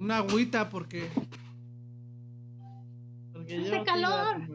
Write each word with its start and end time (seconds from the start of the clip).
Una 0.00 0.18
agüita 0.18 0.68
porque. 0.68 1.08
Porque 3.32 3.56
Hace 3.58 3.82
calor. 3.84 4.12
a- 4.12 4.48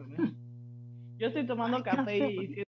Yo 1.16 1.26
estoy 1.28 1.46
tomando 1.46 1.76
Ay, 1.78 1.82
café 1.82 2.18
y 2.18 2.64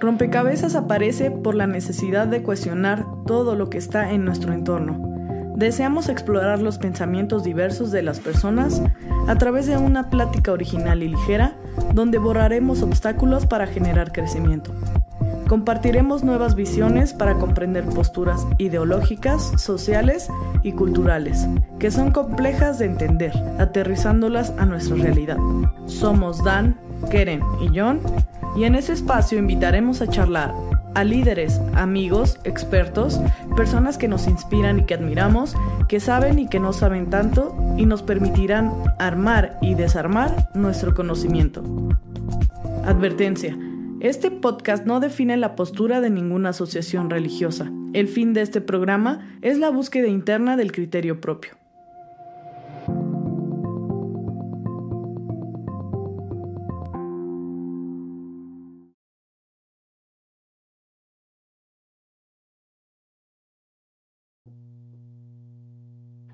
Rompecabezas 0.00 0.76
aparece 0.76 1.30
por 1.30 1.54
la 1.54 1.66
necesidad 1.66 2.26
de 2.26 2.42
cuestionar 2.42 3.04
todo 3.26 3.54
lo 3.54 3.68
que 3.68 3.76
está 3.78 4.12
en 4.12 4.24
nuestro 4.24 4.52
entorno. 4.54 5.06
Deseamos 5.56 6.08
explorar 6.08 6.62
los 6.62 6.78
pensamientos 6.78 7.44
diversos 7.44 7.90
de 7.90 8.02
las 8.02 8.18
personas 8.18 8.82
a 9.28 9.34
través 9.36 9.66
de 9.66 9.76
una 9.76 10.08
plática 10.08 10.52
original 10.52 11.02
y 11.02 11.08
ligera 11.08 11.54
donde 11.92 12.16
borraremos 12.16 12.82
obstáculos 12.82 13.44
para 13.46 13.66
generar 13.66 14.10
crecimiento. 14.12 14.72
Compartiremos 15.50 16.22
nuevas 16.22 16.54
visiones 16.54 17.12
para 17.12 17.34
comprender 17.34 17.84
posturas 17.84 18.46
ideológicas, 18.58 19.60
sociales 19.60 20.28
y 20.62 20.70
culturales, 20.70 21.48
que 21.80 21.90
son 21.90 22.12
complejas 22.12 22.78
de 22.78 22.84
entender, 22.84 23.32
aterrizándolas 23.58 24.50
a 24.58 24.64
nuestra 24.64 24.94
realidad. 24.94 25.38
Somos 25.86 26.44
Dan, 26.44 26.78
Keren 27.10 27.42
y 27.60 27.76
John, 27.76 27.98
y 28.54 28.62
en 28.62 28.76
ese 28.76 28.92
espacio 28.92 29.40
invitaremos 29.40 30.00
a 30.02 30.06
charlar 30.06 30.54
a 30.94 31.02
líderes, 31.02 31.60
amigos, 31.74 32.38
expertos, 32.44 33.20
personas 33.56 33.98
que 33.98 34.06
nos 34.06 34.28
inspiran 34.28 34.78
y 34.78 34.84
que 34.84 34.94
admiramos, 34.94 35.56
que 35.88 35.98
saben 35.98 36.38
y 36.38 36.46
que 36.46 36.60
no 36.60 36.72
saben 36.72 37.10
tanto, 37.10 37.56
y 37.76 37.86
nos 37.86 38.04
permitirán 38.04 38.72
armar 39.00 39.58
y 39.60 39.74
desarmar 39.74 40.48
nuestro 40.54 40.94
conocimiento. 40.94 41.64
Advertencia. 42.84 43.56
Este 44.00 44.30
podcast 44.30 44.86
no 44.86 44.98
define 44.98 45.36
la 45.36 45.54
postura 45.54 46.00
de 46.00 46.08
ninguna 46.08 46.48
asociación 46.48 47.10
religiosa. 47.10 47.70
El 47.92 48.08
fin 48.08 48.32
de 48.32 48.40
este 48.40 48.62
programa 48.62 49.38
es 49.42 49.58
la 49.58 49.68
búsqueda 49.68 50.08
interna 50.08 50.56
del 50.56 50.72
criterio 50.72 51.20
propio. 51.20 51.50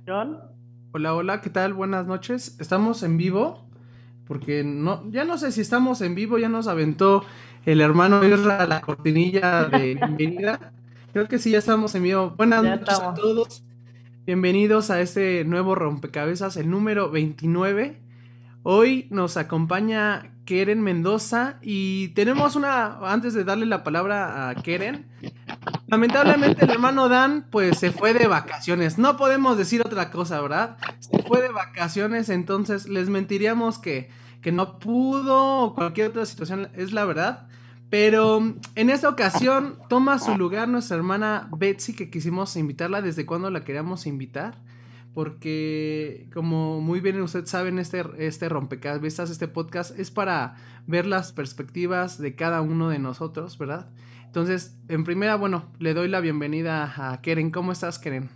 John. 0.07 0.39
Hola, 0.93 1.17
hola, 1.17 1.41
¿qué 1.41 1.51
tal? 1.51 1.75
Buenas 1.75 2.07
noches. 2.07 2.57
Estamos 2.61 3.03
en 3.03 3.17
vivo. 3.17 3.69
Porque 4.27 4.65
no, 4.65 5.09
ya 5.11 5.25
no 5.25 5.39
sé 5.39 5.53
si 5.53 5.61
estamos 5.61 6.01
en 6.01 6.15
vivo, 6.15 6.39
ya 6.39 6.49
nos 6.49 6.67
aventó 6.67 7.25
el 7.65 7.81
hermano 7.81 8.25
Isra 8.25 8.67
la 8.67 8.81
cortinilla 8.81 9.65
de 9.65 9.95
bienvenida. 10.17 10.73
Creo 11.13 11.29
que 11.29 11.39
sí, 11.39 11.53
ya 11.53 11.59
estamos 11.59 11.95
en 11.95 12.03
vivo. 12.03 12.35
Buenas 12.37 12.63
Ya 12.63 12.77
noches 12.77 13.01
a 13.01 13.15
todos. 13.15 13.63
Bienvenidos 14.27 14.91
a 14.91 15.01
este 15.01 15.45
nuevo 15.45 15.77
rompecabezas, 15.77 16.57
el 16.57 16.69
número 16.69 17.11
29. 17.11 18.01
Hoy 18.65 19.07
nos 19.11 19.37
acompaña 19.37 20.33
Keren 20.45 20.83
Mendoza 20.83 21.59
y 21.63 22.09
tenemos 22.09 22.57
una, 22.57 22.99
antes 23.09 23.35
de 23.35 23.45
darle 23.45 23.67
la 23.67 23.85
palabra 23.85 24.49
a 24.49 24.55
Keren, 24.57 25.07
lamentablemente 25.87 26.65
el 26.65 26.71
hermano 26.71 27.09
Dan 27.09 27.47
pues 27.51 27.79
se 27.79 27.91
fue 27.93 28.13
de 28.15 28.27
vacaciones, 28.27 28.99
no 28.99 29.17
podemos 29.17 29.57
decir 29.57 29.83
otra 29.83 30.11
cosa, 30.11 30.41
¿verdad? 30.41 30.77
Se 31.01 31.23
fue 31.23 31.43
de 31.43 31.49
vacaciones, 31.49 32.29
entonces 32.29 32.89
les 32.89 33.09
mentiríamos 33.09 33.79
que, 33.79 34.11
que 34.43 34.53
no 34.53 34.79
pudo 34.79 35.63
o 35.63 35.75
cualquier 35.75 36.09
otra 36.09 36.27
situación, 36.27 36.69
es 36.75 36.93
la 36.93 37.05
verdad. 37.05 37.49
Pero 37.89 38.57
en 38.75 38.91
esta 38.91 39.09
ocasión 39.09 39.79
toma 39.89 40.19
su 40.19 40.37
lugar 40.37 40.69
nuestra 40.69 40.97
hermana 40.97 41.49
Betsy, 41.57 41.95
que 41.95 42.11
quisimos 42.11 42.57
invitarla 42.57 43.01
desde 43.01 43.27
cuando 43.27 43.49
la 43.49 43.63
queríamos 43.63 44.07
invitar 44.07 44.59
porque 45.17 46.29
como 46.35 46.83
muy 46.83 47.01
bien 47.01 47.19
ustedes 47.23 47.49
saben, 47.49 47.79
este, 47.79 48.03
este 48.19 48.51
rompecabezas, 48.51 49.31
este 49.31 49.49
podcast 49.49 49.99
es 49.99 50.11
para 50.11 50.57
ver 50.87 51.07
las 51.07 51.33
perspectivas 51.33 52.21
de 52.21 52.35
cada 52.35 52.61
uno 52.61 52.91
de 52.91 52.99
nosotros, 52.99 53.57
¿verdad? 53.57 53.87
Entonces, 54.27 54.79
en 54.91 55.05
primera, 55.05 55.37
bueno, 55.37 55.73
le 55.79 55.95
doy 55.95 56.09
la 56.09 56.21
bienvenida 56.21 56.93
a 56.99 57.23
Keren. 57.23 57.51
¿Cómo 57.51 57.73
estás, 57.73 57.99
Keren? 57.99 58.29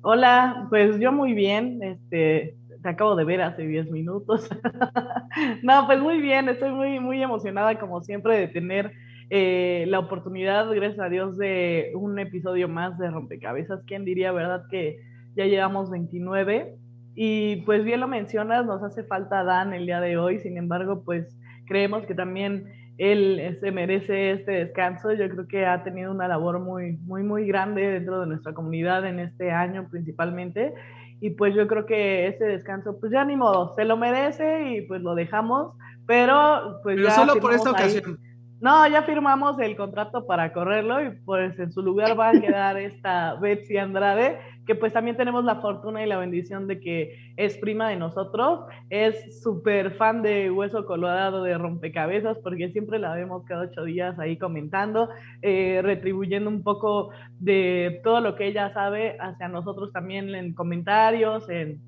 Hola, 0.00 0.68
pues 0.70 0.98
yo 0.98 1.12
muy 1.12 1.34
bien, 1.34 1.82
este, 1.82 2.56
te 2.82 2.88
acabo 2.88 3.14
de 3.14 3.24
ver 3.24 3.42
hace 3.42 3.66
10 3.66 3.90
minutos. 3.90 4.48
no, 5.62 5.84
pues 5.84 6.00
muy 6.00 6.18
bien, 6.22 6.48
estoy 6.48 6.70
muy, 6.70 6.98
muy 6.98 7.22
emocionada 7.22 7.78
como 7.78 8.00
siempre 8.00 8.38
de 8.38 8.48
tener 8.48 8.92
eh, 9.28 9.84
la 9.86 9.98
oportunidad, 9.98 10.72
gracias 10.72 10.98
a 10.98 11.10
Dios, 11.10 11.36
de 11.36 11.92
un 11.94 12.18
episodio 12.18 12.70
más 12.70 12.96
de 12.96 13.10
Rompecabezas. 13.10 13.82
¿Quién 13.86 14.06
diría, 14.06 14.32
verdad, 14.32 14.64
que 14.70 15.11
ya 15.34 15.46
llevamos 15.46 15.90
29? 15.90 16.74
Y 17.14 17.56
pues 17.66 17.84
bien 17.84 18.00
lo 18.00 18.08
mencionas, 18.08 18.64
nos 18.64 18.82
hace 18.82 19.04
falta 19.04 19.44
Dan 19.44 19.74
el 19.74 19.86
día 19.86 20.00
de 20.00 20.16
hoy, 20.16 20.38
sin 20.40 20.56
embargo, 20.56 21.02
pues 21.04 21.36
creemos 21.66 22.06
que 22.06 22.14
también 22.14 22.72
él 22.98 23.38
eh, 23.40 23.56
se 23.60 23.70
merece 23.72 24.32
este 24.32 24.52
descanso. 24.52 25.12
Yo 25.12 25.28
creo 25.28 25.46
que 25.46 25.66
ha 25.66 25.82
tenido 25.84 26.10
una 26.10 26.28
labor 26.28 26.60
muy, 26.60 26.98
muy, 26.98 27.22
muy 27.22 27.46
grande 27.46 27.82
dentro 27.90 28.20
de 28.20 28.26
nuestra 28.26 28.54
comunidad 28.54 29.04
en 29.06 29.18
este 29.20 29.50
año 29.50 29.88
principalmente. 29.90 30.72
Y 31.20 31.30
pues 31.30 31.54
yo 31.54 31.66
creo 31.68 31.86
que 31.86 32.26
ese 32.26 32.44
descanso, 32.44 32.98
pues 32.98 33.12
ya 33.12 33.24
ni 33.24 33.36
modo, 33.36 33.74
se 33.74 33.84
lo 33.84 33.96
merece 33.96 34.70
y 34.70 34.82
pues 34.82 35.02
lo 35.02 35.14
dejamos. 35.14 35.74
Pero 36.06 36.80
pues 36.82 36.96
Pero 36.96 37.08
ya 37.08 37.14
solo 37.14 37.36
por 37.40 37.52
esta 37.52 37.70
firmamos 37.70 37.92
ahí- 37.94 37.98
ocasión. 37.98 38.18
No, 38.62 38.86
ya 38.86 39.02
firmamos 39.02 39.58
el 39.58 39.74
contrato 39.74 40.24
para 40.24 40.52
correrlo 40.52 41.04
y 41.04 41.10
pues 41.24 41.58
en 41.58 41.72
su 41.72 41.82
lugar 41.82 42.16
va 42.16 42.28
a 42.28 42.40
quedar 42.40 42.78
esta 42.78 43.34
Betsy 43.34 43.76
Andrade, 43.76 44.38
que 44.68 44.76
pues 44.76 44.92
también 44.92 45.16
tenemos 45.16 45.44
la 45.44 45.56
fortuna 45.56 46.00
y 46.00 46.06
la 46.06 46.16
bendición 46.16 46.68
de 46.68 46.78
que 46.78 47.34
es 47.36 47.58
prima 47.58 47.88
de 47.88 47.96
nosotros, 47.96 48.60
es 48.88 49.42
súper 49.42 49.90
fan 49.96 50.22
de 50.22 50.52
Hueso 50.52 50.86
Colorado 50.86 51.42
de 51.42 51.58
Rompecabezas, 51.58 52.38
porque 52.38 52.70
siempre 52.70 53.00
la 53.00 53.16
vemos 53.16 53.42
cada 53.46 53.62
ocho 53.62 53.82
días 53.82 54.16
ahí 54.20 54.36
comentando, 54.36 55.08
eh, 55.42 55.80
retribuyendo 55.82 56.48
un 56.48 56.62
poco 56.62 57.10
de 57.40 58.00
todo 58.04 58.20
lo 58.20 58.36
que 58.36 58.46
ella 58.46 58.72
sabe 58.72 59.16
hacia 59.18 59.48
nosotros 59.48 59.90
también 59.90 60.32
en 60.36 60.54
comentarios, 60.54 61.48
en 61.50 61.80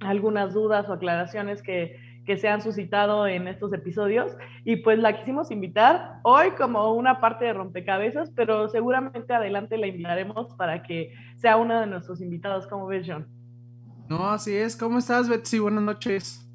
algunas 0.00 0.52
dudas 0.52 0.86
o 0.90 0.92
aclaraciones 0.92 1.62
que 1.62 1.96
que 2.24 2.36
se 2.36 2.48
han 2.48 2.62
suscitado 2.62 3.26
en 3.26 3.48
estos 3.48 3.72
episodios 3.72 4.32
y 4.64 4.76
pues 4.76 4.98
la 4.98 5.18
quisimos 5.18 5.50
invitar 5.50 6.20
hoy 6.22 6.50
como 6.56 6.94
una 6.94 7.20
parte 7.20 7.44
de 7.46 7.52
rompecabezas, 7.52 8.30
pero 8.34 8.68
seguramente 8.68 9.34
adelante 9.34 9.78
la 9.78 9.88
invitaremos 9.88 10.54
para 10.54 10.82
que 10.82 11.12
sea 11.36 11.56
uno 11.56 11.80
de 11.80 11.86
nuestros 11.86 12.20
invitados. 12.20 12.66
¿Cómo 12.66 12.86
ves, 12.86 13.06
John? 13.08 13.26
No, 14.08 14.28
así 14.28 14.54
es. 14.54 14.76
¿Cómo 14.76 14.98
estás, 14.98 15.28
Betsy? 15.28 15.58
Buenas 15.58 15.82
noches. 15.82 16.48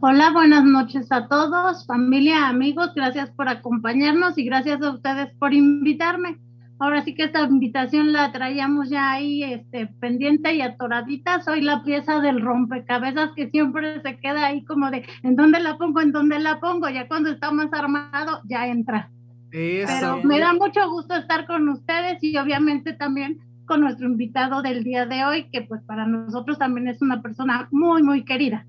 Hola, 0.00 0.30
buenas 0.30 0.62
noches 0.62 1.10
a 1.10 1.26
todos, 1.26 1.86
familia, 1.86 2.48
amigos, 2.48 2.92
gracias 2.94 3.30
por 3.30 3.48
acompañarnos 3.48 4.36
y 4.36 4.44
gracias 4.44 4.82
a 4.82 4.90
ustedes 4.90 5.32
por 5.38 5.54
invitarme. 5.54 6.38
Ahora 6.78 7.02
sí 7.02 7.14
que 7.14 7.24
esta 7.24 7.42
invitación 7.42 8.12
la 8.12 8.32
traíamos 8.32 8.90
ya 8.90 9.12
ahí 9.12 9.42
este, 9.42 9.86
pendiente 9.86 10.54
y 10.54 10.60
atoradita. 10.60 11.42
Soy 11.42 11.62
la 11.62 11.82
pieza 11.82 12.20
del 12.20 12.42
rompecabezas 12.42 13.30
que 13.34 13.48
siempre 13.48 14.02
se 14.02 14.18
queda 14.18 14.46
ahí 14.46 14.62
como 14.64 14.90
de 14.90 15.04
¿en 15.22 15.36
dónde 15.36 15.60
la 15.60 15.78
pongo? 15.78 16.00
¿En 16.00 16.12
dónde 16.12 16.38
la 16.38 16.60
pongo? 16.60 16.88
Ya 16.90 17.08
cuando 17.08 17.30
está 17.30 17.50
más 17.50 17.72
armado, 17.72 18.42
ya 18.44 18.66
entra. 18.66 19.10
Eso. 19.52 19.88
Pero 19.88 20.22
me 20.24 20.38
da 20.38 20.52
mucho 20.52 20.88
gusto 20.90 21.14
estar 21.14 21.46
con 21.46 21.66
ustedes 21.70 22.22
y 22.22 22.36
obviamente 22.36 22.92
también 22.92 23.40
con 23.64 23.80
nuestro 23.80 24.06
invitado 24.06 24.60
del 24.60 24.84
día 24.84 25.06
de 25.06 25.24
hoy, 25.24 25.48
que 25.50 25.62
pues 25.62 25.82
para 25.82 26.06
nosotros 26.06 26.58
también 26.58 26.88
es 26.88 27.00
una 27.00 27.22
persona 27.22 27.68
muy, 27.70 28.02
muy 28.02 28.24
querida. 28.24 28.66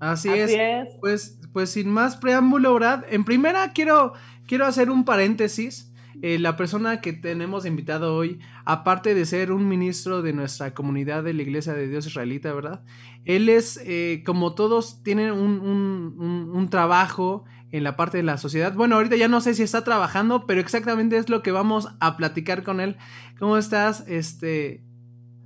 Así, 0.00 0.28
Así 0.28 0.40
es. 0.40 0.50
es. 0.52 0.88
Pues, 1.00 1.40
pues 1.52 1.70
sin 1.70 1.90
más 1.90 2.16
preámbulo, 2.16 2.74
¿verdad? 2.74 3.04
En 3.10 3.24
primera 3.24 3.72
quiero, 3.72 4.12
quiero 4.46 4.66
hacer 4.66 4.90
un 4.90 5.04
paréntesis. 5.04 5.87
Eh, 6.20 6.38
la 6.38 6.56
persona 6.56 7.00
que 7.00 7.12
tenemos 7.12 7.64
invitado 7.64 8.16
hoy, 8.16 8.40
aparte 8.64 9.14
de 9.14 9.24
ser 9.24 9.52
un 9.52 9.68
ministro 9.68 10.20
de 10.20 10.32
nuestra 10.32 10.74
comunidad 10.74 11.22
de 11.22 11.32
la 11.32 11.42
Iglesia 11.42 11.74
de 11.74 11.86
Dios 11.88 12.06
Israelita, 12.06 12.52
¿verdad? 12.52 12.82
Él 13.24 13.48
es, 13.48 13.80
eh, 13.84 14.22
como 14.26 14.54
todos, 14.54 15.02
tienen 15.02 15.32
un, 15.32 15.60
un, 15.60 16.14
un, 16.18 16.50
un, 16.50 16.68
trabajo 16.70 17.44
en 17.70 17.84
la 17.84 17.96
parte 17.96 18.16
de 18.16 18.24
la 18.24 18.36
sociedad. 18.36 18.74
Bueno, 18.74 18.96
ahorita 18.96 19.16
ya 19.16 19.28
no 19.28 19.40
sé 19.40 19.54
si 19.54 19.62
está 19.62 19.84
trabajando, 19.84 20.46
pero 20.46 20.60
exactamente 20.60 21.16
es 21.18 21.28
lo 21.28 21.42
que 21.42 21.52
vamos 21.52 21.88
a 22.00 22.16
platicar 22.16 22.64
con 22.64 22.80
él. 22.80 22.96
¿Cómo 23.38 23.56
estás? 23.56 24.04
Este, 24.08 24.82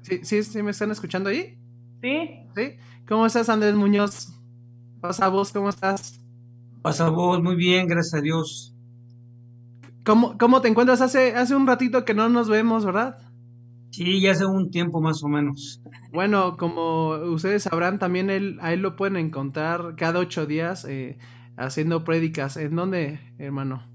¿sí, 0.02 0.20
sí, 0.22 0.42
sí 0.42 0.62
me 0.62 0.70
están 0.70 0.90
escuchando 0.90 1.28
ahí? 1.28 1.58
Sí. 2.00 2.30
¿Sí? 2.56 2.76
¿Cómo 3.06 3.26
estás, 3.26 3.48
Andrés 3.48 3.74
Muñoz? 3.74 4.32
Pasa 5.00 5.28
vos, 5.28 5.52
¿cómo 5.52 5.68
estás? 5.68 6.18
Pasa 6.80 7.10
vos, 7.10 7.42
muy 7.42 7.56
bien, 7.56 7.86
gracias 7.86 8.14
a 8.14 8.22
Dios. 8.22 8.71
¿Cómo, 10.04 10.36
¿Cómo, 10.38 10.60
te 10.60 10.68
encuentras? 10.68 11.00
Hace, 11.00 11.34
hace 11.36 11.54
un 11.54 11.66
ratito 11.66 12.04
que 12.04 12.14
no 12.14 12.28
nos 12.28 12.48
vemos, 12.48 12.84
¿verdad? 12.84 13.18
Sí, 13.90 14.20
ya 14.20 14.32
hace 14.32 14.46
un 14.46 14.70
tiempo 14.70 15.00
más 15.00 15.22
o 15.22 15.28
menos. 15.28 15.82
Bueno, 16.12 16.56
como 16.56 17.10
ustedes 17.10 17.64
sabrán, 17.64 17.98
también 17.98 18.30
él, 18.30 18.58
a 18.60 18.72
él 18.72 18.80
lo 18.80 18.96
pueden 18.96 19.16
encontrar 19.16 19.94
cada 19.96 20.18
ocho 20.18 20.46
días 20.46 20.84
eh, 20.88 21.18
haciendo 21.56 22.02
prédicas. 22.02 22.56
¿En 22.56 22.74
dónde, 22.74 23.20
hermano? 23.38 23.86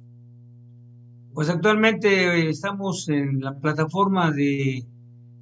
Pues 1.34 1.50
actualmente 1.50 2.48
estamos 2.50 3.10
en 3.10 3.42
la 3.42 3.60
plataforma 3.60 4.32
de 4.32 4.86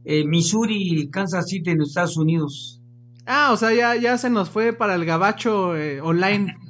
eh, 0.03 0.25
Missouri, 0.25 1.09
Kansas 1.12 1.47
City, 1.47 1.71
en 1.71 1.81
Estados 1.81 2.17
Unidos. 2.17 2.81
Ah, 3.25 3.50
o 3.51 3.57
sea, 3.57 3.73
ya, 3.73 3.95
ya 3.95 4.17
se 4.17 4.29
nos 4.29 4.50
fue 4.50 4.73
para 4.73 4.95
el 4.95 5.06
gabacho 5.06 5.75
eh, 5.75 6.01
online. 6.01 6.56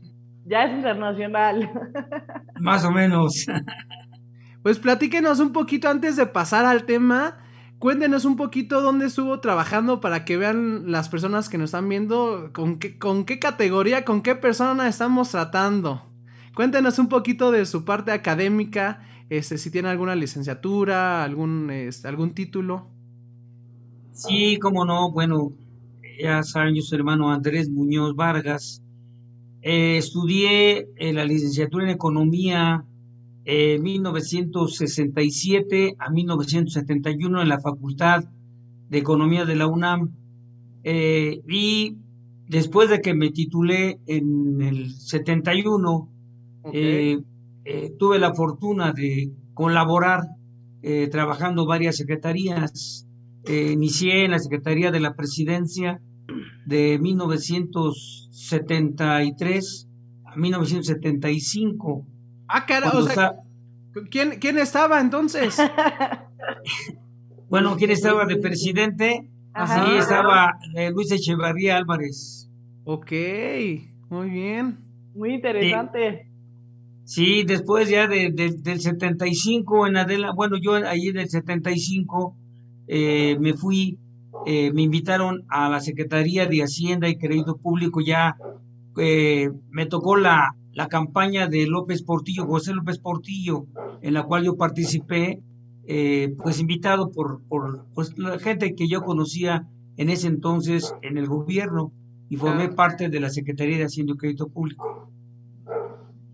Ya 0.46 0.66
es 0.66 0.74
internacional. 0.74 1.72
Más 2.60 2.86
o 2.86 2.92
menos. 2.92 3.46
Pues 4.62 4.80
platíquenos 4.80 5.40
un 5.40 5.52
poquito 5.52 5.90
antes 5.90 6.16
de 6.16 6.26
pasar 6.28 6.66
al 6.66 6.86
tema. 6.86 7.38
Cuéntenos 7.80 8.26
un 8.26 8.36
poquito 8.36 8.82
dónde 8.82 9.08
estuvo 9.08 9.40
trabajando 9.40 10.00
para 10.02 10.24
que 10.24 10.38
vean 10.38 10.92
las 10.92 11.10
personas 11.10 11.50
que 11.50 11.58
nos 11.58 11.66
están 11.66 11.90
viendo 11.90 12.52
con 12.54 12.80
qué, 12.80 12.98
con 12.98 13.26
qué 13.26 13.38
categoría, 13.38 14.06
con 14.06 14.22
qué 14.22 14.36
persona 14.36 14.88
estamos 14.88 15.32
tratando. 15.32 16.10
Cuéntenos 16.56 17.00
un 17.00 17.10
poquito 17.10 17.52
de 17.52 17.66
su 17.66 17.84
parte 17.84 18.12
académica, 18.12 19.02
este, 19.30 19.58
si 19.58 19.72
tiene 19.72 19.90
alguna 19.90 20.16
licenciatura, 20.16 21.24
algún, 21.24 21.70
este, 21.70 22.08
algún 22.08 22.34
título. 22.34 22.90
Sí, 24.14 24.58
cómo 24.62 24.86
no. 24.86 25.12
Bueno, 25.12 25.52
ya 26.22 26.44
saben, 26.44 26.76
yo 26.76 26.82
soy 26.82 27.00
hermano 27.00 27.32
Andrés 27.32 27.70
Muñoz 27.70 28.16
Vargas. 28.16 28.85
Eh, 29.68 29.98
estudié 29.98 30.90
eh, 30.96 31.12
la 31.12 31.26
licenciatura 31.26 31.86
en 31.86 31.90
Economía 31.90 32.86
en 33.46 33.82
1967 33.82 35.96
a 35.98 36.12
1971 36.12 37.42
en 37.42 37.50
la 37.50 37.60
Facultad 37.60 38.26
de 38.90 38.98
Economía 39.00 39.44
de 39.46 39.56
la 39.56 39.66
UNAM. 39.66 40.16
Eh, 40.84 41.42
y 41.50 41.98
después 42.48 42.92
de 42.92 43.02
que 43.02 43.16
me 43.16 43.32
titulé 43.32 44.00
en 44.06 44.62
el 44.62 44.92
71, 44.92 46.12
eh, 46.72 47.18
eh, 47.64 47.92
tuve 47.98 48.20
la 48.20 48.36
fortuna 48.36 48.94
de 48.94 49.34
colaborar 49.56 50.28
eh, 50.84 51.08
trabajando 51.08 51.66
varias 51.66 51.98
secretarías. 51.98 53.08
inicié 53.48 54.26
en 54.26 54.32
la 54.32 54.40
Secretaría 54.40 54.92
de 54.92 55.00
la 55.00 55.16
Presidencia 55.16 56.02
de 56.66 57.00
1973 57.00 59.88
a 60.26 60.36
1975. 60.36 62.06
Ah, 62.48 62.66
cara, 62.66 62.90
o 62.92 63.02
sea, 63.04 63.36
¿quién, 64.10 64.40
¿quién 64.40 64.58
estaba 64.58 65.00
entonces? 65.00 65.58
bueno, 67.50 67.78
¿quién 67.78 67.92
estaba 67.92 68.26
de 68.26 68.38
presidente? 68.38 69.30
Así 69.54 69.98
estaba 69.98 70.58
Luis 70.94 71.12
Echevarría 71.12 71.78
Álvarez. 71.78 72.50
Ok, 72.84 73.12
muy 74.10 74.30
bien. 74.30 74.80
Muy 75.16 75.36
interesante. 75.36 76.28
Sí, 77.06 77.44
después 77.44 77.88
ya 77.88 78.08
de, 78.08 78.32
del 78.32 78.82
75 78.82 79.88
en 79.88 79.98
Adela, 79.98 80.34
bueno, 80.36 80.58
yo 80.58 80.74
ahí 80.74 81.12
del 81.12 81.30
75 81.30 82.36
eh, 82.88 83.38
me 83.40 83.54
fui, 83.54 84.00
eh, 84.46 84.72
me 84.74 84.84
invitaron 84.84 85.44
a 85.50 85.70
la 85.70 85.80
Secretaría 85.80 86.46
de 86.46 86.62
Hacienda 86.62 87.10
y 87.10 87.18
Crédito 87.18 87.58
Público, 87.58 88.02
ya 88.02 88.38
eh, 88.98 89.52
me 89.72 89.86
tocó 89.86 90.16
la, 90.16 90.56
la 90.74 90.88
campaña 90.88 91.48
de 91.48 91.68
López 91.68 92.04
Portillo, 92.04 92.46
José 92.46 92.74
López 92.74 93.00
Portillo, 93.00 93.66
en 94.02 94.14
la 94.14 94.24
cual 94.24 94.44
yo 94.44 94.56
participé, 94.56 95.42
pues 96.42 96.60
invitado 96.60 97.12
por, 97.12 97.42
por 97.48 97.86
pues, 97.94 98.18
la 98.18 98.40
gente 98.40 98.74
que 98.74 98.88
yo 98.88 99.04
conocía 99.04 99.68
en 99.98 100.10
ese 100.10 100.28
entonces 100.28 100.94
en 101.02 101.18
el 101.18 101.28
gobierno 101.28 101.92
y 102.30 102.38
formé 102.38 102.70
parte 102.70 103.10
de 103.10 103.20
la 103.20 103.30
Secretaría 103.30 103.78
de 103.78 103.86
Hacienda 103.86 104.14
y 104.14 104.18
Crédito 104.18 104.48
Público. 104.48 105.12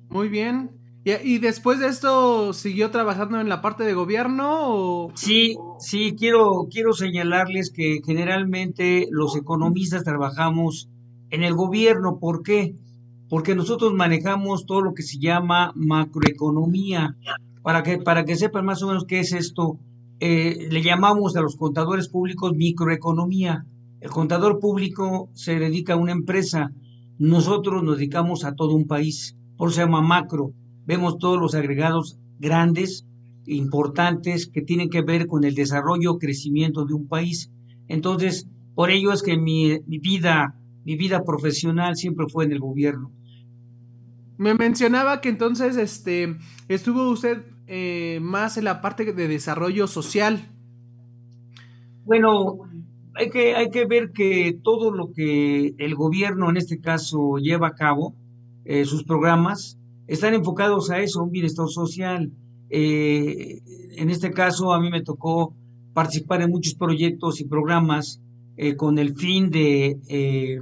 Muy 0.10 0.30
bien. 0.30 0.81
¿Y, 1.04 1.40
después 1.40 1.80
de 1.80 1.88
esto 1.88 2.54
siguió 2.54 2.92
trabajando 2.92 3.42
en 3.42 3.50
la 3.50 3.62
parte 3.62 3.84
de 3.84 3.94
gobierno? 3.94 5.08
Sí, 5.16 5.56
sí, 5.80 6.16
quiero, 6.16 6.68
quiero 6.70 6.94
señalarles 6.94 7.72
que 7.72 8.02
generalmente 8.06 9.08
los 9.10 9.36
economistas 9.36 10.04
trabajamos 10.04 10.90
en 11.32 11.44
el 11.44 11.56
gobierno. 11.56 12.20
¿Por 12.20 12.44
qué? 12.44 12.76
Porque 13.30 13.56
nosotros 13.56 13.94
manejamos 13.94 14.68
todo 14.68 14.82
lo 14.82 14.94
que 14.94 15.02
se 15.02 15.18
llama 15.18 15.72
macroeconomía. 15.76 17.18
Para 17.64 17.82
que, 17.82 17.98
para 17.98 18.24
que 18.24 18.36
sepan 18.36 18.66
más 18.66 18.84
o 18.84 18.88
menos 18.88 19.06
qué 19.06 19.22
es 19.22 19.34
esto, 19.34 19.80
eh, 20.20 20.68
le 20.70 20.84
llamamos 20.84 21.36
a 21.36 21.42
los 21.42 21.56
contadores 21.56 22.10
públicos 22.10 22.54
microeconomía. 22.54 23.66
El 24.02 24.10
contador 24.12 24.60
público 24.60 25.30
se 25.34 25.58
dedica 25.58 25.94
a 25.94 25.98
una 25.98 26.12
empresa, 26.12 26.72
nosotros 27.18 27.84
nos 27.84 27.98
dedicamos 27.98 28.46
a 28.46 28.54
todo 28.54 28.76
un 28.76 28.86
país 28.86 29.36
por 29.62 29.70
eso 29.70 29.76
se 29.76 29.82
llama 29.84 30.02
macro. 30.02 30.54
Vemos 30.92 31.20
todos 31.20 31.40
los 31.40 31.56
agregados 31.56 32.20
grandes, 32.38 33.08
importantes, 33.46 34.50
que 34.50 34.62
tienen 34.62 34.90
que 34.90 35.02
ver 35.02 35.26
con 35.26 35.46
el 35.46 35.56
desarrollo, 35.56 36.18
crecimiento 36.18 36.84
de 36.84 36.94
un 36.94 37.08
país. 37.08 37.50
Entonces, 37.88 38.46
por 38.76 38.92
ello 38.92 39.14
es 39.14 39.24
que 39.24 39.38
mi, 39.38 39.80
vida, 39.88 40.60
mi 40.84 40.98
vida 40.98 41.24
profesional 41.24 41.96
siempre 41.96 42.26
fue 42.28 42.44
en 42.44 42.52
el 42.52 42.60
gobierno. 42.60 43.10
Me 44.38 44.54
mencionaba 44.54 45.22
que 45.22 45.30
entonces 45.30 45.78
este, 45.78 46.36
estuvo 46.68 47.10
usted 47.10 47.46
eh, 47.68 48.20
más 48.22 48.58
en 48.58 48.66
la 48.66 48.82
parte 48.82 49.14
de 49.14 49.28
desarrollo 49.30 49.88
social. 49.88 50.50
Bueno, 52.04 52.70
hay 53.14 53.30
que, 53.30 53.56
hay 53.56 53.70
que 53.70 53.86
ver 53.86 54.12
que 54.12 54.60
todo 54.62 54.92
lo 54.92 55.14
que 55.14 55.74
el 55.78 55.96
gobierno 55.96 56.50
en 56.50 56.58
este 56.58 56.82
caso 56.82 57.38
lleva 57.38 57.68
a 57.68 57.76
cabo, 57.76 58.14
eh, 58.66 58.84
sus 58.84 59.06
programas 59.06 59.78
están 60.08 60.34
enfocados 60.34 60.90
a 60.90 61.00
eso, 61.00 61.24
un 61.24 61.32
bienestar 61.32 61.68
social. 61.68 62.32
Eh, 62.70 63.62
en 63.98 64.10
este 64.10 64.32
caso, 64.32 64.74
a 64.74 64.80
mí 64.80 64.90
me 64.90 65.02
tocó 65.02 65.54
participar 65.94 66.42
en 66.42 66.52
muchos 66.52 66.76
proyectos 66.76 67.42
y 67.42 67.46
programas 67.46 68.22
eh, 68.58 68.76
con 68.76 68.98
el 68.98 69.16
fin 69.16 69.50
de, 69.50 70.62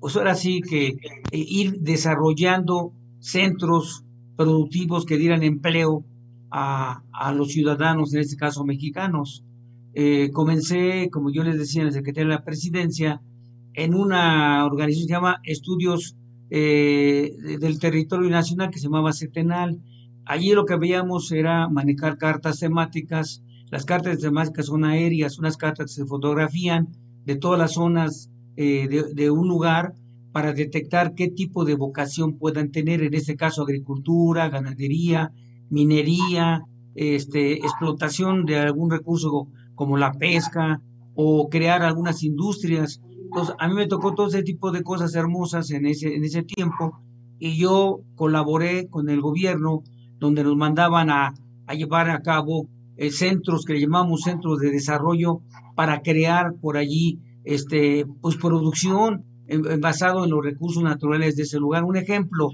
pues 0.00 0.16
ahora 0.16 0.34
sí 0.34 0.60
que 0.60 0.96
ir 1.32 1.80
desarrollando 1.80 2.92
centros 3.20 4.04
productivos 4.36 5.04
que 5.06 5.16
dieran 5.16 5.42
empleo 5.42 6.04
a, 6.50 7.02
a, 7.12 7.32
los 7.32 7.52
ciudadanos, 7.52 8.14
en 8.14 8.20
este 8.20 8.36
caso 8.36 8.64
mexicanos. 8.64 9.44
comencé, 10.32 11.08
como 11.10 11.30
yo 11.30 11.42
les 11.44 11.58
decía, 11.58 11.82
en 11.82 11.88
la 11.88 11.92
Secretaría 11.92 12.28
de 12.28 12.36
la 12.36 12.44
Presidencia, 12.44 13.20
en 13.74 13.94
una 13.94 14.64
organización 14.64 15.06
que 15.06 15.08
se 15.08 15.14
llama 15.14 15.40
Estudios 15.44 16.16
eh, 16.56 17.34
del 17.58 17.80
territorio 17.80 18.30
nacional 18.30 18.70
que 18.70 18.78
se 18.78 18.84
llamaba 18.84 19.12
Setenal. 19.12 19.80
Allí 20.24 20.52
lo 20.52 20.64
que 20.64 20.76
veíamos 20.76 21.32
era 21.32 21.68
manejar 21.68 22.16
cartas 22.16 22.60
temáticas. 22.60 23.42
Las 23.72 23.84
cartas 23.84 24.20
temáticas 24.20 24.66
son 24.66 24.84
aéreas, 24.84 25.40
unas 25.40 25.56
cartas 25.56 25.86
que 25.86 26.02
se 26.02 26.06
fotografían 26.06 26.90
de 27.24 27.34
todas 27.34 27.58
las 27.58 27.72
zonas 27.72 28.30
eh, 28.56 28.86
de, 28.88 29.30
un 29.32 29.48
lugar 29.48 29.94
para 30.30 30.52
detectar 30.52 31.16
qué 31.16 31.26
tipo 31.26 31.64
de 31.64 31.74
vocación 31.74 32.38
puedan 32.38 32.70
tener, 32.70 33.02
en 33.02 33.14
este 33.14 33.34
caso 33.34 33.62
agricultura, 33.62 34.48
ganadería, 34.48 35.32
minería, 35.70 36.62
este, 36.94 37.54
explotación 37.54 38.44
de 38.44 38.58
algún 38.58 38.92
recurso 38.92 39.48
como 39.74 39.96
la 39.96 40.12
pesca 40.12 40.80
o 41.16 41.48
crear 41.48 41.82
algunas 41.82 42.22
industrias 42.22 43.00
entonces, 43.34 43.56
a 43.58 43.66
mí 43.66 43.74
me 43.74 43.88
tocó 43.88 44.14
todo 44.14 44.28
ese 44.28 44.44
tipo 44.44 44.70
de 44.70 44.84
cosas 44.84 45.12
hermosas 45.16 45.72
en 45.72 45.86
ese, 45.86 46.14
en 46.14 46.22
ese 46.22 46.44
tiempo 46.44 47.00
y 47.40 47.56
yo 47.56 47.98
colaboré 48.14 48.86
con 48.88 49.08
el 49.08 49.20
gobierno 49.20 49.82
donde 50.20 50.44
nos 50.44 50.56
mandaban 50.56 51.10
a, 51.10 51.34
llevar 51.76 52.10
a 52.10 52.22
cabo 52.22 52.68
eh, 52.96 53.10
centros 53.10 53.64
que 53.64 53.80
llamamos 53.80 54.20
centros 54.20 54.60
de 54.60 54.70
desarrollo 54.70 55.40
para 55.74 56.00
crear 56.02 56.54
por 56.60 56.76
allí 56.76 57.18
este, 57.42 58.06
pues, 58.20 58.36
producción 58.36 59.24
basado 59.80 60.22
en 60.22 60.30
los 60.30 60.44
recursos 60.44 60.84
naturales 60.84 61.34
de 61.34 61.42
ese 61.42 61.58
lugar. 61.58 61.82
Un 61.82 61.96
ejemplo, 61.96 62.50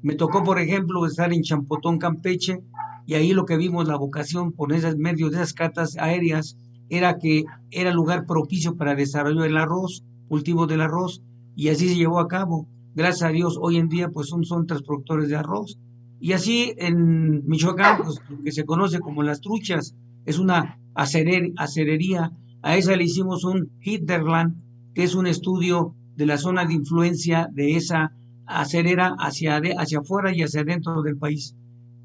me 0.00 0.14
tocó, 0.14 0.44
por 0.44 0.60
ejemplo, 0.60 1.04
estar 1.06 1.32
en 1.32 1.42
Champotón, 1.42 1.98
Campeche, 1.98 2.60
y 3.04 3.14
ahí 3.14 3.32
lo 3.32 3.46
que 3.46 3.56
vimos, 3.56 3.88
la 3.88 3.96
vocación 3.96 4.52
por 4.52 4.72
esos 4.72 4.96
medios 4.96 5.32
de 5.32 5.38
esas 5.38 5.54
cartas 5.54 5.96
aéreas, 5.98 6.56
era 6.88 7.18
que 7.18 7.42
era 7.72 7.92
lugar 7.92 8.26
propicio 8.26 8.76
para 8.76 8.94
desarrollo 8.94 9.40
del 9.40 9.56
arroz 9.56 10.04
cultivo 10.30 10.68
del 10.68 10.80
arroz 10.80 11.22
y 11.56 11.68
así 11.70 11.88
se 11.88 11.96
llevó 11.96 12.20
a 12.20 12.28
cabo. 12.28 12.68
Gracias 12.94 13.28
a 13.28 13.32
Dios, 13.32 13.58
hoy 13.60 13.78
en 13.78 13.88
día 13.88 14.10
pues 14.10 14.28
son, 14.28 14.44
son 14.44 14.64
transportadores 14.64 15.28
de 15.28 15.34
arroz. 15.34 15.76
Y 16.20 16.32
así 16.32 16.72
en 16.76 17.44
Michoacán, 17.48 18.02
pues, 18.04 18.20
que 18.44 18.52
se 18.52 18.64
conoce 18.64 19.00
como 19.00 19.24
las 19.24 19.40
truchas, 19.40 19.96
es 20.24 20.38
una 20.38 20.78
acerer, 20.94 21.50
acerería. 21.56 22.30
A 22.62 22.76
esa 22.76 22.94
le 22.94 23.04
hicimos 23.04 23.42
un 23.42 23.72
Hitlerland, 23.80 24.54
que 24.94 25.02
es 25.02 25.16
un 25.16 25.26
estudio 25.26 25.96
de 26.14 26.26
la 26.26 26.38
zona 26.38 26.64
de 26.64 26.74
influencia 26.74 27.48
de 27.52 27.74
esa 27.74 28.12
acerera 28.46 29.16
hacia, 29.18 29.60
hacia 29.78 29.98
afuera 29.98 30.32
y 30.32 30.42
hacia 30.42 30.60
adentro 30.60 31.02
del 31.02 31.16
país. 31.16 31.56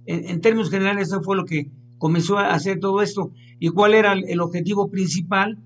En, 0.08 0.42
términos 0.42 0.72
generales, 0.72 1.10
eso 1.10 1.22
fue 1.22 1.36
lo 1.36 1.46
que 1.46 1.70
comenzó 2.00 2.40
a 2.40 2.54
hacer 2.56 2.80
todo 2.80 3.04
esto. 3.04 3.32
¿Y 3.60 3.70
cuál 3.70 3.94
era 3.94 4.14
el 4.14 4.42
objetivo 4.42 4.90
principal? 4.90 5.60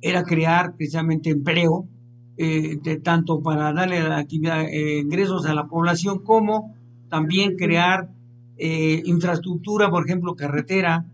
Era 0.00 0.22
crear 0.22 0.76
precisamente 0.76 1.30
empleo, 1.30 1.88
eh, 2.36 2.78
de, 2.82 2.96
tanto 2.96 3.42
para 3.42 3.72
darle 3.72 3.98
actividad, 3.98 4.64
eh, 4.64 4.98
ingresos 4.98 5.46
a 5.46 5.54
la 5.54 5.66
población 5.66 6.18
como 6.24 6.74
también 7.08 7.56
crear 7.56 8.10
eh, 8.56 9.02
infraestructura, 9.04 9.90
por 9.90 10.04
ejemplo, 10.04 10.36
carretera. 10.36 11.04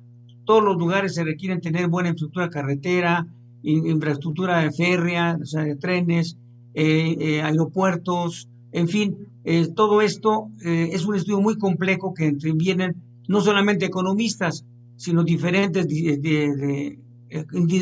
Todos 0.45 0.63
los 0.63 0.77
lugares 0.77 1.15
se 1.15 1.25
requieren 1.25 1.61
tener 1.61 1.89
buena 1.89 2.11
infraestructura 2.11 2.51
carretera, 2.51 3.27
infraestructura 3.63 4.71
férrea, 4.73 5.37
de 5.37 5.77
trenes, 5.77 6.37
eh, 6.75 7.17
eh, 7.19 7.43
aeropuertos, 7.43 8.49
en 8.73 8.89
fin, 8.89 9.27
todo 9.75 10.01
esto 10.01 10.49
es 10.63 11.05
un 11.05 11.17
estudio 11.17 11.41
muy 11.41 11.59
complejo 11.59 12.15
que 12.15 12.27
intervienen 12.27 12.95
no 13.27 13.41
solamente 13.41 13.87
economistas, 13.87 14.65
sino 14.97 15.25
diferentes 15.25 15.89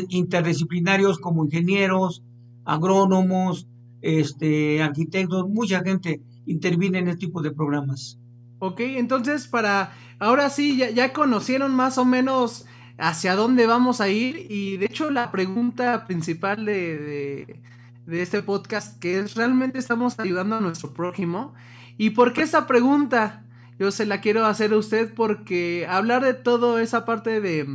interdisciplinarios 0.09 1.19
como 1.19 1.45
ingenieros, 1.45 2.23
agrónomos, 2.65 3.67
este, 4.01 4.81
arquitectos, 4.81 5.49
mucha 5.49 5.81
gente 5.81 6.21
interviene 6.45 6.99
en 6.99 7.07
este 7.09 7.27
tipo 7.27 7.41
de 7.41 7.51
programas. 7.51 8.17
Ok, 8.59 8.81
entonces 8.81 9.47
para, 9.47 9.93
ahora 10.19 10.49
sí, 10.49 10.77
ya, 10.77 11.13
conocieron 11.13 11.73
más 11.73 11.97
o 11.97 12.05
menos 12.05 12.65
hacia 12.97 13.35
dónde 13.35 13.65
vamos 13.65 14.01
a 14.01 14.09
ir 14.09 14.47
y 14.49 14.75
de 14.77 14.87
hecho 14.87 15.09
la 15.09 15.31
pregunta 15.31 16.05
principal 16.05 16.65
de, 16.65 17.61
de, 18.05 18.21
este 18.21 18.43
podcast 18.43 18.99
que 18.99 19.19
es, 19.19 19.35
¿realmente 19.35 19.79
estamos 19.79 20.19
ayudando 20.19 20.57
a 20.57 20.61
nuestro 20.61 20.93
prójimo? 20.93 21.53
¿Y 21.97 22.09
por 22.09 22.33
qué 22.33 22.41
esa 22.41 22.67
pregunta? 22.67 23.45
Yo 23.77 23.91
se 23.91 24.05
la 24.05 24.19
quiero 24.19 24.45
hacer 24.45 24.73
a 24.73 24.77
usted 24.77 25.13
porque 25.13 25.87
hablar 25.89 26.23
de 26.25 26.33
todo 26.33 26.79
esa 26.79 27.05
parte 27.05 27.39
de, 27.39 27.65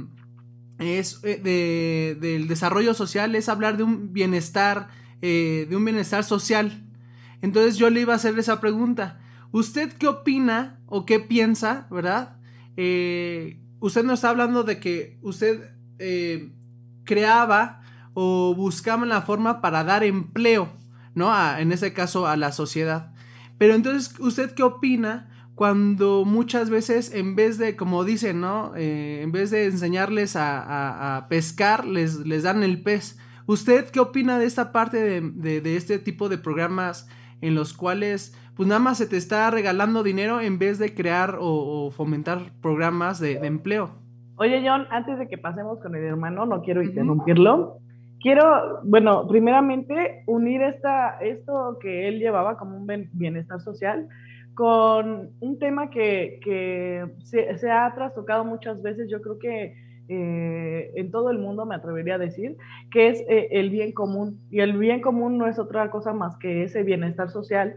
es, 0.78 1.20
eh, 1.22 1.40
de, 1.42 2.16
del 2.20 2.48
desarrollo 2.48 2.94
social 2.94 3.34
es 3.34 3.48
hablar 3.48 3.76
de 3.76 3.84
un 3.84 4.12
bienestar, 4.12 4.88
eh, 5.22 5.66
de 5.68 5.76
un 5.76 5.84
bienestar 5.84 6.24
social. 6.24 6.84
Entonces 7.42 7.76
yo 7.76 7.90
le 7.90 8.00
iba 8.00 8.12
a 8.12 8.16
hacer 8.16 8.38
esa 8.38 8.60
pregunta. 8.60 9.20
¿Usted 9.52 9.92
qué 9.92 10.08
opina 10.08 10.80
o 10.86 11.06
qué 11.06 11.20
piensa, 11.20 11.86
verdad? 11.90 12.36
Eh, 12.76 13.60
usted 13.80 14.02
nos 14.04 14.14
está 14.14 14.30
hablando 14.30 14.64
de 14.64 14.80
que 14.80 15.18
usted 15.22 15.70
creaba 17.04 17.80
o 18.14 18.54
buscaba 18.54 19.06
la 19.06 19.22
forma 19.22 19.60
para 19.60 19.84
dar 19.84 20.02
empleo, 20.02 20.72
¿no? 21.14 21.32
en 21.56 21.72
ese 21.72 21.92
caso 21.92 22.26
a 22.26 22.36
la 22.36 22.52
sociedad. 22.52 23.12
Pero 23.58 23.74
entonces, 23.74 24.18
¿usted 24.18 24.52
qué 24.52 24.64
opina 24.64 25.30
cuando 25.54 26.24
muchas 26.24 26.70
veces 26.70 27.14
en 27.14 27.36
vez 27.36 27.58
de, 27.58 27.76
como 27.76 28.04
dicen, 28.04 28.40
¿no? 28.40 28.72
Eh, 28.76 29.20
en 29.22 29.32
vez 29.32 29.50
de 29.50 29.66
enseñarles 29.66 30.36
a, 30.36 31.26
pescar, 31.28 31.86
les, 31.86 32.26
les, 32.26 32.42
dan 32.42 32.62
el 32.62 32.82
pez. 32.82 33.18
¿Usted 33.46 33.90
qué 33.90 34.00
opina 34.00 34.38
de 34.38 34.46
esta 34.46 34.72
parte 34.72 35.20
de 35.20 35.76
este 35.76 35.98
tipo 35.98 36.28
de 36.28 36.38
programas 36.38 37.08
en 37.40 37.54
los 37.54 37.74
cuales 37.74 38.34
pues 38.56 38.68
nada 38.68 38.80
más 38.80 38.98
se 38.98 39.06
te 39.06 39.16
está 39.16 39.50
regalando 39.50 40.02
dinero 40.02 40.40
en 40.40 40.58
vez 40.58 40.78
de 40.78 40.94
crear 40.94 41.38
o, 41.40 41.90
fomentar 41.90 42.38
programas 42.62 43.20
de, 43.20 43.34
empleo. 43.38 43.90
Oye, 44.36 44.62
John, 44.66 44.86
antes 44.90 45.18
de 45.18 45.28
que 45.28 45.38
pasemos 45.38 45.80
con 45.80 45.94
el 45.94 46.04
hermano, 46.04 46.46
no 46.46 46.62
quiero 46.62 46.82
interrumpirlo. 46.82 47.78
Quiero, 48.20 48.80
bueno, 48.84 49.26
primeramente 49.28 50.22
unir 50.26 50.62
esta, 50.62 51.18
esto 51.20 51.78
que 51.80 52.08
él 52.08 52.18
llevaba 52.18 52.56
como 52.56 52.76
un 52.76 52.86
bienestar 53.12 53.60
social 53.60 54.08
con 54.54 55.30
un 55.40 55.58
tema 55.58 55.90
que, 55.90 56.38
que 56.42 57.04
se, 57.24 57.70
ha 57.70 57.92
trastocado 57.94 58.44
muchas 58.44 58.82
veces, 58.82 59.08
yo 59.10 59.20
creo 59.20 59.38
que 59.38 59.74
eh, 60.08 60.92
en 60.96 61.10
todo 61.10 61.30
el 61.30 61.38
mundo, 61.38 61.64
me 61.66 61.74
atrevería 61.74 62.16
a 62.16 62.18
decir, 62.18 62.56
que 62.90 63.08
es 63.08 63.20
eh, 63.28 63.48
el 63.52 63.70
bien 63.70 63.92
común. 63.92 64.40
Y 64.50 64.60
el 64.60 64.76
bien 64.76 65.00
común 65.00 65.38
no 65.38 65.46
es 65.46 65.58
otra 65.58 65.90
cosa 65.90 66.12
más 66.12 66.36
que 66.38 66.64
ese 66.64 66.82
bienestar 66.82 67.30
social 67.30 67.74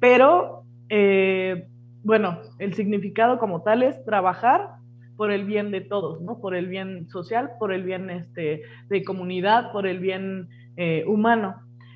pero, 0.00 0.64
eh, 0.88 1.68
bueno, 2.02 2.40
el 2.58 2.74
significado 2.74 3.38
como 3.38 3.62
tal 3.62 3.84
es 3.84 4.04
trabajar 4.04 4.70
por 5.16 5.30
el 5.30 5.44
bien 5.44 5.70
de 5.70 5.80
todos, 5.80 6.20
¿no? 6.20 6.40
Por 6.40 6.56
el 6.56 6.66
bien 6.66 7.08
social, 7.08 7.52
por 7.60 7.72
el 7.72 7.84
bien 7.84 8.10
este, 8.10 8.62
de 8.88 9.04
comunidad, 9.04 9.70
por 9.70 9.86
el 9.86 10.00
bien 10.00 10.48
humano. 11.06 11.54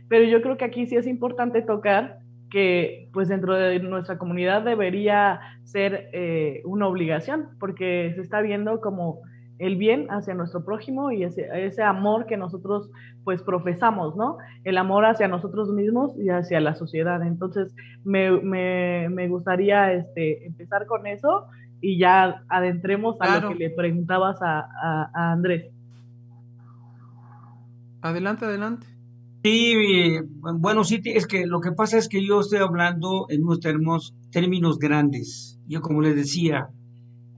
Pero 0.09 0.25
yo 0.27 0.41
creo 0.41 0.57
que 0.57 0.67
aquí 0.67 0.87
sí 0.87 0.95
es 0.95 1.09
importante 1.09 1.63
tocar 1.63 2.21
que 2.57 3.11
pues 3.13 3.29
dentro 3.29 3.55
de 3.55 3.81
nuestra 3.81 4.17
comunidad 4.17 4.63
debería 4.63 5.41
ser 5.65 6.09
eh, 6.15 6.63
una 6.65 6.89
obligación, 6.89 7.51
porque 7.61 8.13
se 8.15 8.23
está 8.23 8.41
viendo 8.41 8.81
como 8.81 9.21
el 9.59 9.77
bien 9.77 10.07
hacia 10.09 10.33
nuestro 10.33 10.65
prójimo 10.65 11.13
y 11.13 11.25
ese, 11.25 11.47
ese, 11.53 11.83
amor 11.83 12.25
que 12.25 12.39
nosotros 12.39 12.89
pues 13.25 13.43
profesamos, 13.43 14.17
¿no? 14.17 14.39
El 14.65 14.79
amor 14.79 15.05
hacia 15.05 15.29
nosotros 15.29 15.69
mismos 15.69 16.17
y 16.19 16.31
hacia 16.31 16.59
la 16.61 16.75
sociedad. 16.75 17.23
Entonces, 17.27 17.75
me, 18.05 18.31
me, 18.31 19.11
me 19.11 19.29
gustaría 19.29 19.93
este, 19.93 20.47
empezar 20.47 20.87
con 20.87 21.07
eso 21.07 21.49
y 21.83 21.99
ya 21.99 22.43
adentremos 22.49 23.21
a 23.21 23.39
lo 23.39 23.51
que 23.51 23.55
le 23.57 23.69
preguntabas 23.69 24.41
a, 24.41 24.67
a, 24.83 25.33
Andrés. 25.33 25.71
Adelante, 28.01 28.47
adelante. 28.47 28.87
Sí, 29.47 30.19
bueno, 30.59 30.83
sí, 30.83 31.01
es 31.05 31.29
que 31.29 31.47
lo 31.47 31.61
que 31.61 31.71
pasa 31.71 31.99
es 31.99 32.09
que 32.09 32.27
yo 32.27 32.41
estoy 32.41 32.59
hablando 32.59 33.27
en 33.29 33.45
unos 33.45 33.61
términos, 33.61 34.13
términos 34.33 34.81
grandes. 34.81 35.61
Yo, 35.69 35.83
como 35.83 36.01
les 36.01 36.17
decía, 36.17 36.71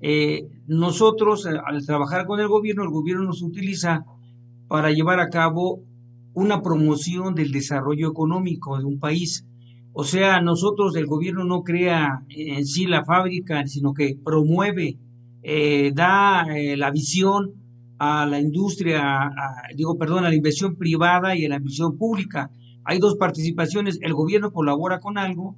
eh, 0.01 0.49
nosotros, 0.67 1.45
eh, 1.45 1.59
al 1.63 1.85
trabajar 1.85 2.25
con 2.25 2.41
el 2.41 2.49
gobierno, 2.49 2.83
el 2.83 2.89
gobierno 2.89 3.25
nos 3.25 3.43
utiliza 3.43 4.07
para 4.69 4.91
llevar 4.91 5.21
a 5.21 5.29
cabo 5.29 5.85
una 6.33 6.63
promoción 6.63 7.35
del 7.35 7.53
desarrollo 7.53 8.09
económico 8.09 8.79
de 8.79 8.87
un 8.87 8.99
país. 8.99 9.47
O 9.93 10.03
sea, 10.03 10.41
nosotros, 10.41 10.97
el 10.97 11.05
gobierno 11.05 11.45
no 11.45 11.63
crea 11.63 12.25
en 12.31 12.65
sí 12.65 12.87
la 12.87 13.05
fábrica, 13.05 13.67
sino 13.67 13.93
que 13.93 14.17
promueve, 14.25 14.97
eh, 15.43 15.93
da 15.95 16.47
la 16.75 16.91
visión 16.91 17.53
a 17.99 18.27
la 18.27 18.41
industria, 18.41 19.31
digo, 19.77 19.97
perdón, 19.99 20.25
a 20.25 20.29
la 20.29 20.37
inversión 20.37 20.77
privada 20.77 21.37
y 21.37 21.45
a 21.45 21.49
la 21.49 21.57
inversión 21.57 21.99
pública. 21.99 22.51
Hay 22.85 22.99
dos 22.99 23.17
participaciones, 23.17 23.99
el 24.03 24.15
gobierno 24.15 24.53
colabora 24.53 25.01
con 25.01 25.19
algo 25.19 25.57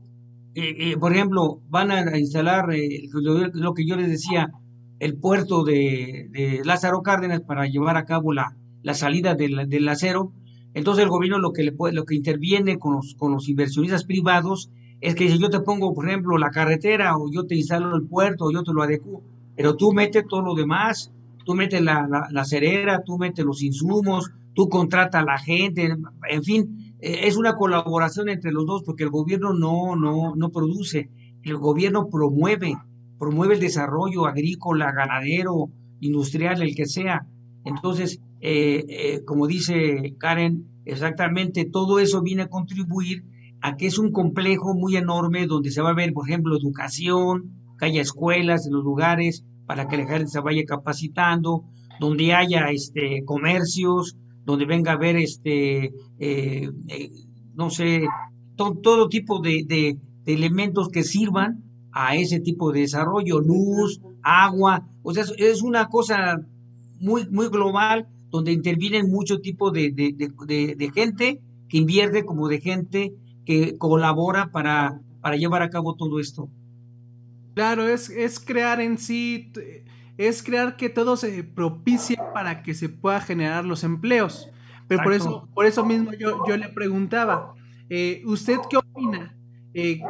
eh, 0.54 0.75
eh, 0.92 0.97
por 0.99 1.12
ejemplo, 1.12 1.61
van 1.68 1.92
a 1.92 2.18
instalar 2.18 2.73
eh, 2.75 3.09
lo, 3.12 3.73
que 3.73 3.87
yo 3.87 3.97
les 3.97 4.09
decía, 4.09 4.50
el 4.99 5.16
puerto 5.16 5.62
de, 5.62 6.61
Lázaro 6.64 7.02
Cárdenas 7.02 7.40
para 7.42 7.66
llevar 7.66 7.97
a 7.97 8.04
cabo 8.04 8.32
la, 8.32 8.56
la 8.82 8.94
salida 8.94 9.35
del, 9.35 9.88
acero. 9.88 10.32
Entonces 10.75 11.04
el 11.04 11.11
gobierno 11.11 11.38
lo 11.38 11.52
que, 11.52 11.62
le 11.62 11.73
lo 11.92 12.04
que 12.04 12.16
interviene 12.16 12.78
con 12.78 12.94
los, 12.94 13.14
con 13.16 13.32
los 13.32 13.49
inversionistas 13.49 14.04
privados 14.04 14.70
es 15.00 15.14
que 15.14 15.28
si 15.28 15.38
yo 15.38 15.50
te 15.50 15.61
pongo, 15.61 15.94
por 15.94 16.09
ejemplo, 16.09 16.37
la 16.37 16.50
carretera 16.50 17.16
o 17.16 17.30
yo 17.32 17.47
te 17.47 17.56
instalo 17.56 17.97
el 17.97 18.06
puerto 18.06 18.47
o 18.47 18.52
yo 18.52 18.62
te 18.62 18.73
lo 18.73 18.82
adecuo, 18.82 19.23
pero 19.56 19.76
tú 19.76 19.92
metes 19.92 20.25
todo 20.28 20.42
lo 20.42 20.54
demás, 20.54 21.12
tú 21.44 21.54
metes 21.54 21.80
la, 21.80 22.09
la, 22.30 22.44
cerera, 22.44 23.02
tú 23.04 23.18
metes 23.18 23.44
los 23.44 23.62
insumos, 23.62 24.30
tú 24.54 24.68
contratas 24.68 25.23
a 25.23 25.25
la 25.25 25.38
gente, 25.38 25.97
en 26.28 26.42
fin, 26.42 26.94
eh, 27.00 27.20
es 27.25 27.37
una 27.37 27.54
colaboración 27.54 28.28
entre 28.28 28.52
los 28.52 28.66
dos 28.66 28.82
porque 28.85 29.04
el 29.04 29.11
gobierno 29.11 29.52
no, 29.52 29.97
no, 29.97 30.35
no 30.37 30.50
produce, 30.50 31.11
el 31.42 31.56
gobierno 31.56 32.09
promueve, 32.09 32.76
promueve 33.18 33.54
el 33.54 33.61
desarrollo 33.61 34.26
agrícola, 34.26 34.92
ganadero, 34.92 35.70
industrial, 36.00 36.62
el 36.62 36.75
que 36.75 36.87
sea. 36.87 37.26
Entonces, 37.64 38.20
eh, 38.40 38.85
eh, 38.88 39.25
como 39.25 39.47
dice 39.47 40.14
Karen, 40.18 40.66
exactamente 40.85 41.66
todo 41.66 41.99
eso 41.99 42.23
viene 42.23 42.42
a 42.42 42.49
contribuir 42.49 43.25
a 43.61 43.76
que 43.76 43.87
es 43.87 43.99
un 43.99 44.12
complejo 44.12 44.75
muy 44.75 44.97
enorme 44.97 45.47
donde 45.47 45.70
se 45.70 45.82
va 45.82 45.90
a 45.90 45.94
ver, 45.94 46.12
por 46.12 46.28
ejemplo, 46.28 46.56
educación, 46.56 47.61
que 47.78 47.87
haya 47.87 48.00
escuelas 48.00 48.66
en 48.66 48.73
los 48.73 48.85
lugares 48.85 49.44
para 49.70 49.86
que 49.86 49.96
la 49.96 50.04
gente 50.04 50.26
se 50.26 50.40
vaya 50.40 50.64
capacitando, 50.66 51.62
donde 52.00 52.34
haya 52.34 52.72
este, 52.72 53.22
comercios, 53.24 54.16
donde 54.44 54.66
venga 54.66 54.90
a 54.90 54.96
ver, 54.96 55.14
este, 55.14 55.92
eh, 56.18 56.68
eh, 56.88 57.10
no 57.54 57.70
sé, 57.70 58.02
todo 58.56 59.08
tipo 59.08 59.38
de, 59.38 59.96
elementos 60.26 60.88
que 60.88 61.04
sirvan 61.04 61.62
a 61.92 62.16
ese 62.16 62.40
tipo 62.40 62.72
de 62.72 62.80
desarrollo, 62.80 63.38
luz, 63.38 64.00
agua, 64.24 64.88
o 65.04 65.14
sea, 65.14 65.22
es 65.38 65.62
una 65.62 65.86
cosa 65.86 66.40
muy, 66.98 67.28
muy 67.30 67.46
global 67.46 68.08
donde 68.28 68.50
intervienen 68.50 69.08
mucho 69.08 69.38
tipo 69.38 69.70
de, 69.70 69.92
de, 69.92 70.90
gente 70.92 71.40
que 71.68 71.78
invierte 71.78 72.24
como 72.24 72.48
de 72.48 72.60
gente 72.60 73.14
que 73.46 73.78
colabora 73.78 74.50
para, 74.50 75.00
para 75.20 75.36
llevar 75.36 75.62
a 75.62 75.70
cabo 75.70 75.94
todo 75.94 76.18
esto. 76.18 76.50
Claro, 77.54 77.88
es, 77.88 78.11
es 78.11 78.38
crear 78.38 78.80
en 78.80 78.99
sí 78.99 79.52
es 80.21 80.42
crear 80.42 80.76
que 80.76 80.90
todo 80.90 81.16
se 81.16 81.42
propicie 81.45 82.19
para 82.35 82.62
que 82.62 82.75
se 82.75 82.90
pueda 82.90 83.23
generar 83.23 83.64
los 83.64 83.85
empleos. 83.85 84.50
Pero 84.87 85.02
por 85.02 85.14
eso, 85.14 85.49
por 85.54 85.64
eso 85.64 85.87
mismo 85.87 86.12
yo, 86.12 86.45
yo 86.47 86.59
le 86.59 86.69
preguntaba, 86.69 87.54
eh, 87.88 88.23
¿usted 88.26 88.59
qué 88.69 88.76
opina? 88.76 89.35
Eh, 89.73 90.00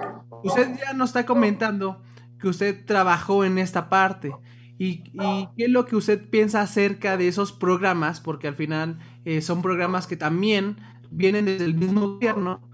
usted 0.43 0.77
ya 0.79 0.95
nos 0.95 1.11
está 1.11 1.25
comentando 1.25 2.03
que 2.41 2.49
usted 2.49 2.85
trabajó 2.85 3.45
en 3.45 3.59
esta 3.59 3.89
parte. 3.89 4.33
¿Y, 4.79 5.05
qué 5.57 5.65
es 5.65 5.71
lo 5.71 5.87
que 5.87 5.95
usted 5.95 6.29
piensa 6.29 6.63
acerca 6.63 7.17
de 7.17 7.29
esos 7.29 7.53
programas? 7.53 8.21
Porque 8.21 8.49
al 8.49 8.57
final 8.57 8.99
eh, 9.25 9.43
son 9.43 9.63
programas 9.63 10.09
que 10.09 10.17
también 10.17 10.79
vienen 11.11 11.45
desde 11.45 11.67
el 11.67 11.75
mismo 11.75 12.15
gobierno 12.15 12.70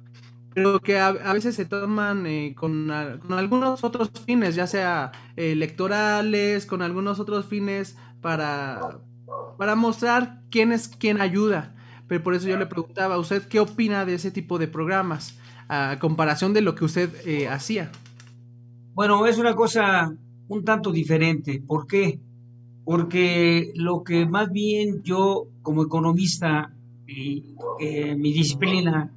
pero 0.56 0.80
que 0.80 0.98
a, 0.98 1.12
veces 1.34 1.54
se 1.54 1.66
toman 1.66 2.26
eh, 2.26 2.54
con, 2.56 2.90
algunos 2.90 3.84
otros 3.84 4.10
fines, 4.25 4.54
ya 4.54 4.66
sea 4.66 5.12
electorales, 5.36 6.64
con 6.64 6.80
algunos 6.80 7.20
otros 7.20 7.44
fines 7.44 7.98
para, 8.22 9.00
para 9.58 9.75
mostrar 9.75 10.40
quién 10.50 10.72
es 10.72 10.88
quien 10.88 11.20
ayuda. 11.20 11.75
Pero 12.08 12.22
por 12.22 12.34
eso 12.34 12.48
yo 12.48 12.56
le 12.56 12.64
preguntaba 12.64 13.16
a 13.16 13.18
usted 13.18 13.46
qué 13.48 13.60
opina 13.60 14.06
de 14.06 14.14
ese 14.14 14.30
tipo 14.30 14.58
de 14.58 14.66
programas 14.66 15.38
a 15.68 15.98
comparación 16.00 16.54
de 16.54 16.62
lo 16.62 16.75
que 16.75 16.86
usted 16.86 17.10
eh, 17.26 17.48
hacía. 17.48 17.92
Bueno, 18.94 19.26
es 19.26 19.36
una 19.36 19.54
cosa 19.54 20.10
un 20.48 20.64
tanto 20.64 20.90
diferente. 20.90 21.62
¿Por 21.66 21.86
qué? 21.86 22.18
Porque 22.82 23.72
lo 23.75 24.02
que 24.02 24.25
más 24.25 24.50
bien 24.50 25.02
yo 25.02 25.48
como 25.60 25.82
economista 25.82 26.72
y 27.06 27.44
eh, 27.78 28.16
mi 28.16 28.32
disciplina 28.32 29.12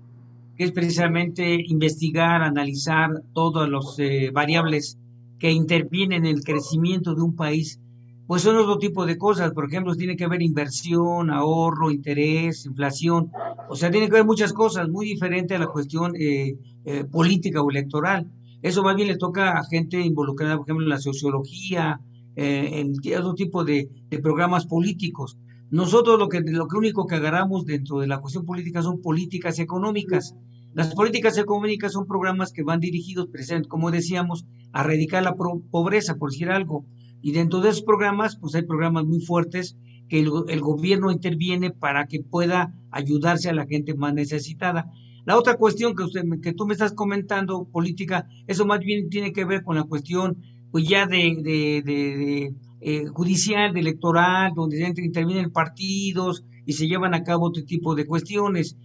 es 0.60 0.74
precisamente 0.74 1.58
investigar, 1.68 2.42
analizar 2.42 3.24
todas 3.34 3.70
las 3.70 3.98
eh, 3.98 4.30
variables 4.34 5.00
que 5.39 5.51
intervienen 5.51 6.25
en 6.25 6.36
el 6.36 6.44
crecimiento 6.44 7.16
de 7.16 7.22
un 7.22 7.34
país, 7.34 7.80
pues 8.28 8.42
son 8.42 8.58
otro 8.58 8.78
tipo 8.78 9.06
de 9.06 9.18
cosas. 9.18 9.54
Por 9.54 9.66
ejemplo, 9.66 9.96
tiene 9.96 10.18
que 10.18 10.25
haber 10.25 10.42
inversión, 10.42 11.32
ahorro, 11.32 11.92
interés, 11.92 12.66
inflación. 12.66 13.32
O 13.70 13.75
sea, 13.78 13.89
tiene 13.89 14.10
que 14.10 14.16
haber 14.18 14.25
muchas 14.25 14.51
cosas 14.51 14.89
muy 14.89 15.06
diferentes 15.06 15.56
a 15.56 15.62
la 15.62 15.68
cuestión 15.68 16.13
eh, 16.20 16.58
eh, 16.84 17.06
política 17.06 17.62
o 17.62 17.72
electoral. 17.72 18.30
Eso 18.62 18.84
más 18.84 18.98
bien 18.98 19.08
le 19.08 19.16
toca 19.16 19.58
a 19.58 19.63
gente 19.63 20.01
involucrada, 20.01 20.58
por 20.58 20.66
ejemplo, 20.66 20.84
en 20.84 20.89
la 20.89 21.00
sociología, 21.00 22.01
en 22.36 22.94
otro 23.18 23.34
tipo 23.34 23.63
de, 23.63 23.89
programas 24.22 24.66
políticos. 24.66 25.38
Nosotros 25.72 26.20
lo 26.20 26.28
que, 26.28 26.42
lo 26.42 26.68
que 26.68 26.78
único 26.78 27.06
que 27.06 27.16
agarramos 27.16 27.66
dentro 27.66 28.00
de 28.00 28.08
la 28.08 28.20
cuestión 28.20 28.44
política 28.46 28.82
son 28.82 29.01
políticas 29.01 29.60
económicas. 29.60 30.36
Las 30.73 30.93
políticas 30.93 31.38
económicas 31.38 31.93
son 31.93 32.05
programas 32.05 32.51
que 32.51 32.63
van 32.63 32.79
dirigidos, 32.79 33.27
como 33.67 33.91
decíamos, 33.91 34.45
a 34.71 34.81
erradicar 34.81 35.23
la 35.23 35.35
pobreza, 35.35 36.15
por 36.15 36.31
decir 36.31 36.49
algo. 36.49 36.85
Y 37.21 37.31
dentro 37.31 37.59
de 37.59 37.69
esos 37.69 37.81
programas, 37.81 38.38
pues 38.38 38.55
hay 38.55 38.61
programas 38.61 39.05
muy 39.05 39.19
fuertes 39.19 39.77
que 40.07 40.19
el, 40.19 40.61
gobierno 40.61 41.11
interviene 41.11 41.71
para 41.71 42.07
que 42.07 42.21
pueda 42.21 42.73
ayudarse 42.91 43.49
a 43.49 43.53
la 43.53 43.65
gente 43.65 43.93
más 43.93 44.13
necesitada. 44.13 44.91
La 45.25 45.38
otra 45.38 45.57
cuestión 45.57 45.95
que, 45.95 46.03
usted, 46.03 46.23
que 46.41 46.53
tú 46.53 46.65
me 46.65 46.73
estás 46.73 46.93
comentando, 46.93 47.65
política, 47.65 48.27
eso 48.47 48.65
más 48.65 48.79
bien 48.79 49.09
tiene 49.09 49.31
que 49.31 49.45
ver 49.45 49.63
con 49.63 49.75
la 49.75 49.83
cuestión 49.83 50.38
pues 50.71 50.88
ya 50.88 51.05
de, 51.07 52.53
eh, 52.81 53.05
judicial, 53.07 53.73
de 53.73 53.79
electoral, 53.79 54.53
donde 54.55 54.93
intervienen 54.97 55.51
partidos 55.51 56.43
y 56.65 56.73
se 56.73 56.88
llevan 56.88 57.13
a 57.13 57.23
cabo 57.23 57.47
otro 57.47 57.63
tipo 57.63 57.95
de 57.95 58.05
cuestiones. 58.05 58.77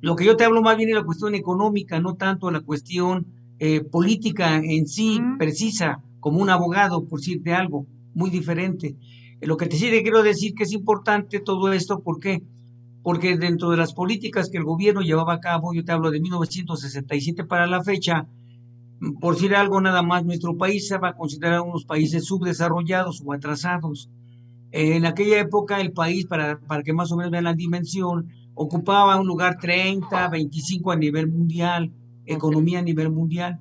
Lo 0.00 0.14
que 0.14 0.24
yo 0.24 0.36
te 0.36 0.44
hablo 0.44 0.62
más 0.62 0.76
bien 0.76 0.90
es 0.90 0.94
la 0.94 1.04
cuestión 1.04 1.34
económica, 1.34 2.00
no 2.00 2.14
tanto 2.14 2.50
la 2.50 2.60
cuestión 2.60 3.26
eh, 3.58 3.80
política 3.80 4.56
en 4.56 4.86
sí, 4.86 5.20
precisa, 5.38 6.02
como 6.20 6.40
un 6.40 6.50
abogado, 6.50 7.04
por 7.06 7.18
decirte 7.18 7.52
algo, 7.52 7.86
muy 8.14 8.30
diferente. 8.30 8.96
Lo 9.40 9.56
que 9.56 9.66
te 9.66 9.76
sí 9.76 9.90
te 9.90 10.02
quiero 10.02 10.22
decir 10.22 10.54
que 10.54 10.64
es 10.64 10.72
importante 10.72 11.40
todo 11.40 11.72
esto, 11.72 12.00
¿por 12.00 12.20
qué? 12.20 12.42
Porque 13.02 13.36
dentro 13.36 13.70
de 13.70 13.76
las 13.76 13.92
políticas 13.92 14.50
que 14.50 14.58
el 14.58 14.64
gobierno 14.64 15.00
llevaba 15.00 15.34
a 15.34 15.40
cabo, 15.40 15.72
yo 15.72 15.84
te 15.84 15.92
hablo 15.92 16.10
de 16.10 16.20
1967 16.20 17.44
para 17.44 17.66
la 17.66 17.82
fecha, 17.82 18.26
por 19.20 19.34
decir 19.34 19.54
algo 19.54 19.80
nada 19.80 20.02
más, 20.02 20.24
nuestro 20.24 20.56
país 20.56 20.88
se 20.88 20.98
va 20.98 21.10
a 21.10 21.16
considerar 21.16 21.60
unos 21.60 21.84
países 21.84 22.24
subdesarrollados 22.24 23.22
o 23.24 23.32
atrasados. 23.32 24.10
En 24.70 25.06
aquella 25.06 25.40
época 25.40 25.80
el 25.80 25.92
país, 25.92 26.26
para, 26.26 26.60
para 26.60 26.82
que 26.82 26.92
más 26.92 27.10
o 27.12 27.16
menos 27.16 27.30
vean 27.30 27.44
la 27.44 27.54
dimensión, 27.54 28.28
ocupaba 28.58 29.20
un 29.20 29.26
lugar 29.26 29.56
30, 29.60 30.28
25 30.28 30.90
a 30.90 30.96
nivel 30.96 31.28
mundial, 31.28 31.92
economía 32.26 32.80
a 32.80 32.82
nivel 32.82 33.10
mundial. 33.10 33.60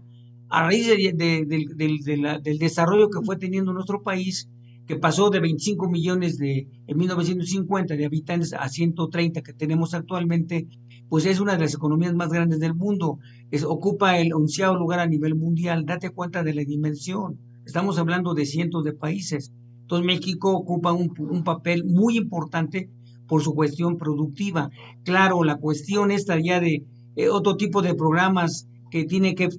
A 0.50 0.64
raíz 0.64 0.88
del 0.88 2.58
desarrollo 2.60 3.10
que 3.10 3.22
fue 3.24 3.38
teniendo 3.38 3.74
nuestro 3.74 4.02
país, 4.02 4.50
que 4.88 4.96
pasó 4.96 5.30
de 5.30 5.40
25 5.40 5.88
millones 5.88 6.38
de, 6.40 6.68
en 6.88 6.98
1950 6.98 7.96
de 7.96 8.06
habitantes 8.06 8.54
a 8.54 8.68
130 8.70 9.42
que 9.42 9.54
tenemos 9.54 9.94
actualmente, 9.94 10.68
pues 11.10 11.26
es 11.26 11.40
una 11.40 11.54
de 11.54 11.60
las 11.60 11.76
economías 11.76 12.16
más 12.16 12.30
grandes 12.30 12.60
del 12.60 12.74
mundo. 12.74 13.20
Es, 13.52 13.64
ocupa 13.64 14.18
el 14.18 14.34
onceavo 14.34 14.78
lugar 14.78 15.00
a 15.00 15.08
nivel 15.08 15.36
mundial. 15.36 15.86
Date 15.86 16.10
cuenta 16.10 16.44
de 16.44 16.56
la 16.56 16.64
dimensión. 16.64 17.38
Estamos 17.66 18.00
hablando 18.00 18.34
de 18.34 18.46
cientos 18.46 18.84
de 18.84 18.94
países. 18.94 19.52
Entonces 19.82 20.08
México 20.08 20.56
ocupa 20.56 20.92
un, 20.92 21.14
un 21.20 21.44
papel 21.44 21.84
muy 21.86 22.18
importante 22.18 22.90
por 23.28 23.42
su 23.44 23.54
cuestión 23.54 23.98
productiva. 23.98 24.70
Claro, 25.04 25.44
la 25.44 25.58
cuestión 25.58 26.12
esta 26.12 26.40
ya 26.40 26.60
de 26.60 26.86
eh, 27.16 27.30
otro 27.30 27.58
tipo 27.58 27.82
de 27.82 27.96
programas 27.96 28.68
que 28.92 29.06
tiene 29.06 29.36
que, 29.36 29.50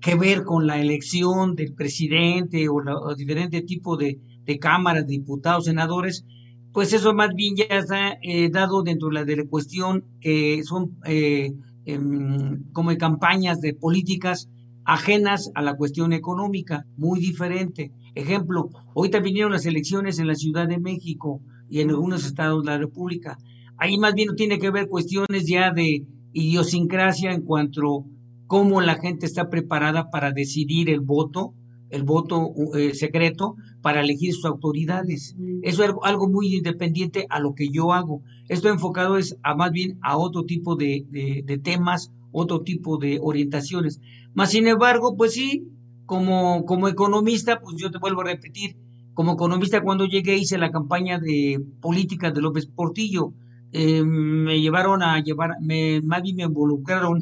que, 0.00 0.14
ver 0.14 0.44
con 0.44 0.66
la 0.66 0.80
elección 0.80 1.54
del 1.54 1.74
presidente 1.74 2.68
o, 2.68 2.80
la, 2.80 2.94
diferente 3.16 3.62
tipo 3.62 3.96
de, 3.96 4.20
de, 4.44 4.58
cámaras, 4.58 5.06
diputados, 5.06 5.64
senadores, 5.64 6.24
pues 6.72 6.92
eso 6.92 7.12
más 7.14 7.30
bien 7.34 7.56
ya 7.56 7.64
está 7.64 8.18
eh, 8.22 8.48
dado 8.50 8.82
dentro 8.82 9.08
de 9.08 9.14
la, 9.14 9.24
de 9.24 9.36
la 9.36 9.46
cuestión 9.46 10.04
que 10.20 10.62
son 10.64 10.98
eh, 11.06 11.52
em, 11.84 12.62
como 12.72 12.96
campañas 12.96 13.60
de 13.60 13.74
políticas 13.74 14.48
ajenas 14.84 15.50
a 15.54 15.62
la 15.62 15.76
cuestión 15.76 16.12
económica, 16.12 16.86
muy 16.96 17.20
diferente. 17.20 17.92
Ejemplo, 18.14 18.68
ahorita 18.94 19.20
vinieron 19.20 19.52
las 19.52 19.66
elecciones 19.66 20.18
en 20.18 20.26
la 20.26 20.34
Ciudad 20.34 20.68
de 20.68 20.78
México, 20.78 21.40
y 21.72 21.80
en 21.80 21.88
algunos 21.88 22.26
estados 22.26 22.62
de 22.62 22.70
la 22.70 22.76
República. 22.76 23.38
Ahí 23.78 23.96
más 23.96 24.12
bien 24.12 24.36
tiene 24.36 24.58
que 24.58 24.70
ver 24.70 24.88
cuestiones 24.88 25.46
ya 25.46 25.72
de 25.72 26.04
idiosincrasia 26.34 27.32
en 27.32 27.40
cuanto 27.40 27.80
a 27.80 28.04
cómo 28.46 28.82
la 28.82 28.96
gente 28.96 29.24
está 29.24 29.48
preparada 29.48 30.10
para 30.10 30.32
decidir 30.32 30.90
el 30.90 31.00
voto, 31.00 31.54
el 31.88 32.02
voto 32.02 32.52
eh, 32.76 32.92
secreto, 32.92 33.56
para 33.80 34.02
elegir 34.02 34.34
sus 34.34 34.44
autoridades. 34.44 35.34
Eso 35.62 35.82
es 35.82 35.90
algo, 36.02 36.28
muy 36.28 36.56
independiente 36.56 37.26
a 37.30 37.40
lo 37.40 37.54
que 37.54 37.70
yo 37.70 37.94
hago. 37.94 38.20
Esto 38.50 38.68
enfocado 38.68 39.16
es 39.16 39.38
a 39.42 39.54
más 39.54 39.72
bien 39.72 39.98
a 40.02 40.18
otro 40.18 40.44
tipo 40.44 40.76
de, 40.76 41.06
de 41.10 41.56
temas, 41.56 42.12
otro 42.32 42.60
tipo 42.60 42.98
de 42.98 43.18
orientaciones. 43.22 43.98
Más 44.34 44.50
sin 44.50 44.66
embargo, 44.66 45.16
pues 45.16 45.32
sí, 45.32 45.68
como, 46.04 46.66
como 46.66 46.88
economista, 46.88 47.60
pues 47.60 47.76
yo 47.78 47.90
te 47.90 47.98
vuelvo 47.98 48.20
a 48.20 48.24
repetir, 48.24 48.76
como 49.14 49.34
economista, 49.34 49.82
cuando 49.82 50.06
llegué, 50.06 50.36
hice 50.36 50.58
la 50.58 50.70
campaña 50.70 51.18
de 51.18 51.60
política 51.80 52.30
de 52.30 52.40
López 52.40 52.66
Portillo. 52.66 53.32
Eh, 53.72 54.02
me 54.04 54.60
llevaron 54.60 55.02
a 55.02 55.22
llevar, 55.22 55.52
me, 55.60 56.00
más 56.02 56.22
bien 56.22 56.36
me 56.36 56.42
involucraron 56.44 57.20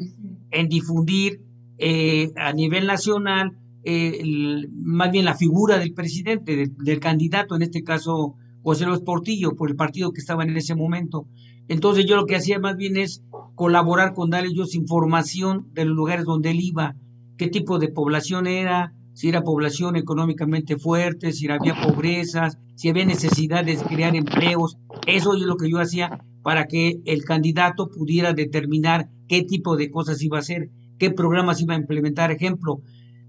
en 0.51 0.67
difundir 0.67 1.41
eh, 1.77 2.31
a 2.35 2.53
nivel 2.53 2.87
nacional 2.87 3.57
eh, 3.83 4.67
más 4.73 5.11
bien 5.11 5.25
la 5.25 5.35
figura 5.35 5.79
del 5.79 5.93
presidente, 5.93 6.71
del 6.77 6.99
candidato, 6.99 7.55
en 7.55 7.63
este 7.63 7.83
caso 7.83 8.35
José 8.61 8.85
López 8.85 9.01
Portillo, 9.01 9.55
por 9.55 9.69
el 9.69 9.75
partido 9.75 10.11
que 10.11 10.19
estaba 10.19 10.43
en 10.43 10.55
ese 10.55 10.75
momento. 10.75 11.25
Entonces 11.67 12.05
yo 12.05 12.15
lo 12.15 12.25
que 12.25 12.35
hacía 12.35 12.59
más 12.59 12.75
bien 12.75 12.97
es 12.97 13.23
colaborar 13.55 14.13
con 14.13 14.29
darle 14.29 14.49
ellos 14.49 14.75
información 14.75 15.67
de 15.73 15.85
los 15.85 15.95
lugares 15.95 16.25
donde 16.25 16.51
él 16.51 16.59
iba, 16.61 16.95
qué 17.37 17.47
tipo 17.47 17.79
de 17.79 17.87
población 17.87 18.45
era, 18.45 18.93
si 19.21 19.29
era 19.29 19.43
población 19.43 19.97
económicamente 19.97 20.77
fuerte, 20.77 21.31
si 21.31 21.47
había 21.47 21.79
pobrezas, 21.79 22.57
si 22.73 22.89
había 22.89 23.05
necesidades 23.05 23.79
de 23.79 23.85
crear 23.85 24.15
empleos. 24.15 24.79
Eso 25.05 25.35
es 25.35 25.41
lo 25.41 25.57
que 25.57 25.69
yo 25.69 25.77
hacía 25.77 26.25
para 26.41 26.65
que 26.65 27.01
el 27.05 27.23
candidato 27.23 27.91
pudiera 27.91 28.33
determinar 28.33 29.11
qué 29.27 29.43
tipo 29.43 29.77
de 29.77 29.91
cosas 29.91 30.23
iba 30.23 30.37
a 30.37 30.39
hacer, 30.39 30.71
qué 30.97 31.11
programas 31.11 31.61
iba 31.61 31.75
a 31.75 31.77
implementar. 31.77 32.31
Ejemplo, 32.31 32.81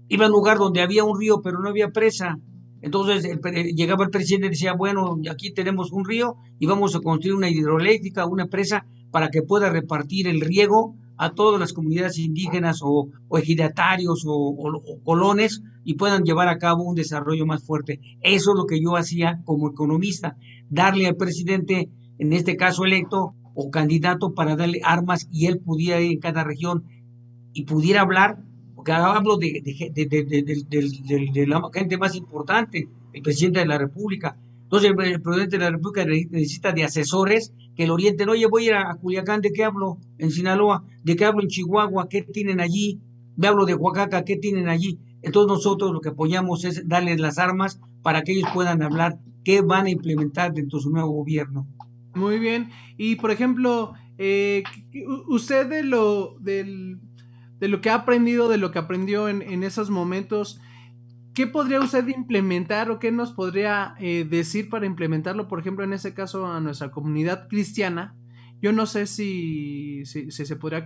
iba 0.07 0.25
a 0.25 0.29
un 0.29 0.33
lugar 0.33 0.57
donde 0.57 0.81
había 0.81 1.03
un 1.03 1.19
río, 1.19 1.41
pero 1.43 1.59
no 1.59 1.69
había 1.69 1.89
presa. 1.89 2.39
Entonces 2.81 3.29
llegaba 3.75 4.05
el 4.05 4.09
presidente 4.09 4.47
y 4.47 4.49
decía, 4.49 4.73
bueno, 4.73 5.19
aquí 5.29 5.53
tenemos 5.53 5.91
un 5.91 6.05
río 6.05 6.37
y 6.57 6.65
vamos 6.65 6.95
a 6.95 7.01
construir 7.01 7.35
una 7.35 7.51
hidroeléctrica, 7.51 8.25
una 8.25 8.47
presa 8.47 8.87
para 9.11 9.29
que 9.29 9.43
pueda 9.43 9.69
repartir 9.69 10.27
el 10.27 10.41
riego 10.41 10.95
a 11.17 11.31
todas 11.31 11.59
las 11.59 11.73
comunidades 11.73 12.17
indígenas 12.17 12.79
o, 12.83 13.09
ejidatarios 13.37 14.23
o, 14.27 14.99
colones 15.03 15.61
y 15.83 15.95
puedan 15.95 16.23
llevar 16.23 16.47
a 16.47 16.57
cabo 16.57 16.83
un 16.83 16.95
desarrollo 16.95 17.45
más 17.45 17.63
fuerte. 17.63 17.99
Eso 18.21 18.51
es 18.51 18.57
lo 18.57 18.65
que 18.65 18.81
yo 18.81 18.95
hacía 18.95 19.41
como 19.45 19.69
economista, 19.69 20.37
darle 20.69 21.07
al 21.07 21.15
presidente, 21.15 21.89
en 22.17 22.33
este 22.33 22.55
caso 22.55 22.85
electo 22.85 23.35
o 23.53 23.69
candidato, 23.69 24.33
para 24.33 24.55
darle 24.55 24.81
armas 24.83 25.27
y 25.31 25.47
él 25.47 25.59
pudiera 25.59 26.01
ir 26.01 26.13
en 26.13 26.19
cada 26.19 26.43
región 26.43 26.85
y 27.53 27.65
pudiera 27.65 28.01
hablar, 28.01 28.39
porque 28.75 28.91
hablo 28.91 29.37
de, 29.37 29.61
de 29.63 31.47
la 31.47 31.61
gente 31.73 31.97
más 31.97 32.15
importante, 32.15 32.89
el 33.13 33.21
presidente 33.21 33.59
de 33.59 33.67
la 33.67 33.77
República, 33.77 34.37
entonces 34.73 35.13
el, 35.13 35.21
presidente 35.21 35.57
de 35.59 35.63
la 35.65 35.69
República 35.69 36.03
necesita 36.03 36.71
de 36.71 36.83
asesores 36.83 37.53
que 37.75 37.85
lo 37.85 37.93
orienten. 37.93 38.27
Oye, 38.29 38.47
voy 38.47 38.63
a 38.63 38.65
ir 38.65 38.73
a 38.73 38.95
Culiacán, 38.95 39.41
¿de 39.41 39.51
qué 39.51 39.63
hablo? 39.63 39.99
En 40.17 40.31
Sinaloa, 40.31 40.83
¿de 41.03 41.15
qué 41.15 41.25
hablo 41.25 41.43
en 41.43 41.47
Chihuahua? 41.47 42.07
¿Qué 42.09 42.23
tienen 42.23 42.59
allí? 42.59 42.99
Me 43.35 43.47
hablo 43.47 43.67
de 43.67 43.75
Oaxaca, 43.75 44.23
¿qué 44.25 44.35
tienen 44.35 44.69
allí? 44.69 44.99
Entonces 45.21 45.47
nosotros 45.47 45.91
lo 45.91 46.01
que 46.01 46.09
apoyamos 46.09 46.65
es 46.65 46.87
darles 46.87 47.19
las 47.19 47.37
armas 47.37 47.79
para 48.01 48.23
que 48.23 48.31
ellos 48.31 48.49
puedan 48.51 48.81
hablar 48.81 49.19
qué 49.43 49.61
van 49.61 49.85
a 49.85 49.91
implementar 49.91 50.53
dentro 50.53 50.79
de 50.79 50.83
su 50.83 50.89
nuevo 50.89 51.11
gobierno. 51.11 51.67
Muy 52.15 52.39
bien. 52.39 52.71
Y 52.97 53.17
por 53.17 53.29
ejemplo, 53.29 53.93
eh, 54.17 54.63
usted 55.27 55.67
de 55.67 55.83
lo 55.83 56.35
del 56.39 56.99
de 57.59 57.67
lo 57.67 57.79
que 57.79 57.91
ha 57.91 57.95
aprendido, 57.95 58.49
de 58.49 58.57
lo 58.57 58.71
que 58.71 58.79
aprendió 58.79 59.29
en, 59.29 59.43
en 59.43 59.63
esos 59.63 59.91
momentos, 59.91 60.59
¿qué 61.33 61.47
podría 61.47 61.79
usted 61.79 62.07
implementar 62.07 62.91
o 62.91 62.99
qué 62.99 63.11
nos 63.11 63.31
podría 63.31 63.95
eh, 63.99 64.25
decir 64.29 64.69
para 64.69 64.85
implementarlo, 64.85 65.47
por 65.47 65.59
ejemplo, 65.59 65.83
en 65.83 65.93
ese 65.93 66.13
caso 66.13 66.45
a 66.47 66.59
nuestra 66.59 66.91
comunidad 66.91 67.47
cristiana? 67.47 68.15
Yo 68.61 68.71
no 68.71 68.85
sé 68.85 69.07
si, 69.07 70.05
si, 70.05 70.31
se 70.31 70.55
podría 70.55 70.85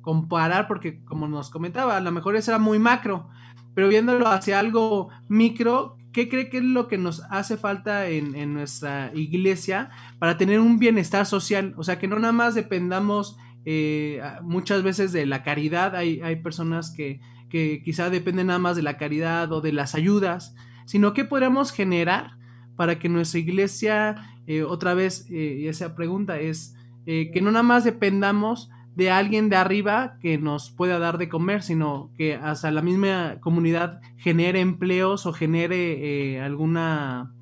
comparar, 0.00 0.68
porque 0.68 1.02
como 1.04 1.26
nos 1.26 1.50
comentaba, 1.50 1.96
a 1.96 2.00
lo 2.00 2.12
mejor 2.12 2.36
eso 2.36 2.52
era 2.52 2.58
muy 2.58 2.78
macro, 2.78 3.28
pero 3.74 3.88
viéndolo 3.88 4.28
hacia 4.28 4.60
algo 4.60 5.08
micro, 5.28 5.96
¿qué 6.12 6.28
cree 6.28 6.48
que 6.48 6.58
es 6.58 6.64
lo 6.64 6.86
que 6.86 6.98
nos 6.98 7.22
hace 7.30 7.56
falta 7.56 8.08
en, 8.08 8.36
en, 8.36 8.54
nuestra 8.54 9.10
iglesia 9.14 9.90
para 10.18 10.36
tener 10.38 10.60
un 10.60 10.78
bienestar 10.78 11.26
social? 11.26 11.74
O 11.76 11.82
sea, 11.82 11.98
que 11.98 12.06
no 12.06 12.18
nada 12.18 12.32
más 12.32 12.54
dependamos 12.54 13.36
eh, 13.64 14.22
muchas 14.42 14.82
veces 14.82 15.12
de 15.12 15.26
la 15.26 15.42
caridad, 15.42 15.96
hay, 15.96 16.20
hay 16.20 16.36
personas 16.36 16.90
que 16.90 17.20
que 17.48 17.82
quizá 17.82 18.10
depende 18.10 18.44
nada 18.44 18.58
más 18.58 18.76
de 18.76 18.82
la 18.82 18.96
caridad 18.96 19.50
o 19.52 19.60
de 19.60 19.72
las 19.72 19.94
ayudas, 19.94 20.54
sino 20.84 21.12
que 21.12 21.24
podríamos 21.24 21.72
generar 21.72 22.38
para 22.76 22.98
que 22.98 23.08
nuestra 23.08 23.40
iglesia, 23.40 24.14
eh, 24.46 24.62
otra 24.62 24.94
vez, 24.94 25.26
eh, 25.30 25.68
esa 25.68 25.94
pregunta 25.94 26.38
es 26.38 26.76
eh, 27.06 27.30
que 27.32 27.40
no 27.40 27.50
nada 27.50 27.62
más 27.62 27.84
dependamos 27.84 28.70
de 28.94 29.10
alguien 29.10 29.48
de 29.48 29.56
arriba 29.56 30.16
que 30.20 30.38
nos 30.38 30.70
pueda 30.70 30.98
dar 30.98 31.18
de 31.18 31.28
comer, 31.28 31.62
sino 31.62 32.10
que 32.16 32.34
hasta 32.34 32.70
la 32.70 32.82
misma 32.82 33.38
comunidad 33.40 34.00
genere 34.16 34.60
empleos 34.60 35.26
o 35.26 35.32
genere 35.32 36.40
alguna, 36.40 37.32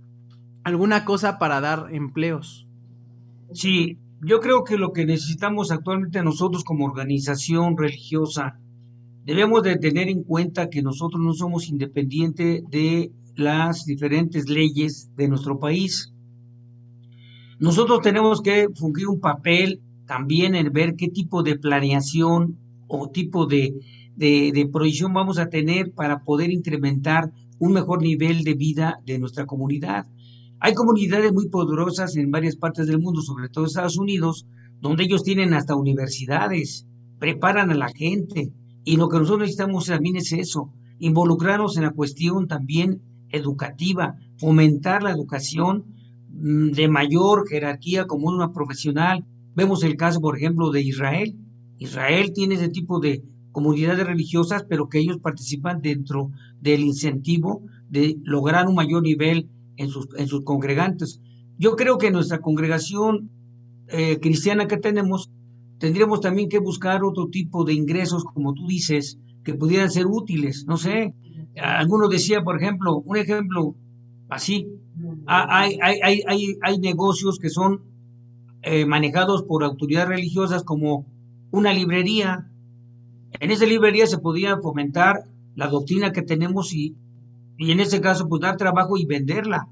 alguna 0.65 1.05
cosa 1.05 1.39
para 1.39 1.61
dar 1.61 1.89
empleos. 1.93 2.67
Sí, 3.53 3.99
yo 4.21 4.41
creo 4.41 4.65
que 4.65 4.77
lo 4.77 4.93
que 4.93 5.07
necesitamos 5.07 5.71
actualmente 5.71 6.23
nosotros 6.23 6.65
como 6.65 6.87
organización 6.87 7.77
religiosa 7.77 8.59
debemos 9.27 9.63
de 9.65 9.77
tener 9.77 10.09
en 10.09 10.23
cuenta 10.23 10.71
que 10.71 10.83
nosotros 10.83 11.21
no 11.21 11.35
somos 11.35 11.69
independientes 11.69 12.63
de 12.71 13.11
las 13.35 13.85
diferentes 13.85 14.49
leyes 14.49 15.11
de 15.17 15.29
nuestro 15.29 15.59
país. 15.59 16.13
Nosotros 17.59 18.01
tenemos 18.03 18.41
que 18.41 18.69
fungir 18.75 19.09
un 19.09 19.21
papel 19.21 19.83
también 20.07 20.55
en 20.55 20.73
ver 20.73 20.95
qué 20.95 21.09
tipo 21.09 21.43
de 21.43 21.59
planeación 21.59 22.57
o 22.87 23.11
tipo 23.11 23.47
de, 23.47 23.75
de, 24.15 24.69
proyección 24.73 25.13
vamos 25.13 25.39
a 25.41 25.49
tener 25.49 25.93
para 25.93 26.23
poder 26.23 26.53
incrementar 26.53 27.33
un 27.59 27.73
mejor 27.73 28.03
nivel 28.03 28.45
de 28.45 28.55
vida 28.55 29.01
de 29.05 29.19
nuestra 29.19 29.45
comunidad. 29.45 30.07
Hay 30.61 30.75
comunidades 30.75 31.33
muy 31.33 31.49
poderosas 31.49 32.15
en 32.17 32.31
varias 32.31 32.55
partes 32.55 32.87
del 32.87 33.01
mundo, 33.01 33.21
sobre 33.23 33.49
todo 33.49 33.67
Estados 33.67 33.99
Unidos, 33.99 34.47
donde 34.81 35.03
ellos 35.03 35.25
tienen 35.25 35.53
hasta 35.53 35.75
universidades, 35.75 36.87
preparan 37.19 37.71
a 37.73 37.75
la 37.75 37.89
gente, 37.89 38.53
y 38.87 38.97
lo 38.97 39.09
que 39.09 39.19
nosotros 39.19 39.41
necesitamos 39.41 39.87
también 39.87 40.15
es 40.15 40.33
eso, 40.33 40.73
involucrarnos 41.01 41.77
en 41.77 41.83
la 41.83 41.91
cuestión 41.91 42.47
también 42.47 43.03
educativa, 43.31 44.15
fomentar 44.39 45.03
la 45.03 45.11
educación 45.11 45.87
mm, 46.31 46.71
de 46.71 46.89
mayor 46.89 47.49
jerarquía 47.49 48.07
como 48.07 48.29
una 48.29 48.53
profesional. 48.53 49.27
Vemos 49.57 49.83
el 49.83 49.97
caso, 49.97 50.21
por 50.21 50.37
ejemplo, 50.37 50.71
de 50.71 50.83
Israel. 50.83 51.37
Israel 51.79 52.31
tiene 52.33 52.55
ese 52.55 52.69
tipo 52.69 53.01
de 53.01 53.25
comunidades 53.51 54.07
religiosas, 54.07 54.65
pero 54.69 54.89
que 54.89 55.01
ellos 55.01 55.19
participan 55.19 55.83
dentro 55.83 56.31
del 56.61 56.83
incentivo 56.83 57.65
de 57.89 58.17
lograr 58.23 58.69
un 58.69 58.77
mayor 58.77 59.03
nivel 59.03 59.51
en 59.79 59.89
sus, 59.89 60.07
en 60.17 60.29
sus 60.29 60.45
congregantes. 60.45 61.21
Yo 61.59 61.75
creo 61.75 61.99
que 61.99 62.13
nuestra 62.13 62.39
congregación 62.39 63.31
eh, 63.89 64.21
cristiana 64.21 64.69
que 64.69 64.77
tenemos 64.77 65.33
tendríamos 65.79 66.21
también 66.21 66.49
que 66.49 66.59
buscar 66.59 67.05
otro 67.05 67.29
tipo 67.29 67.65
de 67.65 67.75
ingresos, 67.75 68.25
como 68.25 68.55
tú 68.55 68.67
dices, 68.67 69.19
que 69.45 69.55
pudieran 69.55 69.91
ser 69.91 70.07
útiles. 70.07 70.65
No 70.67 70.77
sé, 70.77 71.15
algunos 71.61 72.11
decía, 72.11 72.43
por 72.43 72.61
ejemplo, 72.61 72.99
un 72.99 73.17
ejemplo 73.17 73.77
así, 74.29 74.69
hay, 75.27 75.79
hay, 75.83 76.23
hay, 76.27 76.57
hay 76.63 76.79
negocios 76.79 77.39
que 77.39 77.51
son 77.51 77.83
eh, 78.63 78.87
manejados 78.87 79.43
por 79.43 79.63
autoridades 79.63 80.09
religiosas 80.09 80.65
como 80.65 81.07
una 81.51 81.73
librería. 81.73 82.51
En 83.39 83.51
esa 83.51 83.67
librería 83.67 84.07
se 84.07 84.19
podía 84.19 84.59
fomentar 84.59 85.25
la 85.55 85.69
doctrina 85.69 86.13
que 86.13 86.23
tenemos 86.23 86.75
y, 86.75 86.97
y 87.59 87.71
en 87.71 87.81
ese 87.81 88.01
caso 88.01 88.29
pues 88.29 88.41
dar 88.41 88.57
trabajo 88.57 88.97
y 88.97 89.07
venderla, 89.07 89.69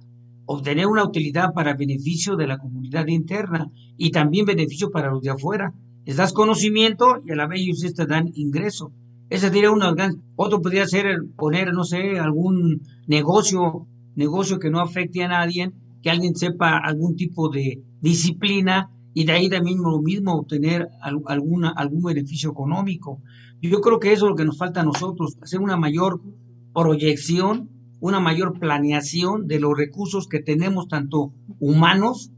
obtener 0.47 0.87
una 0.87 1.05
utilidad 1.05 1.53
para 1.55 1.75
beneficio 1.75 2.37
de 2.37 2.47
la 2.47 2.59
comunidad 2.59 3.07
interna 3.07 3.71
y 3.97 4.11
también 4.11 4.47
beneficio 4.47 4.91
para 4.91 5.11
los 5.11 5.23
de 5.23 5.31
afuera 5.31 5.75
les 6.05 6.17
das 6.17 6.33
conocimiento 6.33 7.23
y 7.27 7.33
a 7.33 7.37
la 7.37 7.47
vez 7.47 7.61
ellos 7.61 7.95
te 7.95 8.07
dan 8.07 8.31
ingreso. 8.35 8.93
Ese 9.31 9.49
sería 9.49 9.71
uno. 9.71 9.95
Otro 10.37 10.61
podría 10.61 10.87
ser 10.87 11.07
poner, 11.37 11.73
no 11.73 11.85
sé, 11.85 12.19
algún 12.19 12.83
negocio, 13.07 13.87
negocio 14.15 14.59
que 14.59 14.71
no 14.71 14.81
afecte 14.81 15.23
a 15.23 15.29
nadie, 15.29 15.73
que 16.03 16.11
alguien 16.11 16.37
sepa 16.37 16.77
algún 16.77 17.17
tipo 17.17 17.49
de 17.49 17.83
disciplina 18.01 18.91
y 19.15 19.25
de 19.25 19.33
ahí 19.33 19.49
también 19.49 19.79
lo 19.79 20.03
mismo 20.03 20.35
obtener 20.35 20.89
alguna, 21.01 21.71
algún 21.71 22.03
beneficio 22.03 22.51
económico. 22.51 23.23
Yo 23.63 23.81
creo 23.81 23.99
que 23.99 24.13
eso 24.13 24.27
es 24.27 24.31
lo 24.31 24.37
que 24.37 24.45
nos 24.45 24.59
falta 24.59 24.83
a 24.83 24.85
nosotros, 24.85 25.39
hacer 25.41 25.61
una 25.61 25.79
mayor 25.79 26.21
proyección, 26.75 27.71
una 28.01 28.21
mayor 28.21 28.59
planeación 28.59 29.47
de 29.47 29.61
los 29.61 29.73
recursos 29.75 30.27
que 30.29 30.41
tenemos, 30.41 30.89
tanto 30.89 31.33
humanos 31.61 32.31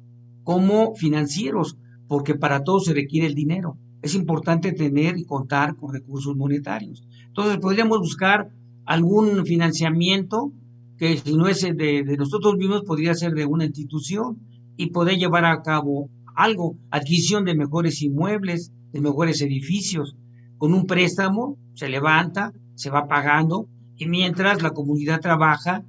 como 0.45 0.95
financieros 0.95 1.77
porque 2.09 2.35
para 2.35 2.62
todo 2.64 2.81
se 2.81 2.95
requiere 2.95 3.27
el 3.27 3.35
dinero. 3.35 3.77
Es 4.03 4.14
importante 4.14 4.73
tener 4.73 5.19
y 5.19 5.25
contar 5.25 5.77
con 5.77 5.92
recursos 5.92 6.37
monetarios. 6.37 7.03
Entonces, 7.29 7.59
podríamos 7.59 7.99
buscar 7.99 8.51
algún 8.85 9.45
financiamiento 9.45 10.53
que 10.97 11.16
si 11.16 11.35
no 11.37 11.49
es 11.49 11.61
de, 11.62 12.16
nosotros 12.16 12.57
mismos, 12.57 12.83
podría 12.83 13.14
ser 13.14 13.33
de 13.33 13.45
una 13.45 13.64
institución 13.64 14.38
y 14.77 14.90
poder 14.90 15.19
llevar 15.19 15.45
a 15.45 15.62
cabo 15.62 16.09
algo, 16.35 16.77
adquisición 16.90 17.45
de 17.45 17.55
mejores 17.55 18.03
inmuebles, 18.03 18.73
de 18.92 19.01
mejores 19.01 19.42
edificios. 19.42 20.16
Con 20.59 20.73
un 20.73 20.87
préstamo 20.87 21.59
se 21.75 21.88
levanta, 21.88 22.53
se 22.75 22.90
va 22.90 23.09
pagando 23.09 23.69
y 23.97 24.07
mientras 24.07 24.62
la 24.62 24.71
comunidad 24.71 25.21
trabaja 25.21 25.85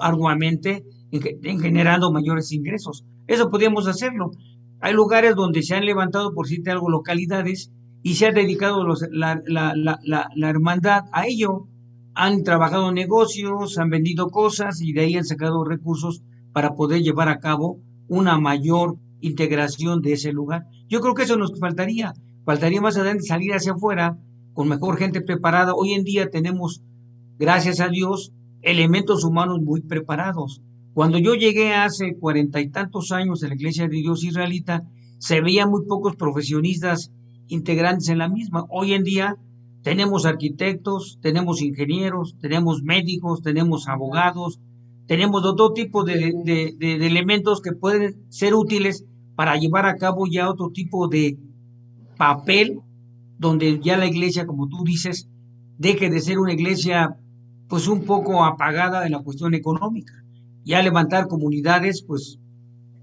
arduamente 0.00 0.84
en, 1.10 1.60
generando 1.60 2.12
mayores 2.12 2.52
ingresos. 2.52 3.04
Eso 3.26 3.50
podríamos 3.50 3.86
hacerlo. 3.86 4.30
Hay 4.84 4.92
lugares 4.92 5.34
donde 5.34 5.62
se 5.62 5.74
han 5.74 5.86
levantado, 5.86 6.34
por 6.34 6.44
decirte 6.44 6.70
algo, 6.70 6.90
localidades 6.90 7.72
y 8.02 8.16
se 8.16 8.26
ha 8.26 8.32
dedicado 8.32 8.84
la, 9.12 9.40
la, 9.46 10.50
hermandad 10.50 11.04
a 11.10 11.26
ello. 11.26 11.68
Han 12.14 12.42
trabajado 12.42 12.92
negocios, 12.92 13.78
han 13.78 13.88
vendido 13.88 14.28
cosas 14.28 14.82
y 14.82 14.92
de 14.92 15.00
ahí 15.00 15.16
han 15.16 15.24
sacado 15.24 15.64
recursos 15.64 16.22
para 16.52 16.74
poder 16.74 17.00
llevar 17.00 17.30
a 17.30 17.38
cabo 17.38 17.80
una 18.08 18.36
mayor 18.36 18.98
integración 19.22 20.02
de 20.02 20.12
ese 20.12 20.34
lugar. 20.34 20.66
Yo 20.86 21.00
creo 21.00 21.14
que 21.14 21.22
eso 21.22 21.38
nos 21.38 21.58
faltaría. 21.58 22.12
Faltaría 22.44 22.82
más 22.82 22.98
adelante 22.98 23.24
salir 23.24 23.54
hacia 23.54 23.72
afuera 23.72 24.18
con 24.52 24.68
mejor 24.68 24.98
gente 24.98 25.22
preparada. 25.22 25.72
Hoy 25.74 25.94
en 25.94 26.04
día 26.04 26.28
tenemos, 26.28 26.82
gracias 27.38 27.80
a 27.80 27.88
Dios, 27.88 28.32
elementos 28.60 29.24
humanos 29.24 29.60
muy 29.62 29.80
preparados. 29.80 30.60
Cuando 30.94 31.18
yo 31.18 31.34
llegué 31.34 31.74
hace 31.74 32.14
cuarenta 32.14 32.60
y 32.60 32.70
tantos 32.70 33.10
años 33.10 33.42
en 33.42 33.48
la 33.48 33.56
Iglesia 33.56 33.88
de 33.88 33.96
Dios 33.96 34.22
Israelita, 34.22 34.84
se 35.18 35.40
veían 35.40 35.68
muy 35.68 35.84
pocos 35.86 36.14
profesionistas 36.14 37.10
integrantes 37.48 38.08
en 38.10 38.18
la 38.18 38.28
misma. 38.28 38.64
Hoy 38.70 38.94
en 38.94 39.02
día 39.02 39.36
tenemos 39.82 40.24
arquitectos, 40.24 41.18
tenemos 41.20 41.62
ingenieros, 41.62 42.36
tenemos 42.40 42.84
médicos, 42.84 43.42
tenemos 43.42 43.88
abogados, 43.88 44.60
tenemos 45.08 45.42
todo 45.42 45.72
tipo 45.72 46.04
de, 46.04 46.32
de, 46.44 47.06
elementos 47.06 47.60
que 47.60 47.72
pueden 47.72 48.24
ser 48.28 48.54
útiles 48.54 49.04
para 49.34 49.56
llevar 49.56 49.86
a 49.86 49.96
cabo 49.96 50.26
ya 50.30 50.48
otro 50.48 50.70
tipo 50.70 51.08
de 51.08 51.36
papel 52.16 52.78
donde 53.36 53.80
ya 53.80 53.98
la 53.98 54.06
iglesia, 54.06 54.46
como 54.46 54.68
tú 54.68 54.84
dices, 54.84 55.28
deje 55.76 56.08
de 56.08 56.20
ser 56.20 56.38
una 56.38 56.52
iglesia 56.52 57.16
pues 57.68 57.88
un 57.88 58.04
poco 58.04 58.44
apagada 58.44 59.06
en 59.06 59.12
la 59.12 59.22
cuestión 59.24 59.54
económica 59.54 60.23
ya 60.64 60.82
levantar 60.82 61.28
comunidades 61.28 62.02
pues 62.02 62.38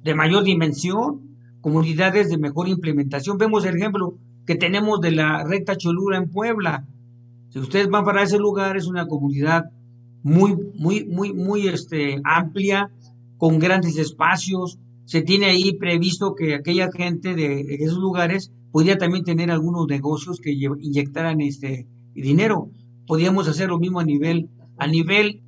de 0.04 0.15
mayor 0.15 0.43
dimensión, 0.43 1.38
comunidades 1.62 2.30
de 2.30 2.38
mejor 2.38 2.67
implementación. 2.67 3.38
Vemos 3.38 3.65
el 3.65 3.78
ejemplo 3.78 4.17
que 4.45 4.56
tenemos 4.56 5.00
de 5.00 5.12
la 5.12 5.43
recta 5.43 5.78
Cholula 5.78 6.17
en 6.17 6.30
Puebla. 6.30 6.88
Si 7.50 7.60
ustedes 7.60 7.89
van 7.89 8.04
para 8.04 8.24
ese 8.24 8.39
lugar, 8.39 8.78
es 8.78 8.88
una 8.88 9.08
comunidad 9.08 9.65
muy, 10.24 10.58
muy, 10.76 11.06
muy, 11.06 11.34
muy 11.34 11.67
este, 11.67 12.19
amplia, 12.24 12.91
con 13.38 13.60
grandes 13.60 13.97
espacios. 13.97 14.80
Se 15.06 15.21
tiene 15.21 15.47
ahí 15.47 15.74
previsto 15.74 16.36
que 16.36 16.56
aquella 16.56 16.91
gente 16.91 17.36
de 17.36 17.62
esos 17.80 17.97
lugares 17.97 18.52
podría 18.71 18.97
también 18.97 19.24
tener 19.24 19.52
algunos 19.52 19.88
negocios 19.88 20.39
que 20.39 20.52
inyectaran 20.52 21.41
este 21.41 21.88
dinero. 22.13 22.69
Podríamos 23.06 23.47
hacer 23.47 23.69
lo 23.69 23.80
mismo 23.80 24.00
a 24.00 24.06
nivel, 24.06 24.50
a 24.78 24.88
nivel 24.88 25.41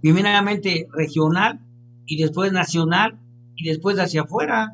primeramente 0.00 0.86
regional 0.92 1.60
y 2.06 2.20
después 2.20 2.52
nacional 2.52 3.18
y 3.56 3.68
después 3.68 3.98
hacia 3.98 4.22
afuera. 4.22 4.72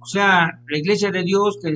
O 0.00 0.06
sea, 0.06 0.60
la 0.68 0.78
iglesia 0.78 1.10
de 1.10 1.22
Dios 1.22 1.58
que 1.62 1.72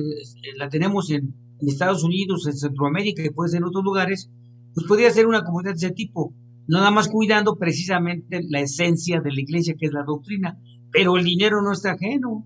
la 0.57 0.69
tenemos 0.69 1.09
en 1.11 1.33
en 1.61 1.69
Estados 1.69 2.03
Unidos, 2.03 2.47
en 2.47 2.53
Centroamérica 2.53 3.23
y 3.23 3.29
puede 3.29 3.49
ser 3.49 3.59
en 3.59 3.65
otros 3.65 3.83
lugares, 3.83 4.29
pues 4.73 4.85
podría 4.87 5.11
ser 5.11 5.27
una 5.27 5.43
comunidad 5.43 5.71
de 5.71 5.77
ese 5.77 5.91
tipo, 5.91 6.33
nada 6.67 6.91
más 6.91 7.07
cuidando 7.07 7.55
precisamente 7.55 8.41
la 8.49 8.59
esencia 8.59 9.21
de 9.21 9.31
la 9.31 9.41
iglesia 9.41 9.75
que 9.77 9.85
es 9.85 9.93
la 9.93 10.03
doctrina, 10.03 10.59
pero 10.91 11.17
el 11.17 11.23
dinero 11.23 11.61
no 11.61 11.71
está 11.71 11.91
ajeno. 11.91 12.45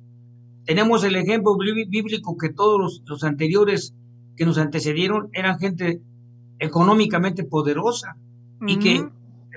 Tenemos 0.65 1.03
el 1.03 1.15
ejemplo 1.15 1.57
bíblico 1.57 2.37
que 2.37 2.49
todos 2.49 3.01
los, 3.05 3.23
anteriores 3.23 3.95
que 4.35 4.45
nos 4.45 4.57
antecedieron 4.57 5.29
eran 5.33 5.59
gente 5.59 6.01
económicamente 6.59 7.43
poderosa 7.43 8.17
y 8.67 8.77
que 8.77 9.07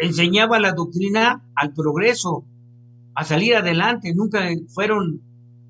enseñaba 0.00 0.58
la 0.58 0.72
doctrina 0.72 1.44
al 1.54 1.72
progreso, 1.72 2.44
a 3.14 3.24
salir 3.24 3.54
adelante, 3.54 4.14
nunca 4.14 4.40
fueron 4.68 5.20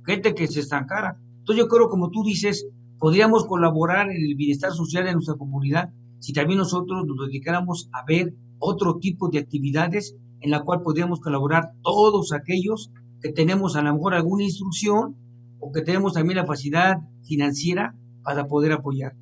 gente 0.07 0.35
que 0.35 0.47
se 0.47 0.61
estancara. 0.61 1.19
Entonces 1.39 1.65
yo 1.65 1.69
creo, 1.69 1.89
como 1.89 2.11
tú 2.11 2.23
dices, 2.25 2.67
podríamos 2.99 3.47
colaborar 3.47 4.11
en 4.11 4.23
el 4.23 4.37
bienestar 4.37 4.73
social 4.73 5.05
de 5.05 5.13
nuestra 5.13 5.35
comunidad 5.35 5.91
si 6.21 6.33
también 6.33 6.59
nosotros 6.59 7.05
nos 7.05 7.27
dedicáramos 7.27 7.89
a 7.93 8.05
ver 8.07 8.33
otro 8.59 8.99
tipo 8.99 9.29
de 9.29 9.41
actividades 9.41 10.17
en 10.41 10.53
la 10.53 10.63
cual 10.63 10.83
podríamos 10.83 11.21
colaborar 11.21 11.73
todos 11.83 12.33
aquellos 12.33 12.93
que 13.21 13.33
tenemos 13.33 13.75
a 13.75 13.83
lo 13.83 13.93
mejor 13.93 14.15
alguna 14.15 14.45
instrucción 14.45 15.17
o 15.59 15.73
que 15.73 15.83
tenemos 15.83 16.13
también 16.15 16.37
la 16.37 16.47
facilidad 16.47 16.99
financiera 17.25 17.97
para 18.23 18.47
poder 18.47 18.73
apoyar. 18.73 19.15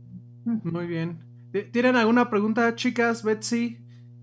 Muy 0.45 0.87
bien. 0.87 1.21
¿Tienen 1.73 1.97
alguna 1.97 2.29
pregunta, 2.31 2.75
chicas, 2.75 3.25
Betsy? 3.25 3.79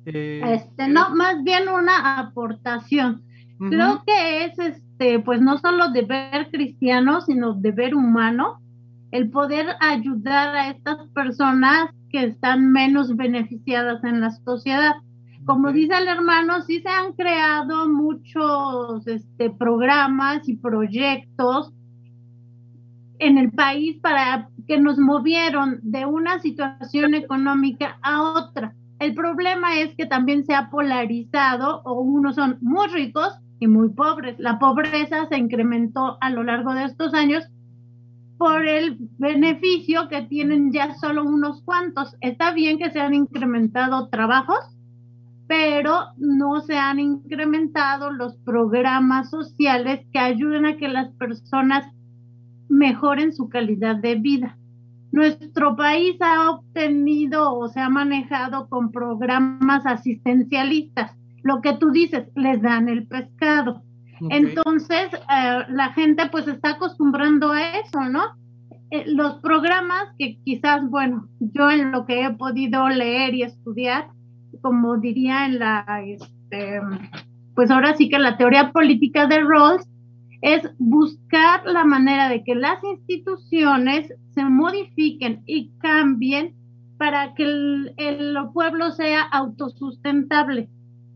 Eh, 0.10 0.42
este, 0.54 0.88
no, 0.88 1.14
más 1.16 1.44
bien 1.44 1.68
una 1.68 2.18
aportación. 2.18 3.24
Creo 3.60 4.04
que 4.06 4.46
es 4.46 4.58
este, 4.58 5.20
pues 5.20 5.42
no 5.42 5.58
solo 5.58 5.90
deber 5.90 6.50
cristiano, 6.50 7.20
sino 7.22 7.54
deber 7.54 7.94
humano, 7.94 8.62
el 9.12 9.30
poder 9.30 9.66
ayudar 9.82 10.56
a 10.56 10.70
estas 10.70 11.10
personas 11.10 11.90
que 12.10 12.24
están 12.24 12.72
menos 12.72 13.16
beneficiadas 13.18 14.02
en 14.06 14.22
la 14.22 14.32
sociedad. 14.32 14.94
Como 15.46 15.74
dice 15.74 15.98
el 15.98 16.08
hermano, 16.08 16.62
sí 16.62 16.80
se 16.80 16.90
han 16.90 17.12
creado 17.14 17.90
muchos 17.90 19.06
este, 19.08 19.50
programas 19.50 20.48
y 20.48 20.56
proyectos 20.56 21.74
en 23.20 23.38
el 23.38 23.52
país 23.52 23.98
para 24.02 24.48
que 24.68 24.80
nos 24.80 24.98
movieron 25.00 25.80
de 25.82 26.06
una 26.06 26.40
situación 26.40 27.14
económica 27.14 27.98
a 28.02 28.22
otra. 28.22 28.74
El 29.00 29.14
problema 29.14 29.80
es 29.80 29.96
que 29.96 30.06
también 30.06 30.44
se 30.46 30.56
ha 30.56 30.70
polarizado 30.70 31.82
o 31.84 32.02
unos 32.02 32.36
son 32.36 32.58
muy 32.62 32.88
ricos 32.88 33.34
y 33.60 33.68
muy 33.68 33.90
pobres. 33.90 34.40
La 34.40 34.60
pobreza 34.60 35.28
se 35.28 35.38
incrementó 35.38 36.18
a 36.20 36.30
lo 36.30 36.44
largo 36.44 36.74
de 36.74 36.86
estos 36.86 37.14
años 37.14 37.44
por 38.38 38.66
el 38.68 38.98
beneficio 39.18 40.08
que 40.10 40.24
tienen 40.24 40.72
ya 40.72 40.96
solo 40.96 41.24
unos 41.24 41.62
cuantos. 41.64 42.16
Está 42.22 42.54
bien 42.54 42.78
que 42.78 42.92
se 42.92 43.00
han 43.00 43.14
incrementado 43.14 44.10
trabajos, 44.10 44.60
pero 45.48 46.08
no 46.18 46.62
se 46.62 46.78
han 46.78 47.00
incrementado 47.00 48.12
los 48.12 48.36
programas 48.38 49.30
sociales 49.30 50.06
que 50.12 50.20
ayuden 50.20 50.66
a 50.66 50.78
que 50.78 50.88
las 50.88 51.12
personas 51.14 51.86
mejoren 52.70 53.34
su 53.34 53.50
calidad 53.50 53.96
de 53.96 54.16
vida. 54.16 54.58
Nuestro 55.18 55.76
país 55.76 56.16
ha 56.22 56.52
obtenido 56.52 57.58
o 57.58 57.68
se 57.70 57.80
ha 57.80 57.90
manejado 57.90 58.70
con 58.70 58.92
programas 58.92 59.84
asistencialistas. 59.88 61.18
Lo 61.42 61.60
que 61.60 61.74
tú 61.74 61.90
dices, 61.90 62.28
les 62.36 62.62
dan 62.62 62.88
el 62.88 63.08
pescado. 63.08 63.82
Entonces, 64.30 65.10
eh, 65.14 65.60
la 65.70 65.92
gente 65.94 66.30
pues 66.32 66.48
está 66.48 66.74
acostumbrando 66.74 67.52
a 67.52 67.80
eso, 67.80 68.02
¿no? 68.08 68.26
Eh, 68.92 69.06
los 69.08 69.40
programas 69.40 70.04
que 70.20 70.38
quizás, 70.46 70.88
bueno, 70.88 71.28
yo 71.40 71.72
en 71.72 71.92
lo 71.92 72.06
que 72.06 72.24
he 72.24 72.30
podido 72.36 72.88
leer 72.88 73.34
y 73.34 73.42
estudiar, 73.42 74.10
como 74.62 74.98
diría 74.98 75.48
en 75.48 75.58
la, 75.58 76.04
este, 76.06 76.80
pues 77.56 77.72
ahora 77.72 77.96
sí 77.96 78.08
que 78.08 78.20
la 78.20 78.38
teoría 78.38 78.72
política 78.72 79.26
de 79.26 79.40
Rawls, 79.40 79.88
es 80.42 80.70
buscar 80.78 81.66
la 81.66 81.84
manera 81.84 82.30
de 82.30 82.44
que 82.44 82.56
las 82.56 82.84
instituciones 82.84 84.14
se 84.34 84.46
modifiquen 84.46 85.44
y 85.46 85.72
cambien 85.80 86.54
para 86.98 87.34
que 87.34 87.44
el, 87.44 87.94
el 87.98 88.38
pueblo 88.54 88.92
sea 88.92 89.22
autosustentable, 89.22 90.70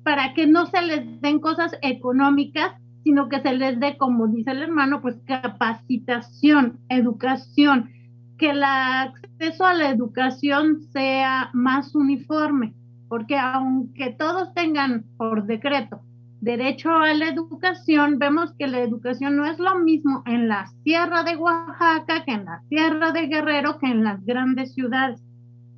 para 0.04 0.34
que 0.34 0.48
no 0.48 0.66
se 0.68 0.82
les 0.82 1.22
den 1.22 1.40
cosas 1.40 1.78
económicas, 1.82 2.74
sino 3.04 3.30
que 3.30 3.42
se 3.42 3.54
les 3.54 3.80
dé, 3.80 3.98
como 3.98 4.28
dice 4.28 4.52
el 4.52 4.64
hermano, 4.64 5.02
pues 5.02 5.20
capacitación, 5.26 6.80
educación, 6.90 7.90
que 8.38 8.52
el 8.52 8.64
acceso 8.64 9.66
a 9.66 9.74
la 9.74 9.90
educación 9.90 10.82
sea 10.92 11.50
más 11.54 11.96
uniforme, 11.96 12.74
porque 13.08 13.38
aunque 13.38 14.12
todos 14.12 14.54
tengan 14.54 15.06
por 15.18 15.46
decreto 15.46 16.02
derecho 16.42 16.90
a 16.90 17.14
la 17.14 17.30
educación, 17.30 18.18
vemos 18.18 18.52
que 18.58 18.68
la 18.68 18.80
educación 18.80 19.38
no 19.38 19.46
es 19.46 19.60
lo 19.60 19.80
mismo 19.80 20.24
en 20.26 20.48
la 20.48 20.68
Sierra 20.84 21.24
de 21.24 21.38
Oaxaca 21.38 22.26
que 22.26 22.34
en 22.34 22.46
la 22.46 22.62
Sierra 22.68 23.12
de 23.12 23.28
Guerrero 23.28 23.78
que 23.78 23.88
en 23.88 24.04
las 24.04 24.26
grandes 24.26 24.74
ciudades. 24.74 25.22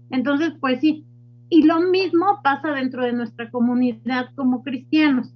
Entonces, 0.10 0.54
pues 0.60 0.80
sí, 0.80 1.06
y 1.50 1.64
lo 1.64 1.82
mismo 1.82 2.40
pasa 2.44 2.72
dentro 2.72 3.04
de 3.04 3.14
nuestra 3.14 3.52
comunidad 3.52 4.30
como 4.36 4.64
cristianos 4.64 5.32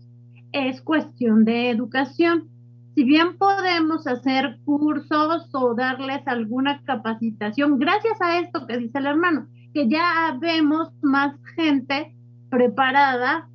es 0.53 0.81
cuestión 0.81 1.43
de 1.43 1.69
educación. 1.69 2.47
Si 2.95 3.03
bien 3.03 3.37
podemos 3.37 4.07
hacer 4.07 4.57
cursos 4.65 5.49
o 5.53 5.75
darles 5.75 6.25
alguna 6.25 6.81
capacitación, 6.83 7.77
gracias 7.77 8.19
a 8.21 8.39
esto 8.39 8.65
que 8.65 8.77
dice 8.77 8.97
el 8.97 9.05
hermano, 9.07 9.47
que 9.73 9.87
ya 9.87 10.35
vemos 10.39 10.89
más 11.01 11.35
gente 11.55 12.15
preparada 12.49 13.49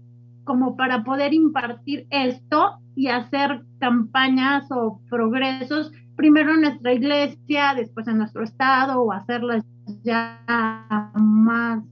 como 0.44 0.76
para 0.76 1.04
poder 1.04 1.32
impartir 1.34 2.06
esto 2.10 2.78
y 2.94 3.08
hacer 3.08 3.62
campañas 3.78 4.66
o 4.70 5.00
progresos, 5.08 5.92
primero 6.16 6.54
en 6.54 6.62
nuestra 6.62 6.92
iglesia, 6.92 7.74
después 7.74 8.06
en 8.08 8.18
nuestro 8.18 8.42
estado, 8.42 9.00
o 9.00 9.12
hacerlas 9.12 9.64
ya 10.04 10.40
más 11.14 11.84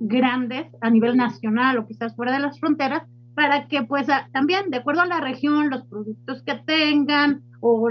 grandes 0.00 0.66
a 0.80 0.90
nivel 0.90 1.16
nacional 1.16 1.78
o 1.78 1.86
quizás 1.86 2.14
fuera 2.14 2.32
de 2.32 2.40
las 2.40 2.58
fronteras, 2.60 3.02
para 3.34 3.66
que 3.66 3.82
pues 3.82 4.06
también 4.32 4.70
de 4.70 4.78
acuerdo 4.78 5.02
a 5.02 5.06
la 5.06 5.20
región, 5.20 5.70
los 5.70 5.84
productos 5.86 6.42
que 6.44 6.54
tengan 6.66 7.42
o 7.60 7.88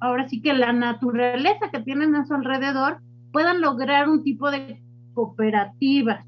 ahora 0.00 0.28
sí 0.28 0.40
que 0.42 0.52
la 0.52 0.72
naturaleza 0.72 1.70
que 1.72 1.80
tienen 1.80 2.14
a 2.14 2.24
su 2.24 2.34
alrededor 2.34 2.98
puedan 3.32 3.60
lograr 3.60 4.08
un 4.08 4.22
tipo 4.22 4.50
de 4.50 4.80
cooperativa 5.14 6.24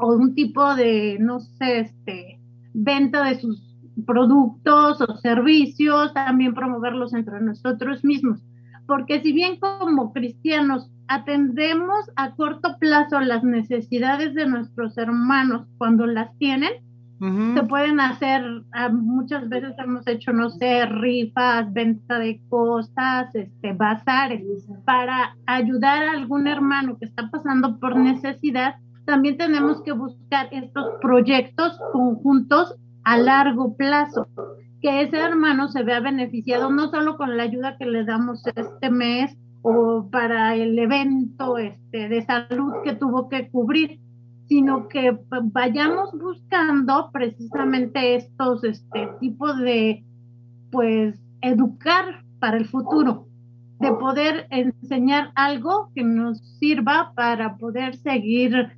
o 0.00 0.14
un 0.14 0.34
tipo 0.34 0.74
de, 0.74 1.18
no 1.20 1.40
sé, 1.40 1.80
este, 1.80 2.40
venta 2.72 3.24
de 3.24 3.40
sus 3.40 3.68
productos 4.06 5.00
o 5.00 5.16
servicios, 5.16 6.14
también 6.14 6.54
promoverlos 6.54 7.12
entre 7.14 7.40
nosotros 7.40 8.04
mismos. 8.04 8.40
Porque 8.86 9.20
si 9.20 9.32
bien 9.32 9.58
como 9.58 10.12
cristianos 10.12 10.90
atendemos 11.08 12.10
a 12.16 12.34
corto 12.34 12.76
plazo 12.78 13.20
las 13.20 13.42
necesidades 13.44 14.34
de 14.34 14.46
nuestros 14.46 14.96
hermanos 14.96 15.66
cuando 15.78 16.06
las 16.06 16.36
tienen, 16.38 16.72
se 17.20 17.62
pueden 17.64 17.98
hacer, 17.98 18.44
ah, 18.70 18.90
muchas 18.90 19.48
veces 19.48 19.74
hemos 19.78 20.06
hecho, 20.06 20.32
no 20.32 20.50
sé, 20.50 20.86
rifas, 20.86 21.72
venta 21.72 22.20
de 22.20 22.40
cosas, 22.48 23.34
este, 23.34 23.72
bazares, 23.72 24.44
para 24.84 25.36
ayudar 25.46 26.04
a 26.04 26.12
algún 26.12 26.46
hermano 26.46 26.96
que 26.96 27.06
está 27.06 27.28
pasando 27.28 27.80
por 27.80 27.96
necesidad. 27.96 28.76
También 29.08 29.38
tenemos 29.38 29.80
que 29.80 29.92
buscar 29.92 30.50
estos 30.52 30.84
proyectos 31.00 31.80
conjuntos 31.94 32.76
a 33.04 33.16
largo 33.16 33.74
plazo, 33.74 34.28
que 34.82 35.00
ese 35.00 35.16
hermano 35.16 35.68
se 35.68 35.82
vea 35.82 36.00
beneficiado 36.00 36.70
no 36.70 36.90
solo 36.90 37.16
con 37.16 37.38
la 37.38 37.44
ayuda 37.44 37.78
que 37.78 37.86
le 37.86 38.04
damos 38.04 38.46
este 38.54 38.90
mes 38.90 39.34
o 39.62 40.10
para 40.12 40.54
el 40.56 40.78
evento 40.78 41.56
este, 41.56 42.10
de 42.10 42.20
salud 42.20 42.70
que 42.84 42.96
tuvo 42.96 43.30
que 43.30 43.48
cubrir, 43.48 43.98
sino 44.46 44.88
que 44.88 45.16
vayamos 45.42 46.10
buscando 46.12 47.08
precisamente 47.10 48.14
estos 48.14 48.62
este, 48.62 49.08
tipos 49.20 49.58
de, 49.60 50.04
pues, 50.70 51.18
educar 51.40 52.26
para 52.40 52.58
el 52.58 52.66
futuro, 52.66 53.26
de 53.80 53.90
poder 53.92 54.46
enseñar 54.50 55.32
algo 55.34 55.90
que 55.94 56.04
nos 56.04 56.58
sirva 56.58 57.14
para 57.14 57.56
poder 57.56 57.96
seguir 57.96 58.76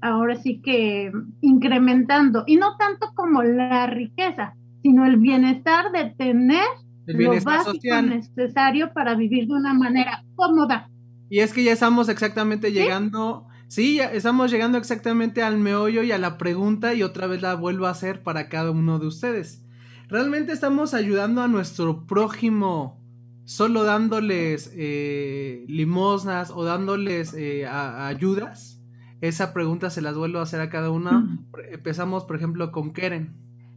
ahora 0.00 0.36
sí 0.36 0.60
que 0.62 1.12
incrementando, 1.40 2.44
y 2.46 2.56
no 2.56 2.76
tanto 2.76 3.12
como 3.14 3.42
la 3.42 3.86
riqueza, 3.86 4.54
sino 4.82 5.04
el 5.06 5.16
bienestar 5.16 5.92
de 5.92 6.14
tener 6.16 6.64
lo 7.06 7.40
básico 7.42 8.02
necesario 8.02 8.92
para 8.92 9.14
vivir 9.14 9.46
de 9.46 9.54
una 9.54 9.74
manera 9.74 10.24
cómoda. 10.36 10.88
Y 11.28 11.40
es 11.40 11.52
que 11.52 11.64
ya 11.64 11.72
estamos 11.72 12.08
exactamente 12.08 12.72
llegando 12.72 13.46
Sí, 13.70 14.00
estamos 14.00 14.50
llegando 14.50 14.78
exactamente 14.78 15.44
al 15.44 15.56
meollo 15.56 16.02
y 16.02 16.10
a 16.10 16.18
la 16.18 16.38
pregunta 16.38 16.92
y 16.92 17.04
otra 17.04 17.28
vez 17.28 17.40
la 17.40 17.54
vuelvo 17.54 17.86
a 17.86 17.90
hacer 17.90 18.24
para 18.24 18.48
cada 18.48 18.72
uno 18.72 18.98
de 18.98 19.06
ustedes. 19.06 19.64
¿Realmente 20.08 20.50
estamos 20.50 20.92
ayudando 20.92 21.40
a 21.40 21.46
nuestro 21.46 22.04
prójimo 22.04 23.00
solo 23.44 23.84
dándoles 23.84 24.72
eh, 24.74 25.64
limosnas 25.68 26.50
o 26.50 26.64
dándoles 26.64 27.32
eh, 27.34 27.64
ayudas? 27.64 28.79
Esa 29.20 29.52
pregunta 29.52 29.90
se 29.90 30.00
las 30.00 30.16
vuelvo 30.16 30.38
a 30.38 30.42
hacer 30.42 30.60
a 30.60 30.70
cada 30.70 30.90
una. 30.90 31.26
Empezamos, 31.70 32.24
por 32.24 32.36
ejemplo, 32.36 32.72
con 32.72 32.92
Keren. 32.92 33.34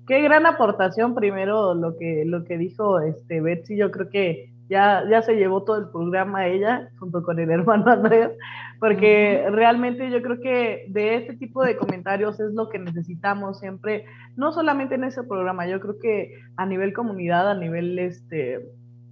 Qué 0.08 0.22
gran 0.22 0.46
aportación 0.46 1.16
primero 1.16 1.74
lo 1.74 1.98
que, 1.98 2.24
lo 2.26 2.44
que 2.44 2.58
dijo 2.58 3.00
este 3.00 3.42
Betsy. 3.42 3.78
Yo 3.78 3.92
creo 3.92 4.10
que 4.10 4.54
ya, 4.70 5.04
ya 5.10 5.22
se 5.22 5.36
llevó 5.36 5.64
todo 5.64 5.78
el 5.78 5.90
programa 5.90 6.48
ella, 6.48 6.90
junto 6.98 7.24
con 7.24 7.40
el 7.40 7.50
hermano 7.52 7.92
Andrés, 7.92 8.32
porque 8.80 9.46
realmente 9.50 10.10
yo 10.10 10.22
creo 10.22 10.40
que 10.40 10.86
de 10.90 11.16
este 11.16 11.36
tipo 11.36 11.64
de 11.64 11.78
comentarios 11.78 12.40
es 12.40 12.54
lo 12.54 12.70
que 12.70 12.80
necesitamos 12.80 13.60
siempre, 13.60 14.06
no 14.36 14.52
solamente 14.52 14.96
en 14.96 15.04
ese 15.04 15.24
programa, 15.24 15.68
yo 15.68 15.80
creo 15.80 16.00
que 16.00 16.34
a 16.58 16.66
nivel 16.66 16.94
comunidad, 16.94 17.52
a 17.52 17.56
nivel 17.56 18.00
este 18.00 18.60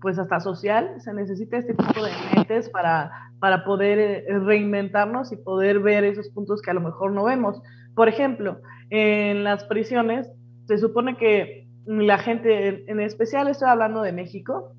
pues 0.01 0.17
hasta 0.17 0.39
social, 0.39 0.95
se 0.99 1.13
necesita 1.13 1.57
este 1.57 1.75
tipo 1.75 2.03
de 2.03 2.11
mentes 2.35 2.69
para, 2.69 3.11
para 3.39 3.63
poder 3.63 3.99
eh, 3.99 4.39
reinventarnos 4.39 5.31
y 5.31 5.37
poder 5.37 5.79
ver 5.79 6.03
esos 6.03 6.29
puntos 6.29 6.61
que 6.61 6.71
a 6.71 6.73
lo 6.73 6.81
mejor 6.81 7.11
no 7.11 7.23
vemos. 7.23 7.61
Por 7.95 8.09
ejemplo, 8.09 8.59
en 8.89 9.43
las 9.43 9.63
prisiones 9.65 10.29
se 10.65 10.79
supone 10.79 11.17
que 11.17 11.67
la 11.85 12.17
gente, 12.17 12.89
en 12.89 12.99
especial 12.99 13.47
estoy 13.47 13.69
hablando 13.69 14.01
de 14.01 14.11
México, 14.11 14.73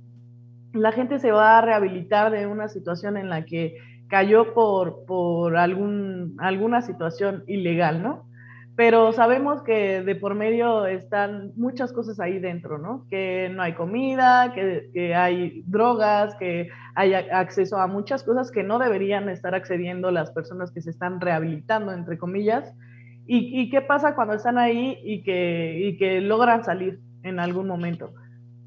la 0.72 0.92
gente 0.92 1.18
se 1.18 1.30
va 1.30 1.58
a 1.58 1.62
rehabilitar 1.62 2.32
de 2.32 2.46
una 2.46 2.68
situación 2.68 3.16
en 3.16 3.28
la 3.28 3.44
que 3.44 3.76
cayó 4.08 4.54
por, 4.54 5.04
por 5.06 5.56
algún, 5.56 6.37
alguna 6.38 6.82
situación 6.82 7.44
ilegal, 7.46 8.02
¿no? 8.02 8.24
Pero 8.74 9.12
sabemos 9.12 9.62
que 9.62 10.02
de 10.02 10.14
por 10.16 10.35
medio 10.35 10.87
están 10.87 11.52
muchas 11.56 11.92
cosas 11.92 12.18
ahí 12.20 12.38
dentro, 12.38 12.78
¿no? 12.78 13.06
Que 13.11 13.50
no 13.52 13.62
hay 13.62 13.74
comida, 13.74 14.52
que, 14.54 14.88
que 14.94 15.14
hay 15.14 15.62
drogas, 15.66 16.35
que 16.37 16.70
hay 16.94 17.12
acceso 17.14 17.76
a 17.76 17.87
muchas 17.87 18.22
cosas 18.22 18.50
que 18.50 18.62
no 18.62 18.78
deberían 18.78 19.28
estar 19.28 19.54
accediendo 19.54 20.11
las 20.11 20.30
personas 20.30 20.70
que 20.70 20.80
se 20.80 20.90
están 20.90 21.20
rehabilitando, 21.20 21.92
entre 21.92 22.16
comillas. 22.16 22.74
¿Y, 23.26 23.70
qué 23.70 23.80
pasa 23.80 24.14
cuando 24.14 24.35
están 24.35 24.58
ahí 24.58 24.98
y 25.04 25.22
que, 25.22 25.78
y 25.78 25.96
que 25.96 26.20
logran 26.20 26.64
salir 26.64 26.98
en 27.22 27.38
algún 27.38 27.66
momento? 27.66 28.12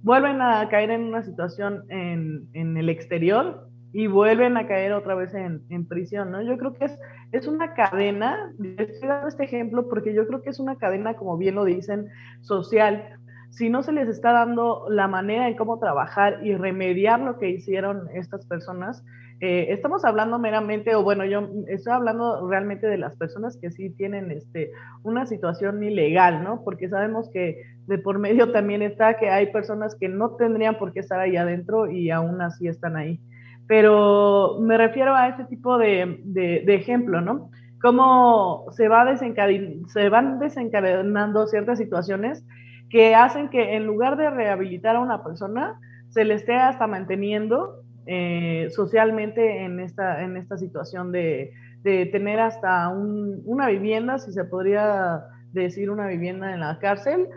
vuelven 0.05 0.39
a 0.39 0.69
caer 0.69 0.91
en 0.91 1.01
una 1.05 1.23
situación 1.23 1.83
en, 1.89 2.47
en 2.53 2.77
el 2.77 2.89
exterior 2.89 3.67
y 3.97 4.07
vuelven 4.07 4.57
a 4.57 4.67
caer 4.67 4.91
otra 4.91 5.15
vez 5.15 5.33
en, 5.33 5.61
en, 5.69 5.87
prisión, 5.87 6.29
¿no? 6.29 6.41
Yo 6.41 6.57
creo 6.57 6.73
que 6.73 6.83
es, 6.83 6.99
es 7.31 7.47
una 7.47 7.73
cadena, 7.75 8.51
estoy 8.77 9.07
dando 9.07 9.29
este 9.29 9.45
ejemplo 9.45 9.87
porque 9.87 10.13
yo 10.13 10.27
creo 10.27 10.41
que 10.41 10.49
es 10.49 10.59
una 10.59 10.75
cadena, 10.75 11.13
como 11.13 11.37
bien 11.37 11.55
lo 11.55 11.63
dicen, 11.63 12.09
social. 12.41 13.17
Si 13.51 13.69
no 13.69 13.83
se 13.83 13.93
les 13.93 14.09
está 14.09 14.33
dando 14.33 14.85
la 14.89 15.07
manera 15.07 15.47
en 15.47 15.55
cómo 15.55 15.79
trabajar 15.79 16.45
y 16.45 16.55
remediar 16.55 17.21
lo 17.21 17.39
que 17.39 17.47
hicieron 17.47 18.09
estas 18.13 18.45
personas, 18.47 19.01
eh, 19.39 19.67
estamos 19.69 20.03
hablando 20.03 20.39
meramente, 20.39 20.93
o 20.93 21.01
bueno, 21.01 21.23
yo 21.23 21.47
estoy 21.69 21.93
hablando 21.93 22.49
realmente 22.49 22.87
de 22.87 22.97
las 22.97 23.15
personas 23.15 23.55
que 23.55 23.71
sí 23.71 23.91
tienen 23.91 24.29
este, 24.29 24.71
una 25.03 25.25
situación 25.25 25.81
ilegal, 25.81 26.43
¿no? 26.43 26.65
Porque 26.65 26.89
sabemos 26.89 27.29
que 27.31 27.63
de 27.87 27.97
por 27.97 28.19
medio 28.19 28.51
también 28.51 28.81
está 28.81 29.15
que 29.15 29.29
hay 29.29 29.53
personas 29.53 29.95
que 29.95 30.09
no 30.09 30.31
tendrían 30.31 30.77
por 30.77 30.91
qué 30.91 30.99
estar 30.99 31.21
ahí 31.21 31.37
adentro 31.37 31.89
y 31.89 32.11
aún 32.11 32.41
así 32.41 32.67
están 32.67 32.97
ahí. 32.97 33.21
Pero 33.67 34.57
me 34.61 34.77
refiero 34.77 35.15
a 35.15 35.27
este 35.27 35.45
tipo 35.45 35.77
de, 35.77 36.19
de, 36.23 36.75
ejemplo, 36.75 37.21
¿no? 37.21 37.49
Cómo 37.81 38.65
se, 38.71 38.87
va 38.87 39.05
se 39.17 40.09
van 40.09 40.39
desencadenando 40.39 41.47
ciertas 41.47 41.77
situaciones 41.77 42.45
que 42.89 43.15
hacen 43.15 43.49
que 43.49 43.75
en 43.75 43.85
lugar 43.85 44.17
de 44.17 44.29
rehabilitar 44.29 44.95
a 44.95 45.01
una 45.01 45.23
persona, 45.23 45.79
se 46.09 46.23
le 46.23 46.35
esté 46.35 46.55
hasta 46.55 46.87
manteniendo 46.87 47.81
eh, 48.05 48.67
socialmente 48.69 49.65
en 49.65 49.79
esta, 49.79 50.23
en 50.23 50.37
esta 50.37 50.57
situación 50.57 51.11
de, 51.11 51.51
de 51.81 52.05
tener 52.07 52.39
hasta 52.39 52.89
una 52.89 53.67
vivienda, 53.67 54.19
si 54.19 54.31
se 54.31 54.45
podría 54.45 55.23
decir 55.53 55.89
una 55.89 56.07
vivienda 56.07 56.53
en 56.53 56.59
la 56.59 56.79
cárcel, 56.79 57.27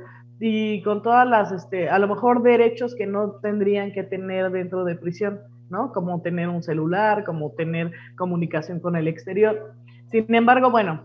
y 0.41 0.83
con 0.83 1.03
todas 1.03 1.27
las, 1.27 1.53
este, 1.53 1.88
a 1.88 1.99
lo 1.99 2.09
mejor 2.09 2.43
derechos 2.43 2.95
que 2.95 3.07
no 3.07 3.33
tendrían 3.43 3.93
que 3.93 4.05
tener 4.05 4.51
dentro 4.51 4.85
de 4.85 4.95
prisión, 4.95 5.41
¿no? 5.70 5.92
Como 5.92 6.22
tener 6.22 6.48
un 6.48 6.62
celular, 6.62 7.24
como 7.24 7.52
tener 7.52 7.92
comunicación 8.16 8.81
con 8.81 8.96
el 8.96 9.09
exterior. 9.09 9.74
Sin 10.11 10.35
embargo, 10.35 10.70
bueno, 10.70 11.04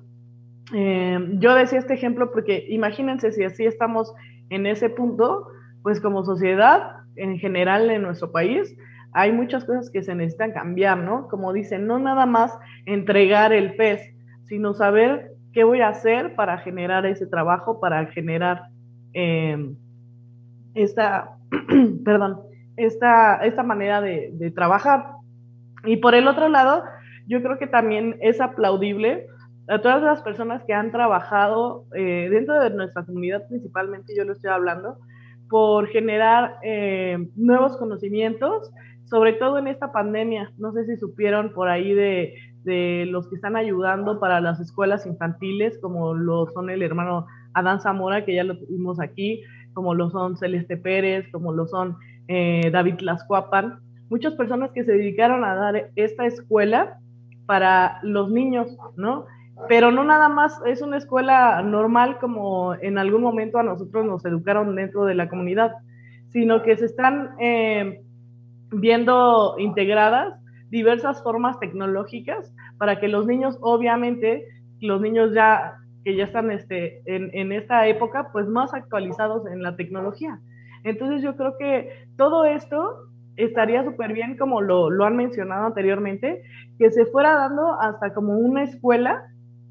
eh, 0.73 1.19
yo 1.39 1.55
decía 1.55 1.79
este 1.79 1.93
ejemplo 1.93 2.31
porque 2.31 2.65
imagínense 2.69 3.31
si 3.31 3.43
así 3.43 3.65
estamos 3.65 4.13
en 4.49 4.65
ese 4.65 4.89
punto, 4.89 5.47
pues 5.81 5.99
como 5.99 6.23
sociedad 6.23 6.97
en 7.15 7.37
general 7.37 7.89
en 7.89 8.01
nuestro 8.01 8.31
país, 8.31 8.75
hay 9.13 9.31
muchas 9.31 9.65
cosas 9.65 9.89
que 9.91 10.01
se 10.01 10.15
necesitan 10.15 10.51
cambiar, 10.51 10.97
¿no? 10.97 11.27
Como 11.27 11.53
dicen, 11.53 11.85
no 11.85 11.99
nada 11.99 12.25
más 12.25 12.57
entregar 12.85 13.53
el 13.53 13.75
pez, 13.75 14.01
sino 14.45 14.73
saber 14.73 15.31
qué 15.53 15.63
voy 15.63 15.81
a 15.81 15.89
hacer 15.89 16.35
para 16.35 16.57
generar 16.57 17.05
ese 17.05 17.27
trabajo, 17.27 17.79
para 17.79 18.07
generar 18.07 18.63
eh, 19.13 19.75
esta, 20.73 21.37
perdón, 22.05 22.41
esta, 22.77 23.35
esta 23.37 23.63
manera 23.63 24.01
de, 24.01 24.51
trabajar. 24.55 25.05
Y 25.85 25.97
por 25.97 26.15
el 26.15 26.27
otro 26.27 26.49
lado, 26.49 26.83
yo 27.27 27.41
creo 27.41 27.57
que 27.57 27.67
también 27.67 28.17
es 28.21 28.41
aplaudible 28.41 29.27
a 29.69 29.79
todas 29.79 30.01
las 30.01 30.21
personas 30.21 30.63
que 30.65 30.73
han 30.73 30.91
trabajado 30.91 31.85
eh, 31.95 32.27
dentro 32.29 32.59
de 32.59 32.69
nuestra 32.69 33.05
comunidad, 33.05 33.47
principalmente 33.47 34.13
yo 34.15 34.25
lo 34.25 34.33
estoy 34.33 34.49
hablando, 34.49 34.97
por 35.49 35.87
generar 35.87 36.57
eh, 36.63 37.17
nuevos 37.35 37.77
conocimientos 37.77 38.71
sobre 39.13 39.33
todo 39.33 39.59
en 39.59 39.67
esta 39.67 39.91
pandemia. 39.91 40.51
No 40.57 40.71
sé 40.73 40.85
si 40.85 40.97
supieron 40.97 41.53
por 41.53 41.69
ahí 41.69 41.93
de, 41.93 42.33
los 43.07 43.27
que 43.27 43.35
están 43.35 43.55
ayudando 43.55 44.19
para 44.19 44.41
las 44.41 44.59
escuelas 44.59 45.05
infantiles, 45.05 45.77
como 45.79 46.15
lo 46.15 46.47
son 46.47 46.71
el 46.71 46.81
hermano 46.81 47.27
Adán 47.53 47.79
Zamora, 47.79 48.25
que 48.25 48.33
ya 48.33 48.43
lo 48.43 48.57
tuvimos 48.57 48.99
aquí, 48.99 49.43
como 49.73 49.93
lo 49.93 50.09
son 50.09 50.35
Celeste 50.35 50.77
Pérez, 50.77 51.27
como 51.31 51.53
lo 51.53 51.67
son 51.67 51.97
eh, 52.27 52.69
David 52.71 52.99
Lascuapan. 52.99 53.79
Muchas 54.09 54.33
personas 54.33 54.71
que 54.71 54.83
se 54.83 54.91
dedicaron 54.93 55.43
a 55.43 55.55
dar 55.55 55.89
esta 55.95 56.25
escuela 56.25 56.99
para 57.45 57.99
los 58.03 58.29
niños, 58.31 58.77
¿no? 58.95 59.25
Pero 59.67 59.91
no 59.91 60.03
nada 60.03 60.29
más 60.29 60.59
es 60.65 60.81
una 60.81 60.97
escuela 60.97 61.61
normal 61.61 62.17
como 62.19 62.75
en 62.75 62.97
algún 62.97 63.21
momento 63.21 63.59
a 63.59 63.63
nosotros 63.63 64.05
nos 64.05 64.25
educaron 64.25 64.75
dentro 64.75 65.05
de 65.05 65.15
la 65.15 65.29
comunidad, 65.29 65.73
sino 66.29 66.63
que 66.63 66.75
se 66.75 66.85
están 66.85 67.31
eh, 67.39 68.01
viendo 68.71 69.55
integradas 69.59 70.33
diversas 70.69 71.21
formas 71.21 71.59
tecnológicas 71.59 72.51
para 72.77 72.99
que 72.99 73.07
los 73.07 73.27
niños, 73.27 73.57
obviamente, 73.61 74.45
los 74.79 74.99
niños 75.01 75.33
ya 75.33 75.75
que 76.03 76.15
ya 76.15 76.25
están 76.25 76.51
este, 76.51 77.01
en, 77.05 77.51
esta 77.51 77.87
época, 77.87 78.29
pues 78.33 78.47
más 78.47 78.73
actualizados 78.73 79.45
en 79.47 79.61
la 79.61 79.75
tecnología. 79.77 80.39
Entonces 80.83 81.21
yo 81.21 81.35
creo 81.35 81.57
que 81.57 81.89
todo 82.17 82.45
esto 82.45 83.07
estaría 83.35 83.83
súper 83.83 84.13
bien, 84.13 84.37
como 84.37 84.61
lo, 84.61 84.89
lo, 84.89 85.05
han 85.05 85.15
mencionado 85.15 85.65
anteriormente, 85.65 86.43
que 86.77 86.91
se 86.91 87.05
fuera 87.05 87.33
dando 87.35 87.79
hasta 87.79 88.13
como 88.13 88.37
una 88.37 88.63
escuela 88.63 89.23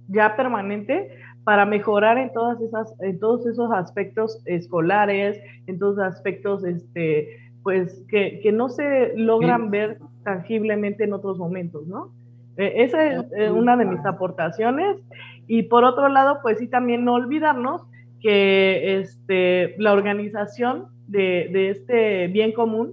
ya 0.08 0.36
permanente 0.36 1.10
para 1.44 1.66
mejorar 1.66 2.18
en 2.18 2.32
todas 2.32 2.60
esas, 2.60 2.94
en 3.00 3.18
todos 3.18 3.46
esos 3.46 3.70
aspectos 3.72 4.42
escolares, 4.46 5.40
en 5.66 5.78
todos 5.78 5.98
aspectos 5.98 6.64
este, 6.64 7.28
pues 7.62 8.04
que, 8.08 8.40
que 8.40 8.52
no 8.52 8.68
se 8.68 9.16
logran 9.16 9.70
ver 9.70 9.98
tangiblemente 10.24 11.04
en 11.04 11.12
otros 11.12 11.38
momentos, 11.38 11.86
¿no? 11.86 12.12
E, 12.56 12.84
esa 12.84 13.04
es 13.06 13.24
eh, 13.36 13.50
una 13.50 13.76
de 13.76 13.84
mis 13.84 14.04
aportaciones. 14.04 14.98
Y 15.46 15.64
por 15.64 15.84
otro 15.84 16.08
lado, 16.08 16.38
pues 16.42 16.58
sí, 16.58 16.68
también 16.68 17.04
no 17.04 17.14
olvidarnos 17.14 17.82
que 18.20 19.00
este, 19.00 19.74
la 19.78 19.92
organización 19.92 20.86
de, 21.06 21.48
de 21.52 21.70
este 21.70 22.28
bien 22.28 22.52
común, 22.52 22.92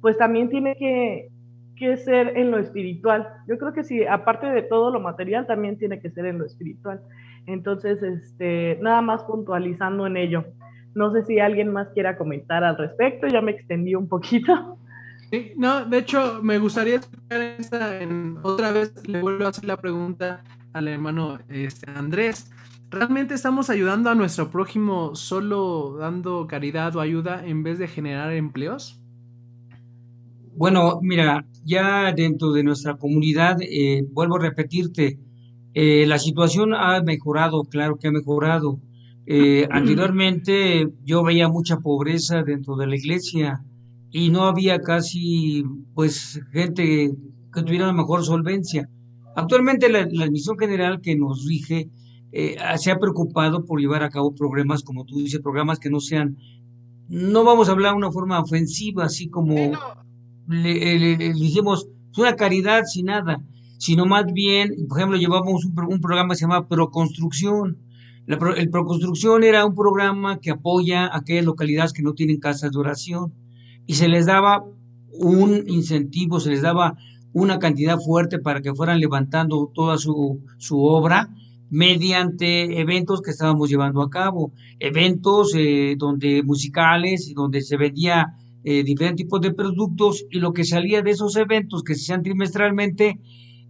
pues 0.00 0.18
también 0.18 0.48
tiene 0.48 0.76
que, 0.76 1.28
que, 1.76 1.96
ser 1.96 2.36
en 2.36 2.50
lo 2.50 2.58
espiritual. 2.58 3.28
Yo 3.48 3.58
creo 3.58 3.72
que 3.72 3.84
sí, 3.84 4.04
aparte 4.04 4.46
de 4.46 4.62
todo 4.62 4.90
lo 4.90 5.00
material, 5.00 5.46
también 5.46 5.78
tiene 5.78 6.00
que 6.00 6.10
ser 6.10 6.26
en 6.26 6.38
lo 6.38 6.44
espiritual. 6.44 7.00
Entonces, 7.46 8.02
este, 8.02 8.78
nada 8.82 9.00
más 9.02 9.24
puntualizando 9.24 10.06
en 10.06 10.16
ello. 10.16 10.44
No 10.94 11.12
sé 11.12 11.24
si 11.24 11.38
alguien 11.38 11.72
más 11.72 11.88
quiera 11.90 12.16
comentar 12.16 12.64
al 12.64 12.76
respecto, 12.76 13.26
ya 13.26 13.40
me 13.40 13.52
extendí 13.52 13.94
un 13.94 14.08
poquito. 14.08 14.78
no, 15.56 15.84
de 15.84 15.98
hecho, 15.98 16.40
me 16.42 16.58
gustaría 16.58 17.00
en, 17.30 18.38
otra 18.42 18.72
vez, 18.72 19.06
le 19.06 19.20
vuelvo 19.20 19.44
a 19.44 19.48
hacer 19.48 19.64
la 19.64 19.76
pregunta 19.76 20.42
al 20.72 20.88
hermano 20.88 21.38
este, 21.48 21.90
Andrés. 21.90 22.50
¿Realmente 22.98 23.34
estamos 23.34 23.68
ayudando 23.68 24.08
a 24.08 24.14
nuestro 24.14 24.50
prójimo 24.50 25.14
solo 25.14 25.98
dando 25.98 26.46
caridad 26.46 26.96
o 26.96 27.00
ayuda 27.00 27.46
en 27.46 27.62
vez 27.62 27.78
de 27.78 27.88
generar 27.88 28.32
empleos? 28.32 28.98
Bueno, 30.56 31.00
mira, 31.02 31.46
ya 31.62 32.10
dentro 32.14 32.52
de 32.52 32.64
nuestra 32.64 32.96
comunidad, 32.96 33.58
eh, 33.60 34.02
vuelvo 34.10 34.36
a 34.36 34.40
repetirte, 34.48 35.18
eh, 35.74 36.06
la 36.06 36.18
situación 36.18 36.72
ha 36.72 37.02
mejorado, 37.02 37.64
claro 37.64 37.98
que 37.98 38.08
ha 38.08 38.12
mejorado. 38.12 38.80
Eh, 39.26 39.68
anteriormente 39.70 40.88
yo 41.04 41.22
veía 41.22 41.50
mucha 41.50 41.80
pobreza 41.80 42.42
dentro 42.44 42.76
de 42.76 42.86
la 42.86 42.96
iglesia 42.96 43.62
y 44.10 44.30
no 44.30 44.44
había 44.44 44.80
casi 44.80 45.64
pues 45.92 46.40
gente 46.50 47.12
que 47.52 47.62
tuviera 47.62 47.92
mejor 47.92 48.24
solvencia. 48.24 48.88
Actualmente 49.34 49.90
la, 49.90 50.08
la 50.10 50.24
Admisión 50.24 50.56
General 50.56 51.02
que 51.02 51.14
nos 51.14 51.44
rige 51.46 51.90
eh, 52.38 52.58
se 52.76 52.90
ha 52.90 52.98
preocupado 52.98 53.64
por 53.64 53.80
llevar 53.80 54.02
a 54.02 54.10
cabo 54.10 54.34
programas, 54.34 54.82
como 54.82 55.06
tú 55.06 55.16
dices, 55.16 55.40
programas 55.40 55.78
que 55.78 55.88
no 55.88 56.00
sean, 56.00 56.36
no 57.08 57.44
vamos 57.44 57.70
a 57.70 57.72
hablar 57.72 57.92
de 57.92 57.96
una 57.96 58.12
forma 58.12 58.38
ofensiva, 58.38 59.04
así 59.04 59.30
como 59.30 59.54
le, 60.46 61.32
dijimos, 61.32 61.88
es 62.12 62.18
una 62.18 62.36
caridad 62.36 62.82
sin 62.84 63.06
nada, 63.06 63.42
sino 63.78 64.04
más 64.04 64.26
bien, 64.34 64.74
por 64.86 64.98
ejemplo, 64.98 65.16
llevamos 65.16 65.64
un, 65.64 65.74
un 65.88 66.00
programa 66.02 66.34
que 66.34 66.36
se 66.36 66.40
llama 66.42 66.68
Proconstrucción. 66.68 67.78
La, 68.26 68.38
el 68.58 68.68
Proconstrucción 68.68 69.42
era 69.42 69.64
un 69.64 69.74
programa 69.74 70.38
que 70.38 70.50
apoya 70.50 71.06
a 71.06 71.16
aquellas 71.16 71.46
localidades 71.46 71.94
que 71.94 72.02
no 72.02 72.12
tienen 72.12 72.38
casas 72.38 72.70
de 72.70 72.78
oración 72.78 73.32
y 73.86 73.94
se 73.94 74.08
les 74.08 74.26
daba 74.26 74.62
un 75.10 75.64
incentivo, 75.68 76.38
se 76.38 76.50
les 76.50 76.60
daba 76.60 76.98
una 77.32 77.58
cantidad 77.58 77.98
fuerte 77.98 78.38
para 78.38 78.60
que 78.60 78.74
fueran 78.74 79.00
levantando 79.00 79.72
toda 79.74 79.96
su, 79.96 80.42
su 80.58 80.82
obra 80.82 81.30
mediante 81.70 82.80
eventos 82.80 83.20
que 83.22 83.30
estábamos 83.30 83.68
llevando 83.68 84.02
a 84.02 84.10
cabo, 84.10 84.52
eventos 84.78 85.52
eh, 85.54 85.94
donde 85.98 86.42
musicales 86.42 87.28
y 87.28 87.34
donde 87.34 87.60
se 87.60 87.76
vendía 87.76 88.34
eh, 88.64 88.82
diferentes 88.84 89.24
tipos 89.24 89.40
de 89.40 89.54
productos 89.54 90.24
y 90.30 90.38
lo 90.38 90.52
que 90.52 90.64
salía 90.64 91.02
de 91.02 91.10
esos 91.10 91.36
eventos 91.36 91.82
que 91.82 91.94
se 91.94 92.02
hacían 92.02 92.22
trimestralmente 92.22 93.20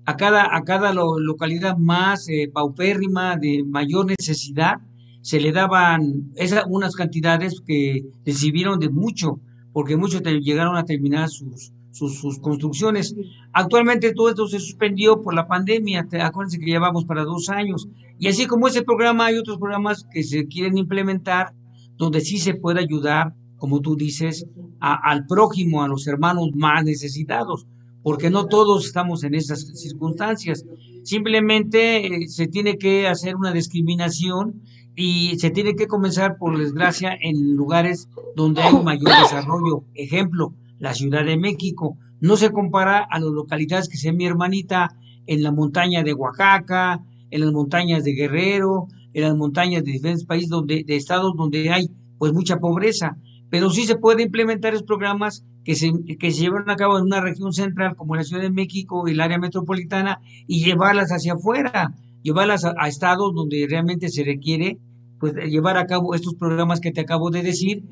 a 0.04 0.16
cada, 0.16 0.56
a 0.56 0.62
cada 0.62 0.92
localidad 0.92 1.76
más 1.76 2.28
eh, 2.28 2.48
paupérrima, 2.52 3.36
de 3.36 3.64
mayor 3.64 4.06
necesidad, 4.06 4.76
se 5.20 5.40
le 5.40 5.50
daban 5.50 6.30
esas, 6.36 6.64
unas 6.68 6.94
cantidades 6.94 7.60
que 7.66 8.04
recibieron 8.24 8.78
de 8.78 8.88
mucho, 8.88 9.40
porque 9.72 9.96
muchos 9.96 10.22
llegaron 10.22 10.76
a 10.76 10.84
terminar 10.84 11.28
sus, 11.28 11.72
sus, 11.96 12.38
construcciones. 12.38 13.14
Actualmente 13.52 14.12
todo 14.12 14.28
esto 14.28 14.46
se 14.46 14.60
suspendió 14.60 15.22
por 15.22 15.34
la 15.34 15.48
pandemia, 15.48 16.06
acuérdense 16.20 16.58
que 16.58 16.66
llevamos 16.66 17.04
para 17.04 17.24
dos 17.24 17.48
años. 17.48 17.88
Y 18.18 18.28
así 18.28 18.46
como 18.46 18.68
ese 18.68 18.82
programa, 18.82 19.26
hay 19.26 19.36
otros 19.36 19.58
programas 19.58 20.06
que 20.12 20.22
se 20.22 20.46
quieren 20.46 20.78
implementar 20.78 21.54
donde 21.96 22.20
sí 22.20 22.38
se 22.38 22.54
puede 22.54 22.80
ayudar, 22.80 23.34
como 23.56 23.80
tú 23.80 23.96
dices, 23.96 24.46
al 24.80 25.26
prójimo, 25.26 25.82
a 25.82 25.88
los 25.88 26.06
hermanos 26.06 26.50
más 26.54 26.84
necesitados, 26.84 27.66
porque 28.02 28.30
no 28.30 28.46
todos 28.46 28.86
estamos 28.86 29.24
en 29.24 29.34
esas 29.34 29.60
circunstancias. 29.78 30.64
Simplemente 31.02 32.06
eh, 32.06 32.28
se 32.28 32.46
tiene 32.46 32.76
que 32.76 33.08
hacer 33.08 33.36
una 33.36 33.52
discriminación 33.52 34.62
y 34.94 35.38
se 35.38 35.50
tiene 35.50 35.74
que 35.74 35.86
comenzar, 35.86 36.36
por 36.38 36.58
desgracia, 36.58 37.16
en 37.20 37.56
lugares 37.56 38.08
donde 38.34 38.62
hay 38.62 38.74
mayor 38.82 39.10
desarrollo. 39.22 39.84
Ejemplo, 39.94 40.54
la 40.78 40.94
Ciudad 40.94 41.24
de 41.24 41.36
México. 41.36 41.96
No 42.20 42.36
se 42.36 42.50
compara 42.50 43.06
a 43.10 43.18
las 43.18 43.30
localidades 43.30 43.88
que 43.88 43.96
sea 43.96 44.12
mi 44.12 44.26
hermanita 44.26 44.96
en 45.26 45.42
la 45.42 45.52
montaña 45.52 46.02
de 46.02 46.14
Oaxaca, 46.14 47.04
en 47.30 47.40
las 47.40 47.52
montañas 47.52 48.04
de 48.04 48.12
Guerrero, 48.12 48.86
en 49.12 49.22
las 49.22 49.36
montañas 49.36 49.84
de 49.84 49.92
diferentes 49.92 50.24
países 50.24 50.48
donde, 50.48 50.84
de 50.84 50.96
estados 50.96 51.34
donde 51.36 51.70
hay 51.70 51.88
pues 52.18 52.32
mucha 52.32 52.58
pobreza. 52.58 53.16
Pero 53.50 53.70
sí 53.70 53.84
se 53.84 53.96
puede 53.96 54.22
implementar 54.22 54.72
esos 54.74 54.86
programas 54.86 55.44
que 55.64 55.74
se, 55.74 55.92
que 56.18 56.30
se 56.30 56.42
llevan 56.42 56.68
a 56.70 56.76
cabo 56.76 56.98
en 56.98 57.04
una 57.04 57.20
región 57.20 57.52
central 57.52 57.96
como 57.96 58.16
la 58.16 58.24
Ciudad 58.24 58.42
de 58.42 58.50
México 58.50 59.06
y 59.06 59.12
el 59.12 59.20
área 59.20 59.38
metropolitana 59.38 60.20
y 60.46 60.64
llevarlas 60.64 61.10
hacia 61.10 61.34
afuera, 61.34 61.94
llevarlas 62.22 62.64
a, 62.64 62.74
a 62.78 62.88
estados 62.88 63.34
donde 63.34 63.66
realmente 63.68 64.08
se 64.08 64.24
requiere 64.24 64.78
pues 65.18 65.34
llevar 65.34 65.76
a 65.76 65.86
cabo 65.86 66.14
estos 66.14 66.34
programas 66.34 66.80
que 66.80 66.92
te 66.92 67.00
acabo 67.00 67.30
de 67.30 67.42
decir, 67.42 67.84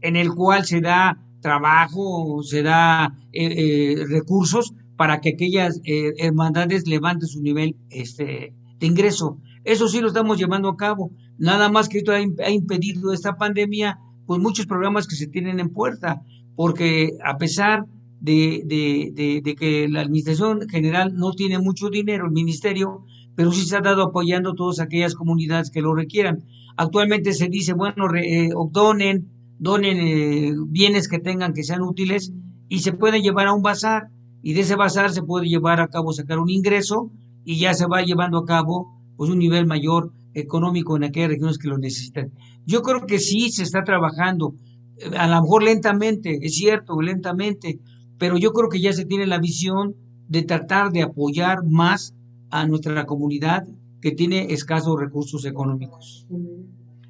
en 0.00 0.16
el 0.16 0.32
cual 0.34 0.64
se 0.64 0.80
da 0.80 1.18
trabajo, 1.44 2.42
se 2.42 2.62
da 2.62 3.14
eh, 3.32 3.44
eh, 3.44 4.04
recursos 4.08 4.72
para 4.96 5.20
que 5.20 5.30
aquellas 5.30 5.80
eh, 5.84 6.14
hermandades 6.16 6.86
levanten 6.86 7.28
su 7.28 7.42
nivel 7.42 7.76
este, 7.90 8.54
de 8.80 8.86
ingreso. 8.86 9.38
Eso 9.62 9.86
sí 9.88 10.00
lo 10.00 10.08
estamos 10.08 10.38
llevando 10.38 10.70
a 10.70 10.76
cabo. 10.76 11.10
Nada 11.36 11.68
más 11.68 11.90
que 11.90 11.98
esto 11.98 12.12
ha, 12.12 12.50
impedido 12.50 13.12
esta 13.12 13.36
pandemia, 13.36 13.98
pues 14.26 14.40
muchos 14.40 14.66
programas 14.66 15.06
que 15.06 15.16
se 15.16 15.26
tienen 15.26 15.60
en 15.60 15.68
puerta, 15.68 16.22
porque 16.56 17.12
a 17.22 17.36
pesar 17.36 17.84
de, 18.20 18.62
de, 18.64 19.54
que 19.54 19.86
la 19.86 20.00
Administración 20.00 20.66
General 20.66 21.14
no 21.14 21.32
tiene 21.32 21.58
mucho 21.58 21.90
dinero, 21.90 22.24
el 22.24 22.32
Ministerio, 22.32 23.04
pero 23.36 23.52
sí 23.52 23.66
se 23.66 23.76
ha 23.76 23.82
dado 23.82 24.02
apoyando 24.02 24.52
a 24.52 24.54
todas 24.54 24.80
aquellas 24.80 25.14
comunidades 25.14 25.70
que 25.70 25.82
lo 25.82 25.94
requieran. 25.94 26.44
Actualmente 26.78 27.34
se 27.34 27.48
dice, 27.48 27.74
bueno, 27.74 28.08
re, 28.08 28.48
donen, 28.70 29.33
donen 29.58 29.98
eh, 29.98 30.54
bienes 30.68 31.08
que 31.08 31.18
tengan 31.18 31.52
que 31.52 31.62
sean 31.62 31.82
útiles 31.82 32.32
y 32.68 32.80
se 32.80 32.92
puede 32.92 33.22
llevar 33.22 33.46
a 33.46 33.54
un 33.54 33.62
bazar 33.62 34.08
y 34.42 34.52
de 34.52 34.60
ese 34.60 34.76
bazar 34.76 35.10
se 35.10 35.22
puede 35.22 35.46
llevar 35.46 35.80
a 35.80 35.88
cabo 35.88 36.12
sacar 36.12 36.38
un 36.38 36.50
ingreso 36.50 37.10
y 37.44 37.58
ya 37.58 37.74
se 37.74 37.86
va 37.86 38.02
llevando 38.02 38.38
a 38.38 38.44
cabo 38.44 39.00
pues 39.16 39.30
un 39.30 39.38
nivel 39.38 39.66
mayor 39.66 40.12
económico 40.34 40.96
en 40.96 41.04
aquellas 41.04 41.30
regiones 41.30 41.58
que 41.58 41.68
lo 41.68 41.78
necesitan. 41.78 42.32
Yo 42.66 42.82
creo 42.82 43.06
que 43.06 43.18
sí 43.18 43.50
se 43.50 43.62
está 43.62 43.84
trabajando, 43.84 44.54
eh, 44.98 45.16
a 45.16 45.28
lo 45.28 45.40
mejor 45.42 45.62
lentamente, 45.62 46.38
es 46.42 46.56
cierto, 46.56 47.00
lentamente, 47.00 47.78
pero 48.18 48.36
yo 48.36 48.52
creo 48.52 48.68
que 48.68 48.80
ya 48.80 48.92
se 48.92 49.04
tiene 49.04 49.26
la 49.26 49.38
visión 49.38 49.94
de 50.28 50.42
tratar 50.42 50.90
de 50.90 51.02
apoyar 51.02 51.64
más 51.64 52.14
a 52.50 52.66
nuestra 52.66 53.06
comunidad 53.06 53.66
que 54.00 54.12
tiene 54.12 54.52
escasos 54.52 54.98
recursos 54.98 55.44
económicos. 55.44 56.26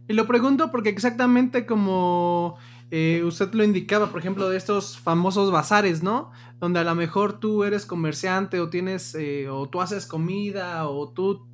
Y 0.09 0.13
lo 0.13 0.27
pregunto 0.27 0.71
porque 0.71 0.91
exactamente 0.91 1.65
como 1.65 2.59
eh, 2.91 3.23
usted 3.25 3.53
lo 3.55 3.65
indicaba, 3.65 4.09
por 4.09 4.21
ejemplo, 4.21 4.49
de 4.49 4.57
estos 4.57 4.99
famosos 4.99 5.51
bazares, 5.51 6.03
¿no? 6.03 6.31
Donde 6.61 6.81
a 6.81 6.85
lo 6.85 6.95
mejor 6.95 7.41
tú 7.41 7.65
eres 7.65 7.87
comerciante 7.87 8.61
o 8.61 8.69
tienes, 8.69 9.15
eh, 9.15 9.49
o 9.49 9.69
tú 9.69 9.81
haces 9.81 10.07
comida 10.07 10.87
o 10.89 11.09
tú, 11.09 11.47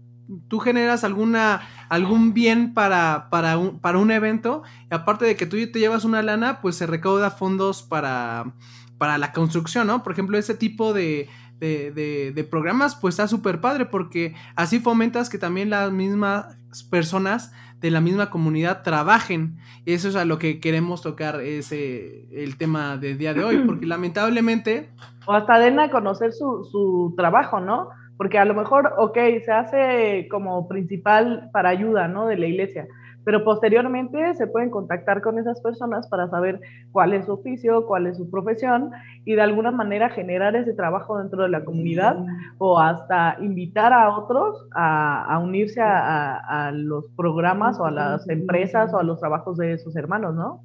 tú 0.48 0.58
generas 0.58 1.04
alguna, 1.04 1.62
algún 1.88 2.34
bien 2.34 2.74
para, 2.74 3.28
para, 3.30 3.56
un, 3.56 3.78
para 3.78 3.98
un 3.98 4.10
evento. 4.10 4.62
Y 4.90 4.94
aparte 4.94 5.24
de 5.24 5.36
que 5.36 5.46
tú 5.46 5.56
te 5.56 5.78
llevas 5.78 6.04
una 6.04 6.22
lana, 6.22 6.60
pues 6.60 6.76
se 6.76 6.86
recauda 6.86 7.30
fondos 7.30 7.82
para, 7.82 8.52
para 8.98 9.16
la 9.16 9.32
construcción, 9.32 9.86
¿no? 9.86 10.02
Por 10.02 10.12
ejemplo, 10.12 10.36
ese 10.36 10.54
tipo 10.54 10.92
de, 10.92 11.28
de, 11.60 11.92
de, 11.92 12.32
de, 12.32 12.44
programas, 12.44 12.96
pues 12.96 13.14
está 13.14 13.28
súper 13.28 13.60
padre 13.60 13.86
porque 13.86 14.34
así 14.56 14.80
fomentas 14.80 15.30
que 15.30 15.38
también 15.38 15.70
las 15.70 15.92
mismas 15.92 16.56
personas 16.90 17.52
de 17.80 17.90
la 17.90 18.00
misma 18.00 18.30
comunidad 18.30 18.82
trabajen. 18.82 19.56
Eso 19.86 20.08
es 20.08 20.16
a 20.16 20.24
lo 20.24 20.38
que 20.38 20.60
queremos 20.60 21.02
tocar 21.02 21.40
ese, 21.40 22.26
el 22.30 22.56
tema 22.56 22.96
del 22.96 23.18
día 23.18 23.34
de 23.34 23.44
hoy, 23.44 23.58
porque 23.66 23.86
lamentablemente... 23.86 24.90
O 25.26 25.32
hasta 25.32 25.58
den 25.58 25.80
a 25.80 25.90
conocer 25.90 26.32
su, 26.32 26.64
su 26.70 27.14
trabajo, 27.16 27.60
¿no? 27.60 27.88
Porque 28.16 28.38
a 28.38 28.44
lo 28.44 28.54
mejor, 28.54 28.92
ok, 28.98 29.16
se 29.44 29.52
hace 29.52 30.28
como 30.30 30.68
principal 30.68 31.48
para 31.52 31.70
ayuda, 31.70 32.06
¿no? 32.08 32.26
De 32.26 32.36
la 32.36 32.46
iglesia, 32.46 32.86
pero 33.24 33.44
posteriormente 33.44 34.34
se 34.34 34.46
pueden 34.46 34.70
contactar 34.70 35.20
con 35.20 35.38
esas 35.38 35.60
personas 35.60 36.06
para 36.08 36.28
saber 36.28 36.60
cuál 36.92 37.12
es 37.12 37.26
su 37.26 37.32
oficio, 37.32 37.86
cuál 37.86 38.06
es 38.06 38.16
su 38.16 38.30
profesión 38.30 38.90
y 39.24 39.34
de 39.34 39.42
alguna 39.42 39.70
manera 39.70 40.08
generar 40.10 40.56
ese 40.56 40.72
trabajo 40.72 41.18
dentro 41.18 41.42
de 41.42 41.50
la 41.50 41.64
comunidad 41.64 42.16
o 42.58 42.78
hasta 42.78 43.36
invitar 43.40 43.92
a 43.92 44.16
otros 44.16 44.66
a, 44.74 45.38
unirse 45.42 45.80
a, 45.82 46.70
los 46.72 47.08
programas 47.16 47.78
o 47.78 47.84
a 47.84 47.90
las 47.90 48.28
empresas 48.28 48.92
o 48.94 48.98
a 48.98 49.02
los 49.02 49.20
trabajos 49.20 49.56
de 49.58 49.78
sus 49.78 49.96
hermanos, 49.96 50.34
¿no? 50.34 50.62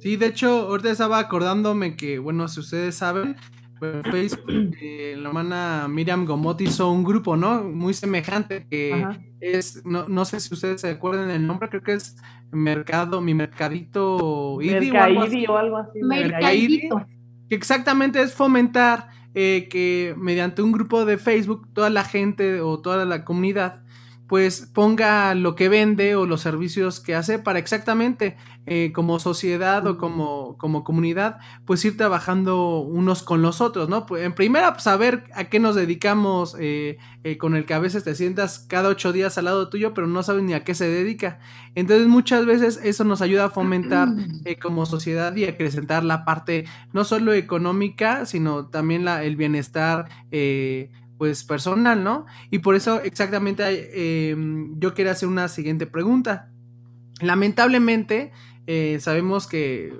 Sí, 0.00 0.16
de 0.16 0.26
hecho, 0.26 0.66
ahorita 0.68 0.90
estaba 0.90 1.18
acordándome 1.18 1.96
que, 1.96 2.18
bueno, 2.18 2.48
si 2.48 2.60
ustedes 2.60 2.96
saben, 2.96 3.36
en 3.62 3.65
Facebook, 4.10 4.76
eh, 4.80 5.14
la 5.18 5.28
hermana 5.28 5.86
Miriam 5.88 6.24
Gomot 6.24 6.60
hizo 6.60 6.90
un 6.90 7.04
grupo, 7.04 7.36
¿no? 7.36 7.64
Muy 7.64 7.94
semejante, 7.94 8.66
que 8.68 9.06
es, 9.40 9.84
no, 9.84 10.08
no, 10.08 10.24
sé 10.24 10.40
si 10.40 10.54
ustedes 10.54 10.80
se 10.80 10.90
acuerdan 10.90 11.30
el 11.30 11.46
nombre, 11.46 11.68
creo 11.68 11.82
que 11.82 11.92
es 11.94 12.16
Mercado, 12.52 13.20
mi 13.20 13.34
Mercadito 13.34 14.58
Idi 14.62 14.90
o 14.90 15.00
algo 15.00 15.22
así. 15.22 15.46
O 15.46 15.56
algo 15.56 15.76
así. 15.76 16.00
Mercadito. 16.02 17.06
Que 17.48 17.54
exactamente 17.54 18.20
es 18.20 18.34
fomentar 18.34 19.08
eh, 19.34 19.68
que 19.70 20.14
mediante 20.16 20.62
un 20.62 20.72
grupo 20.72 21.04
de 21.04 21.18
Facebook 21.18 21.68
toda 21.74 21.90
la 21.90 22.04
gente 22.04 22.60
o 22.60 22.80
toda 22.80 23.04
la 23.04 23.24
comunidad 23.24 23.82
pues 24.26 24.70
ponga 24.74 25.34
lo 25.34 25.54
que 25.54 25.68
vende 25.68 26.16
o 26.16 26.26
los 26.26 26.40
servicios 26.40 27.00
que 27.00 27.14
hace 27.14 27.38
para 27.38 27.58
exactamente 27.58 28.36
eh, 28.68 28.90
como 28.92 29.20
sociedad 29.20 29.86
o 29.86 29.96
como, 29.96 30.58
como 30.58 30.82
comunidad, 30.82 31.38
pues 31.64 31.84
ir 31.84 31.96
trabajando 31.96 32.80
unos 32.80 33.22
con 33.22 33.40
los 33.40 33.60
otros, 33.60 33.88
¿no? 33.88 34.06
Pues 34.06 34.24
en 34.24 34.34
primera, 34.34 34.76
saber 34.80 35.24
a 35.34 35.44
qué 35.44 35.60
nos 35.60 35.76
dedicamos 35.76 36.56
eh, 36.58 36.98
eh, 37.22 37.38
con 37.38 37.54
el 37.54 37.64
que 37.64 37.74
a 37.74 37.78
veces 37.78 38.02
te 38.02 38.16
sientas 38.16 38.58
cada 38.58 38.88
ocho 38.88 39.12
días 39.12 39.38
al 39.38 39.44
lado 39.44 39.68
tuyo, 39.68 39.94
pero 39.94 40.08
no 40.08 40.22
sabes 40.24 40.42
ni 40.42 40.52
a 40.52 40.64
qué 40.64 40.74
se 40.74 40.88
dedica. 40.88 41.38
Entonces 41.76 42.08
muchas 42.08 42.44
veces 42.44 42.80
eso 42.82 43.04
nos 43.04 43.22
ayuda 43.22 43.44
a 43.44 43.50
fomentar 43.50 44.08
como 44.60 44.84
sociedad 44.84 45.36
y 45.36 45.44
acrecentar 45.44 46.02
la 46.02 46.24
parte 46.24 46.64
no 46.92 47.04
solo 47.04 47.34
económica, 47.34 48.26
sino 48.26 48.66
también 48.66 49.04
la, 49.04 49.22
el 49.22 49.36
bienestar 49.36 50.08
pues 51.18 51.44
personal, 51.44 52.02
¿no? 52.02 52.26
Y 52.50 52.58
por 52.58 52.74
eso 52.74 53.00
exactamente 53.00 54.30
em, 54.30 54.78
yo 54.78 54.94
quería 54.94 55.12
hacer 55.12 55.28
una 55.28 55.48
siguiente 55.48 55.86
pregunta. 55.86 56.50
Lamentablemente, 57.20 58.32
eh, 58.66 58.98
sabemos 59.00 59.46
que 59.46 59.92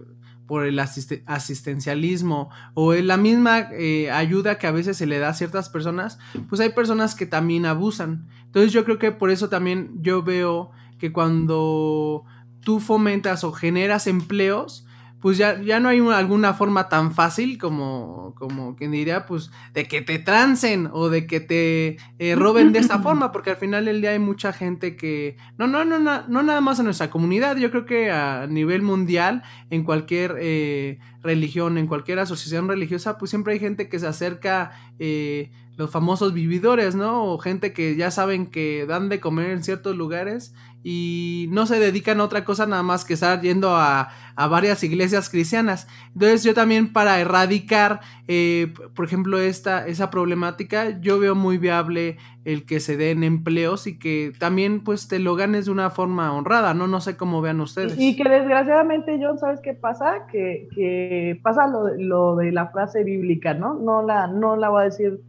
por 0.46 0.64
el 0.64 0.78
asistencialismo 0.78 2.50
o 2.74 2.94
la 2.94 3.16
misma 3.16 3.68
eh, 3.72 4.10
ayuda 4.10 4.58
que 4.58 4.66
a 4.66 4.72
veces 4.72 4.96
se 4.96 5.06
le 5.06 5.18
da 5.18 5.30
a 5.30 5.34
ciertas 5.34 5.68
personas, 5.68 6.18
pues 6.48 6.60
hay 6.60 6.70
personas 6.70 7.14
que 7.14 7.26
también 7.26 7.66
abusan. 7.66 8.28
Entonces 8.44 8.72
yo 8.72 8.84
creo 8.84 8.98
que 8.98 9.10
por 9.10 9.30
eso 9.30 9.48
también 9.48 9.90
yo 10.00 10.22
veo 10.22 10.70
que 10.98 11.12
cuando 11.12 12.24
tú 12.60 12.80
fomentas 12.80 13.44
o 13.44 13.52
generas 13.52 14.06
empleos, 14.06 14.85
pues 15.26 15.38
ya, 15.38 15.60
ya 15.60 15.80
no 15.80 15.88
hay 15.88 15.98
alguna 15.98 16.54
forma 16.54 16.88
tan 16.88 17.12
fácil 17.12 17.58
como, 17.58 18.32
como 18.36 18.76
quien 18.76 18.92
diría, 18.92 19.26
pues 19.26 19.50
de 19.74 19.88
que 19.88 20.00
te 20.00 20.20
trancen 20.20 20.88
o 20.92 21.08
de 21.08 21.26
que 21.26 21.40
te 21.40 21.96
eh, 22.20 22.36
roben 22.36 22.72
de 22.72 22.78
esta 22.78 22.98
forma, 23.02 23.32
porque 23.32 23.50
al 23.50 23.56
final 23.56 23.86
del 23.86 24.00
día 24.00 24.10
hay 24.10 24.20
mucha 24.20 24.52
gente 24.52 24.94
que, 24.94 25.36
no, 25.58 25.66
no, 25.66 25.84
no, 25.84 25.98
no, 25.98 26.28
no 26.28 26.42
nada 26.44 26.60
más 26.60 26.78
en 26.78 26.84
nuestra 26.84 27.10
comunidad, 27.10 27.56
yo 27.56 27.72
creo 27.72 27.86
que 27.86 28.08
a 28.12 28.46
nivel 28.46 28.82
mundial, 28.82 29.42
en 29.68 29.82
cualquier 29.82 30.36
eh, 30.38 31.00
religión, 31.24 31.76
en 31.76 31.88
cualquier 31.88 32.20
asociación 32.20 32.68
religiosa, 32.68 33.18
pues 33.18 33.30
siempre 33.30 33.54
hay 33.54 33.58
gente 33.58 33.88
que 33.88 33.98
se 33.98 34.06
acerca, 34.06 34.70
eh, 35.00 35.50
los 35.76 35.90
famosos 35.90 36.32
vividores, 36.32 36.94
¿no? 36.94 37.24
O 37.24 37.38
gente 37.38 37.72
que 37.72 37.96
ya 37.96 38.10
saben 38.10 38.46
que 38.46 38.86
dan 38.86 39.08
de 39.08 39.20
comer 39.20 39.50
en 39.50 39.62
ciertos 39.62 39.94
lugares 39.94 40.54
y 40.82 41.48
no 41.50 41.66
se 41.66 41.80
dedican 41.80 42.20
a 42.20 42.24
otra 42.24 42.44
cosa 42.44 42.64
nada 42.64 42.84
más 42.84 43.04
que 43.04 43.14
estar 43.14 43.40
yendo 43.40 43.74
a, 43.76 44.08
varias 44.36 44.84
iglesias 44.84 45.28
cristianas. 45.28 45.88
Entonces 46.14 46.44
yo 46.44 46.54
también 46.54 46.92
para 46.92 47.18
erradicar, 47.18 48.00
eh, 48.28 48.72
por 48.94 49.04
ejemplo, 49.04 49.38
esta, 49.38 49.86
esa 49.86 50.10
problemática, 50.10 51.00
yo 51.00 51.18
veo 51.18 51.34
muy 51.34 51.58
viable 51.58 52.18
el 52.44 52.64
que 52.64 52.78
se 52.78 52.96
den 52.96 53.24
empleos 53.24 53.86
y 53.86 53.98
que 53.98 54.32
también 54.38 54.84
pues 54.84 55.08
te 55.08 55.18
lo 55.18 55.34
ganes 55.34 55.64
de 55.64 55.72
una 55.72 55.90
forma 55.90 56.32
honrada, 56.32 56.72
¿no? 56.74 56.86
No 56.86 57.00
sé 57.00 57.16
cómo 57.16 57.40
vean 57.40 57.60
ustedes. 57.60 57.98
Y 57.98 58.14
que 58.14 58.28
desgraciadamente, 58.28 59.18
John, 59.20 59.38
¿sabes 59.38 59.60
qué 59.60 59.74
pasa? 59.74 60.26
Que, 60.30 61.40
pasa 61.42 61.66
lo, 61.66 61.88
lo, 61.96 62.36
de 62.36 62.52
la 62.52 62.68
frase 62.68 63.02
bíblica, 63.02 63.54
¿no? 63.54 63.74
No 63.74 64.02
la, 64.02 64.28
no 64.28 64.56
la 64.56 64.68
voy 64.68 64.82
a 64.82 64.84
decir 64.84 65.20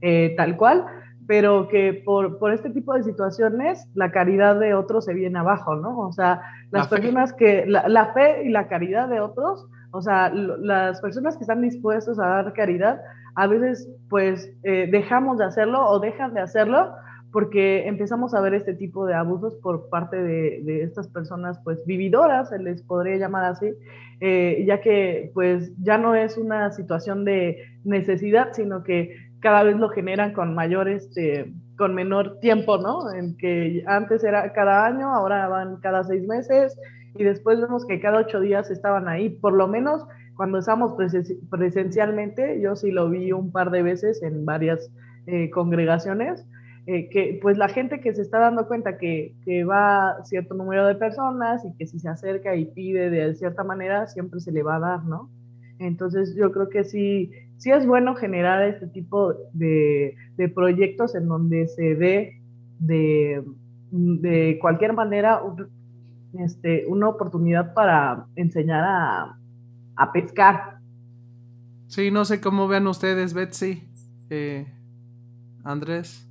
eh, 0.00 0.34
tal 0.36 0.56
cual, 0.56 0.86
pero 1.26 1.68
que 1.68 1.92
por, 1.92 2.38
por, 2.38 2.52
este 2.52 2.70
tipo 2.70 2.94
de 2.94 3.02
situaciones 3.02 3.86
la 3.94 4.10
caridad 4.10 4.58
de 4.58 4.74
otros 4.74 5.04
se 5.04 5.14
viene 5.14 5.38
abajo, 5.38 5.76
¿no? 5.76 5.98
O 5.98 6.12
sea, 6.12 6.40
las 6.70 6.88
personas 6.88 7.32
que, 7.34 7.66
la, 7.66 8.12
fe 8.14 8.44
y 8.44 8.48
la 8.48 8.66
caridad 8.68 9.08
de 9.08 9.20
otros, 9.20 9.66
o 9.90 10.00
sea, 10.00 10.30
las 10.30 11.00
personas 11.00 11.36
que 11.36 11.44
están 11.44 11.60
dispuestos 11.60 12.18
a 12.18 12.26
dar 12.26 12.52
caridad, 12.54 13.00
a 13.34 13.46
veces 13.46 13.88
pues 14.08 14.50
eh, 14.62 14.88
dejamos 14.90 15.38
de 15.38 15.44
hacerlo 15.44 15.86
o 15.86 16.00
dejan 16.00 16.32
de 16.34 16.40
hacerlo 16.40 16.92
porque 17.30 17.86
empezamos 17.86 18.34
a 18.34 18.40
ver 18.40 18.54
este 18.54 18.74
tipo 18.74 19.04
de 19.04 19.14
abusos 19.14 19.54
por 19.56 19.88
parte 19.90 20.16
de, 20.16 20.62
de 20.64 20.82
estas 20.82 21.08
personas 21.08 21.58
pues 21.62 21.84
vividoras, 21.84 22.48
se 22.48 22.58
les 22.58 22.82
podría 22.82 23.16
llamar 23.16 23.44
así, 23.44 23.74
eh, 24.20 24.64
ya 24.66 24.80
que 24.80 25.30
pues 25.34 25.72
ya 25.82 25.98
no 25.98 26.14
es 26.14 26.36
una 26.38 26.70
situación 26.72 27.24
de 27.24 27.58
necesidad, 27.84 28.48
sino 28.52 28.82
que 28.82 29.14
cada 29.40 29.62
vez 29.62 29.76
lo 29.76 29.88
generan 29.88 30.32
con 30.32 30.54
mayor, 30.54 30.88
este, 30.88 31.52
con 31.76 31.94
menor 31.94 32.38
tiempo, 32.40 32.78
¿no? 32.78 33.12
En 33.12 33.36
que 33.36 33.82
antes 33.86 34.24
era 34.24 34.52
cada 34.52 34.86
año, 34.86 35.14
ahora 35.14 35.48
van 35.48 35.76
cada 35.76 36.04
seis 36.04 36.26
meses 36.26 36.76
y 37.14 37.24
después 37.24 37.60
vemos 37.60 37.86
que 37.86 38.00
cada 38.00 38.18
ocho 38.18 38.40
días 38.40 38.70
estaban 38.70 39.08
ahí. 39.08 39.30
Por 39.30 39.52
lo 39.52 39.68
menos 39.68 40.04
cuando 40.36 40.58
estamos 40.58 40.94
presencialmente, 41.50 42.60
yo 42.60 42.76
sí 42.76 42.92
lo 42.92 43.10
vi 43.10 43.32
un 43.32 43.50
par 43.50 43.70
de 43.70 43.82
veces 43.82 44.22
en 44.22 44.44
varias 44.44 44.90
eh, 45.26 45.50
congregaciones, 45.50 46.46
eh, 46.86 47.10
que 47.10 47.38
pues 47.42 47.58
la 47.58 47.68
gente 47.68 48.00
que 48.00 48.14
se 48.14 48.22
está 48.22 48.38
dando 48.38 48.66
cuenta 48.66 48.98
que, 48.98 49.34
que, 49.44 49.64
va 49.64 50.16
cierto 50.24 50.54
número 50.54 50.86
de 50.86 50.94
personas 50.94 51.64
y 51.64 51.74
que 51.76 51.86
si 51.86 51.98
se 51.98 52.08
acerca 52.08 52.54
y 52.54 52.66
pide 52.66 53.10
de 53.10 53.34
cierta 53.34 53.64
manera, 53.64 54.06
siempre 54.06 54.40
se 54.40 54.52
le 54.52 54.62
va 54.62 54.76
a 54.76 54.80
dar, 54.80 55.04
¿no? 55.04 55.28
Entonces 55.80 56.34
yo 56.36 56.50
creo 56.52 56.68
que 56.68 56.84
sí, 56.84 57.30
sí 57.58 57.70
es 57.70 57.86
bueno 57.86 58.14
generar 58.14 58.62
este 58.62 58.86
tipo 58.86 59.34
de, 59.52 60.14
proyectos 60.54 61.14
en 61.14 61.28
donde 61.28 61.66
se 61.68 61.94
dé 61.96 62.40
de, 62.78 63.44
de 63.90 64.58
cualquier 64.60 64.92
manera 64.94 65.40
este, 66.44 66.86
una 66.86 67.08
oportunidad 67.08 67.74
para 67.74 68.26
enseñar 68.36 68.84
a, 68.84 70.12
pescar. 70.12 70.78
Sí, 71.88 72.10
no 72.10 72.24
sé 72.24 72.40
cómo 72.40 72.68
vean 72.68 72.86
ustedes, 72.86 73.34
Betsy, 73.34 73.82
eh, 74.30 74.66
Andrés. 75.64 76.28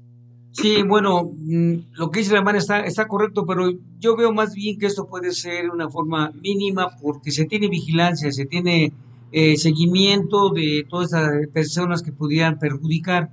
Sí, 0.51 0.81
bueno, 0.83 1.31
mm, 1.35 1.73
lo 1.93 2.09
que 2.09 2.19
dice 2.19 2.31
la 2.31 2.39
hermana 2.39 2.57
está, 2.57 2.79
está 2.79 3.07
correcto, 3.07 3.45
pero 3.45 3.69
yo 3.99 4.15
veo 4.15 4.33
más 4.33 4.53
bien 4.53 4.79
que 4.79 4.87
esto 4.87 5.07
puede 5.07 5.31
ser 5.31 5.69
una 5.69 5.89
forma 5.89 6.31
mínima 6.41 6.89
porque 7.01 7.31
se 7.31 7.45
tiene 7.45 7.67
vigilancia, 7.67 8.31
se 8.31 8.45
tiene 8.45 8.93
eh, 9.31 9.57
seguimiento 9.57 10.49
de 10.51 10.85
todas 10.89 11.07
esas 11.07 11.47
personas 11.53 12.01
que 12.01 12.13
pudieran 12.13 12.59
perjudicar. 12.59 13.29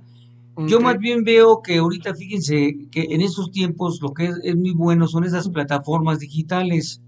Yo 0.67 0.79
más 0.79 0.97
bien 0.97 1.23
veo 1.23 1.61
que 1.61 1.77
ahorita, 1.77 2.15
fíjense, 2.15 2.87
que 2.89 3.07
en 3.09 3.21
estos 3.21 3.51
tiempos 3.51 3.99
lo 4.01 4.13
que 4.13 4.25
es, 4.25 4.55
muy 4.55 4.71
bueno 4.71 5.07
son 5.07 5.25
esas 5.25 5.49
plataformas 5.49 6.19
digitales. 6.19 7.01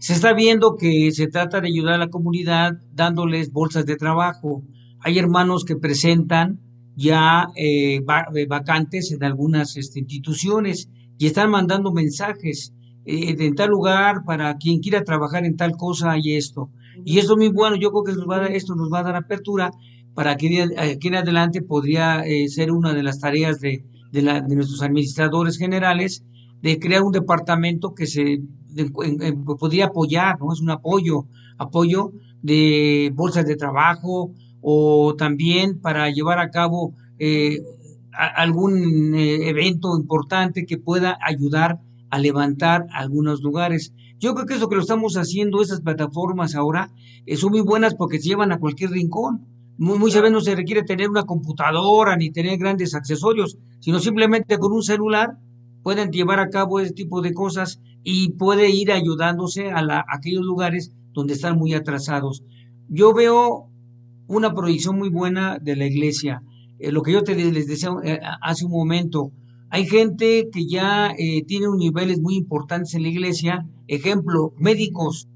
Se 0.00 0.14
está 0.14 0.32
viendo 0.32 0.76
que 0.76 1.12
se 1.12 1.28
trata 1.28 1.60
de 1.60 1.68
ayudar 1.68 1.94
a 1.94 1.98
la 1.98 2.10
comunidad 2.10 2.72
dándoles 2.92 3.52
bolsas 3.52 3.86
de 3.86 3.96
trabajo. 3.96 4.62
Hay 5.00 5.18
hermanos 5.18 5.64
que 5.64 5.76
presentan 5.76 6.60
ya 6.96 7.48
eh, 7.56 8.00
eh, 8.34 8.46
vacantes 8.48 9.12
en 9.12 9.22
algunas 9.22 9.76
este, 9.76 10.00
instituciones 10.00 10.88
y 11.18 11.26
están 11.26 11.50
mandando 11.50 11.92
mensajes 11.92 12.72
en 13.10 13.54
tal 13.54 13.70
lugar 13.70 14.24
para 14.26 14.54
quien 14.58 14.80
quiera 14.80 15.02
trabajar 15.02 15.46
en 15.46 15.56
tal 15.56 15.72
cosa 15.76 16.18
y 16.18 16.34
esto. 16.34 16.70
Y 17.04 17.18
eso 17.18 17.32
es 17.32 17.38
muy 17.38 17.48
bueno, 17.48 17.76
yo 17.76 17.90
creo 17.90 18.04
que 18.04 18.12
esto 18.56 18.74
nos 18.74 18.92
va 18.92 19.00
a 19.00 19.02
dar 19.02 19.16
apertura 19.16 19.70
para 20.14 20.36
que 20.36 20.68
aquí 20.76 21.08
en 21.08 21.14
adelante 21.14 21.62
podría 21.62 22.22
eh, 22.26 22.48
ser 22.48 22.72
una 22.72 22.92
de 22.92 23.02
las 23.02 23.20
tareas 23.20 23.60
de, 23.60 23.84
de, 24.10 24.22
nuestros 24.22 24.82
administradores 24.82 25.58
generales 25.58 26.24
de 26.60 26.78
crear 26.78 27.02
un 27.02 27.12
departamento 27.12 27.94
que 27.94 28.06
se 28.06 28.40
podría 29.58 29.86
apoyar, 29.86 30.38
¿no? 30.40 30.52
Es 30.52 30.60
un 30.60 30.70
apoyo, 30.70 31.26
apoyo 31.56 32.12
de 32.42 33.12
bolsas 33.14 33.46
de 33.46 33.56
trabajo 33.56 34.32
o 34.60 35.14
también 35.16 35.80
para 35.80 36.10
llevar 36.10 36.38
a 36.38 36.50
cabo 36.50 36.94
eh, 37.18 37.58
algún 38.12 39.14
eh, 39.14 39.48
evento 39.48 39.96
importante 39.96 40.66
que 40.66 40.78
pueda 40.78 41.16
ayudar 41.22 41.80
a 42.10 42.18
levantar 42.18 42.86
algunos 42.92 43.42
lugares. 43.42 43.92
Yo 44.18 44.34
creo 44.34 44.46
que 44.46 44.54
eso 44.54 44.68
que 44.68 44.74
lo 44.74 44.82
estamos 44.82 45.16
haciendo, 45.16 45.62
esas 45.62 45.80
plataformas 45.80 46.54
ahora, 46.54 46.90
eh, 47.24 47.36
son 47.36 47.50
muy 47.50 47.60
buenas 47.60 47.94
porque 47.94 48.18
se 48.18 48.30
llevan 48.30 48.52
a 48.52 48.58
cualquier 48.58 48.90
rincón. 48.90 49.46
Muy, 49.76 49.98
muchas 49.98 50.22
veces 50.22 50.32
no 50.32 50.40
se 50.40 50.56
requiere 50.56 50.82
tener 50.82 51.08
una 51.08 51.22
computadora 51.22 52.16
ni 52.16 52.30
tener 52.30 52.58
grandes 52.58 52.94
accesorios, 52.94 53.58
sino 53.78 54.00
simplemente 54.00 54.58
con 54.58 54.72
un 54.72 54.82
celular 54.82 55.38
pueden 55.82 56.10
llevar 56.10 56.40
a 56.40 56.50
cabo 56.50 56.80
ese 56.80 56.92
tipo 56.92 57.22
de 57.22 57.32
cosas 57.32 57.80
y 58.02 58.32
puede 58.32 58.70
ir 58.70 58.90
ayudándose 58.90 59.70
a, 59.70 60.04
aquellos 60.12 60.44
lugares 60.44 60.92
donde 61.12 61.34
están 61.34 61.56
muy 61.56 61.74
atrasados. 61.74 62.42
Yo 62.88 63.14
veo 63.14 63.70
una 64.26 64.52
proyección 64.52 64.98
muy 64.98 65.10
buena 65.10 65.58
de 65.60 65.76
la 65.76 65.86
iglesia. 65.86 66.42
Eh, 66.78 66.90
lo 66.90 67.02
que 67.02 67.12
yo 67.12 67.22
te 67.22 67.34
les 67.34 67.66
decía 67.66 67.90
eh, 68.02 68.18
hace 68.42 68.64
un 68.64 68.72
momento, 68.72 69.30
hay 69.70 69.86
gente 69.86 70.48
que 70.50 70.66
ya 70.66 71.12
eh, 71.18 71.44
tiene 71.46 71.68
un 71.68 71.78
niveles 71.78 72.20
muy 72.20 72.36
importantes 72.36 72.94
en 72.94 73.02
la 73.02 73.08
iglesia, 73.08 73.66
ejemplo, 73.86 74.54
médicos. 74.56 75.28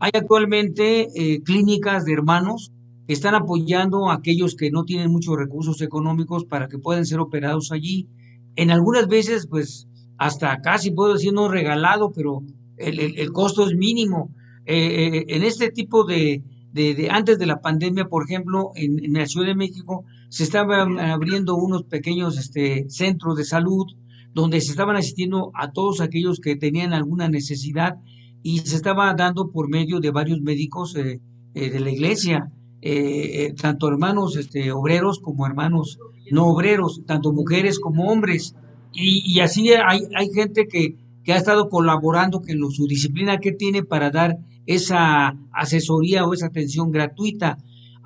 Hay 0.00 0.10
actualmente 0.12 1.08
eh, 1.14 1.42
clínicas 1.42 2.04
de 2.04 2.12
hermanos 2.12 2.72
que 3.06 3.12
están 3.12 3.36
apoyando 3.36 4.10
a 4.10 4.14
aquellos 4.14 4.56
que 4.56 4.72
no 4.72 4.84
tienen 4.84 5.12
muchos 5.12 5.36
recursos 5.36 5.80
económicos 5.82 6.44
para 6.44 6.66
que 6.66 6.78
puedan 6.78 7.06
ser 7.06 7.20
operados 7.20 7.70
allí. 7.70 8.08
En 8.56 8.72
algunas 8.72 9.06
veces, 9.06 9.46
pues, 9.46 9.86
hasta 10.18 10.60
casi 10.60 10.90
puedo 10.90 11.14
decir 11.14 11.32
no 11.32 11.48
regalado, 11.48 12.10
pero 12.10 12.42
el, 12.78 13.32
costo 13.32 13.68
es 13.68 13.76
mínimo. 13.76 14.30
Eh, 14.64 15.26
en 15.28 15.44
este 15.44 15.70
tipo 15.70 16.04
de, 16.04 16.42
de, 16.72 17.08
antes 17.10 17.38
de 17.38 17.46
la 17.46 17.60
pandemia, 17.60 18.06
por 18.06 18.24
ejemplo, 18.24 18.72
en, 18.74 19.04
en 19.04 19.12
la 19.12 19.26
Ciudad 19.26 19.46
de 19.46 19.54
México, 19.54 20.04
se 20.36 20.42
estaban 20.42 20.98
abriendo 20.98 21.56
unos 21.56 21.84
pequeños 21.84 22.36
este, 22.36 22.84
centros 22.90 23.38
de 23.38 23.44
salud 23.46 23.86
donde 24.34 24.60
se 24.60 24.72
estaban 24.72 24.94
asistiendo 24.94 25.50
a 25.54 25.72
todos 25.72 26.02
aquellos 26.02 26.40
que 26.40 26.56
tenían 26.56 26.92
alguna 26.92 27.26
necesidad 27.30 27.94
y 28.42 28.58
se 28.58 28.76
estaba 28.76 29.14
dando 29.14 29.50
por 29.50 29.70
medio 29.70 29.98
de 29.98 30.10
varios 30.10 30.42
médicos 30.42 30.94
eh, 30.94 31.22
eh, 31.54 31.70
de 31.70 31.80
la 31.80 31.90
iglesia, 31.90 32.52
eh, 32.82 33.54
tanto 33.58 33.88
hermanos 33.88 34.36
este, 34.36 34.72
obreros 34.72 35.20
como 35.20 35.46
hermanos 35.46 35.98
no 36.30 36.48
obreros, 36.48 37.00
tanto 37.06 37.32
mujeres 37.32 37.78
como 37.78 38.12
hombres. 38.12 38.54
Y, 38.92 39.40
así 39.40 39.70
hay, 39.72 40.00
hay 40.14 40.28
gente 40.34 40.66
que, 40.68 40.96
que, 41.24 41.32
ha 41.32 41.36
estado 41.38 41.70
colaborando 41.70 42.42
con 42.42 42.70
su 42.72 42.86
disciplina 42.86 43.38
que 43.38 43.52
tiene 43.52 43.84
para 43.84 44.10
dar 44.10 44.36
esa 44.66 45.34
asesoría 45.52 46.26
o 46.26 46.34
esa 46.34 46.48
atención 46.48 46.90
gratuita. 46.90 47.56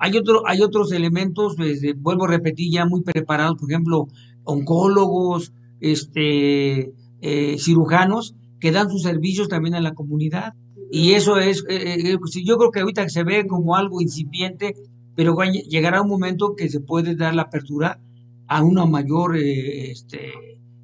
Hay, 0.03 0.17
otro, 0.17 0.41
hay 0.47 0.63
otros 0.63 0.91
elementos, 0.93 1.53
pues, 1.55 1.79
vuelvo 1.97 2.25
a 2.25 2.29
repetir, 2.29 2.73
ya 2.73 2.87
muy 2.87 3.03
preparados, 3.03 3.55
por 3.59 3.71
ejemplo, 3.71 4.07
oncólogos, 4.43 5.53
este, 5.79 6.91
eh, 7.21 7.55
cirujanos, 7.59 8.35
que 8.59 8.71
dan 8.71 8.89
sus 8.89 9.03
servicios 9.03 9.47
también 9.47 9.75
a 9.75 9.79
la 9.79 9.93
comunidad. 9.93 10.55
Y 10.91 11.11
eso 11.11 11.37
es, 11.37 11.63
eh, 11.69 12.17
pues, 12.17 12.33
yo 12.43 12.57
creo 12.57 12.71
que 12.71 12.79
ahorita 12.79 13.07
se 13.09 13.23
ve 13.23 13.45
como 13.45 13.75
algo 13.75 14.01
incipiente, 14.01 14.73
pero 15.15 15.37
llegará 15.69 16.01
un 16.01 16.09
momento 16.09 16.55
que 16.57 16.67
se 16.67 16.79
puede 16.79 17.15
dar 17.15 17.35
la 17.35 17.43
apertura 17.43 17.99
a 18.47 18.63
una 18.63 18.87
mayor 18.87 19.37
este, 19.37 20.31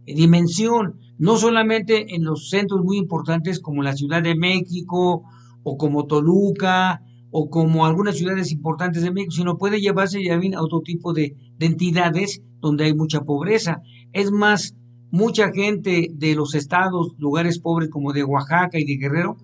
dimensión, 0.06 1.00
no 1.18 1.38
solamente 1.38 2.14
en 2.14 2.24
los 2.24 2.52
centros 2.52 2.84
muy 2.84 2.98
importantes 2.98 3.60
como 3.60 3.82
la 3.82 3.94
Ciudad 3.94 4.22
de 4.22 4.36
México 4.36 5.24
o 5.64 5.76
como 5.76 6.06
Toluca 6.06 7.02
o 7.32 7.50
como 7.50 7.86
algunas 7.86 8.18
ciudades 8.18 8.52
importantes 8.52 9.04
de 9.04 9.12
México, 9.12 9.32
sino 9.32 9.58
puede 9.58 9.82
llevarse 9.82 10.24
ya 10.24 10.38
bien 10.38 10.56
a 10.56 10.62
otro 10.62 10.82
tipo 10.82 11.14
de, 11.14 11.36
entidades 11.60 12.42
donde 12.60 12.86
hay 12.86 12.94
mucha 12.94 13.22
pobreza. 13.22 13.82
Es 14.14 14.32
más, 14.32 14.76
mucha 15.12 15.52
gente 15.52 16.08
de 16.14 16.36
los 16.36 16.56
estados, 16.56 17.14
lugares 17.18 17.60
pobres 17.60 17.90
como 17.90 18.14
de 18.14 18.24
Oaxaca 18.24 18.80
y 18.80 18.86
de 18.86 18.98
Guerrero, 18.98 19.38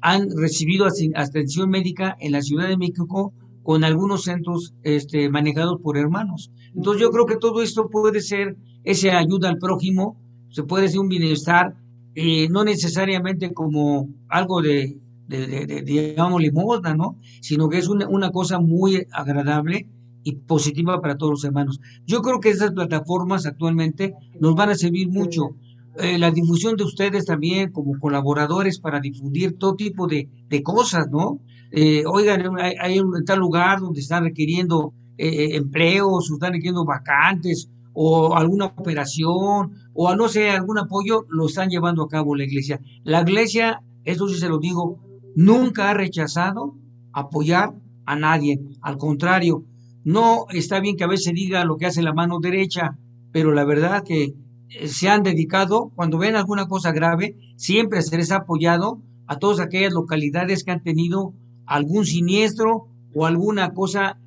han 0.00 0.28
recibido 0.36 0.86
atención 1.14 1.70
médica 1.70 2.16
en 2.20 2.32
la 2.32 2.42
Ciudad 2.42 2.68
de 2.68 2.76
México 2.76 3.32
con 3.62 3.84
algunos 3.84 4.24
centros 4.24 4.74
este, 4.82 5.30
manejados 5.30 5.80
por 5.80 5.96
hermanos. 5.96 6.50
Entonces 6.74 7.00
yo 7.00 7.10
creo 7.10 7.26
que 7.26 7.36
todo 7.36 7.62
esto 7.62 7.88
puede 7.88 8.20
ser 8.20 8.56
esa 8.82 9.18
ayuda 9.18 9.48
al 9.48 9.58
prójimo, 9.58 10.16
se 10.50 10.64
puede 10.64 10.88
ser 10.88 11.00
un 11.00 11.08
bienestar, 11.08 11.76
eh, 12.14 12.48
no 12.50 12.64
necesariamente 12.64 13.52
como 13.52 14.08
algo 14.28 14.60
de, 14.60 14.98
de, 15.38 15.82
digamos, 15.82 16.40
limosna, 16.40 16.94
¿no? 16.94 17.16
Sino 17.40 17.68
que 17.68 17.78
es 17.78 17.88
una, 17.88 18.08
una, 18.08 18.30
cosa 18.30 18.58
muy 18.58 19.06
agradable 19.12 19.88
y 20.24 20.32
positiva 20.32 21.00
para 21.00 21.16
todos 21.16 21.32
los 21.32 21.44
hermanos. 21.44 21.80
Yo 22.06 22.20
creo 22.22 22.40
que 22.40 22.50
esas 22.50 22.72
plataformas 22.72 23.46
actualmente 23.46 24.14
nos 24.40 24.54
van 24.54 24.70
a 24.70 24.74
servir 24.74 25.08
mucho. 25.08 25.50
Eh, 25.98 26.18
la 26.18 26.30
difusión 26.30 26.76
de 26.76 26.84
ustedes 26.84 27.26
también 27.26 27.70
como 27.70 27.98
colaboradores 27.98 28.78
para 28.78 29.00
difundir 29.00 29.58
todo 29.58 29.74
tipo 29.74 30.06
de, 30.06 30.28
de 30.48 30.62
cosas, 30.62 31.08
¿no? 31.10 31.40
Eh, 31.70 32.04
oigan, 32.06 32.58
hay, 32.58 32.74
hay, 32.80 33.00
un 33.00 33.24
tal 33.24 33.40
lugar 33.40 33.80
donde 33.80 34.00
están 34.00 34.24
requiriendo 34.24 34.94
eh, 35.18 35.56
empleos, 35.56 36.30
están 36.30 36.52
requiriendo 36.52 36.84
vacantes, 36.84 37.68
o 37.94 38.34
alguna 38.34 38.66
operación, 38.66 39.72
o 39.92 40.14
no 40.16 40.28
sé, 40.28 40.50
algún 40.50 40.78
apoyo, 40.78 41.26
lo 41.28 41.46
están 41.46 41.68
llevando 41.68 42.02
a 42.02 42.08
cabo 42.08 42.34
la 42.34 42.44
iglesia. 42.44 42.80
La 43.04 43.20
iglesia, 43.20 43.82
eso 44.04 44.28
sí 44.28 44.38
se 44.38 44.48
lo 44.48 44.58
digo, 44.58 44.98
nunca 45.34 45.90
ha 45.90 45.94
rechazado 45.94 46.76
apoyar 47.12 47.74
a 48.06 48.16
nadie. 48.16 48.60
Al 48.80 48.98
contrario, 48.98 49.64
no 50.04 50.46
está 50.50 50.80
bien 50.80 50.96
que 50.96 51.04
a 51.04 51.08
veces 51.08 51.32
diga 51.34 51.64
lo 51.64 51.76
que 51.76 51.86
hace 51.86 52.02
la 52.02 52.12
mano 52.12 52.40
derecha, 52.40 52.98
pero 53.30 53.52
la 53.52 53.64
verdad 53.64 54.02
que 54.04 54.34
eh, 54.68 54.88
se 54.88 55.08
han 55.08 55.22
dedicado, 55.22 55.92
cuando 55.94 56.18
ven 56.18 56.36
alguna 56.36 56.66
cosa 56.66 56.92
grave, 56.92 57.36
siempre 57.56 58.02
se 58.02 58.16
les 58.16 58.32
ha 58.32 58.36
apoyado 58.36 59.00
a 59.26 59.38
todas 59.38 59.60
aquellas 59.60 59.92
localidades 59.92 60.64
que 60.64 60.72
han 60.72 60.82
tenido 60.82 61.34
algún 61.66 62.04
siniestro 62.04 62.88
o 63.14 63.26
alguna 63.26 63.72
cosa 63.72 64.18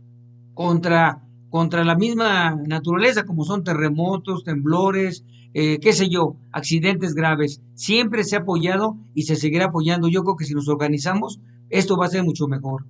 contra, 0.54 1.24
contra 1.50 1.84
la 1.84 1.96
misma 1.96 2.56
naturaleza, 2.56 3.26
como 3.26 3.44
son 3.44 3.64
terremotos, 3.64 4.44
temblores, 4.44 5.26
eh, 5.58 5.80
qué 5.80 5.94
sé 5.94 6.10
yo, 6.10 6.36
accidentes 6.52 7.16
graves. 7.16 7.62
Siempre 7.76 8.26
se 8.26 8.36
ha 8.36 8.40
apoyado 8.40 8.98
y 9.14 9.24
se 9.24 9.38
seguirá 9.38 9.68
apoyando. 9.68 10.10
Yo 10.10 10.22
creo 10.24 10.36
que 10.36 10.44
si 10.44 10.54
nos 10.54 10.68
organizamos, 10.68 11.40
esto 11.70 11.96
va 11.96 12.08
a 12.08 12.10
ser 12.10 12.26
mucho 12.26 12.48
mejor. 12.48 12.86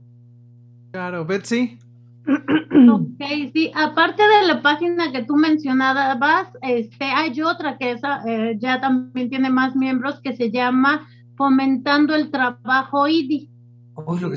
Claro, 0.92 1.26
Betsy. 1.26 1.78
Ok, 2.76 3.22
sí, 3.54 3.72
aparte 3.74 4.22
de 4.22 4.48
la 4.48 4.62
página 4.62 5.12
que 5.12 5.24
tú 5.24 5.38
mencionabas, 5.38 6.50
este, 6.62 7.06
hay 7.06 7.40
otra 7.42 7.78
que 7.78 7.92
esa, 7.92 8.22
eh, 8.28 8.58
ya 8.60 8.82
también 8.82 9.30
tiene 9.30 9.50
más 9.50 9.78
miembros 9.78 10.20
que 10.22 10.36
se 10.36 10.52
llama 10.52 11.08
Fomentando 11.38 12.14
el 12.14 12.32
Trabajo 12.32 13.08
IDI. 13.08 13.50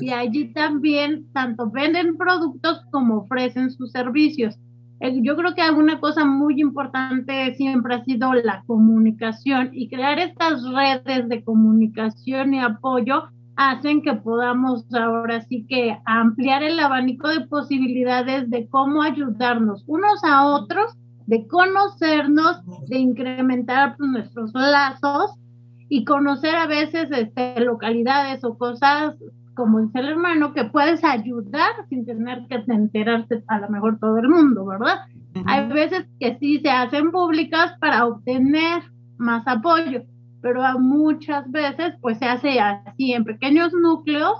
Y 0.01 0.11
allí 0.11 0.53
también 0.53 1.27
tanto 1.33 1.69
venden 1.69 2.17
productos 2.17 2.83
como 2.93 3.23
ofrecen 3.23 3.73
sus 3.73 3.91
servicios. 3.91 4.57
Eh, 5.01 5.21
yo 5.23 5.37
creo 5.37 5.55
que 5.55 5.63
una 5.71 6.01
cosa 6.01 6.25
muy 6.25 6.61
importante 6.61 7.55
siempre 7.55 7.95
ha 7.95 8.05
sido 8.05 8.33
la 8.35 8.65
comunicación 8.67 9.71
y 9.73 9.89
crear 9.89 10.19
estas 10.19 10.63
redes 10.73 11.29
de 11.29 11.45
comunicación 11.45 12.55
y 12.55 12.61
apoyo 12.61 13.25
hacen 13.57 14.03
que 14.03 14.15
podamos 14.15 14.85
ahora 14.95 15.41
sí 15.43 15.67
que 15.69 15.99
ampliar 16.05 16.63
el 16.63 16.79
abanico 16.79 17.29
de 17.29 17.41
posibilidades 17.47 18.49
de 18.51 18.69
cómo 18.69 19.03
ayudarnos 19.03 19.85
unos 19.87 20.23
a 20.25 20.47
otros, 20.47 20.97
de 21.27 21.47
conocernos, 21.49 22.63
de 22.89 22.99
incrementar 22.99 23.97
pues, 23.97 24.11
nuestros 24.11 24.53
lazos 24.55 25.33
y 25.89 26.05
conocer 26.05 26.55
a 26.55 26.67
veces 26.67 27.09
este, 27.11 27.61
localidades 27.61 28.45
o 28.45 28.57
cosas 28.57 29.15
como 29.59 29.81
dice 29.81 29.99
el 29.99 30.11
hermano, 30.11 30.55
que 30.55 30.65
puedes 30.67 31.03
ayudar 31.03 31.73
sin 31.89 32.07
tener 32.07 32.47
que 32.49 32.63
enterarse 32.69 33.43
a 33.49 33.59
lo 33.59 33.69
mejor 33.69 33.99
todo 33.99 34.17
el 34.19 34.29
mundo, 34.29 34.65
¿verdad? 34.65 35.01
Hay 35.47 35.69
veces 35.69 36.07
que 36.21 36.39
sí 36.39 36.61
se 36.61 36.71
hacen 36.71 37.11
públicas 37.11 37.73
para 37.81 38.07
obtener 38.07 38.85
más 39.17 39.43
apoyo, 39.49 40.05
pero 40.41 40.63
muchas 40.79 41.51
veces 41.51 41.95
pues 42.01 42.19
se 42.19 42.27
hace 42.27 42.61
así 42.61 43.13
en 43.13 43.25
pequeños 43.25 43.73
núcleos 43.73 44.39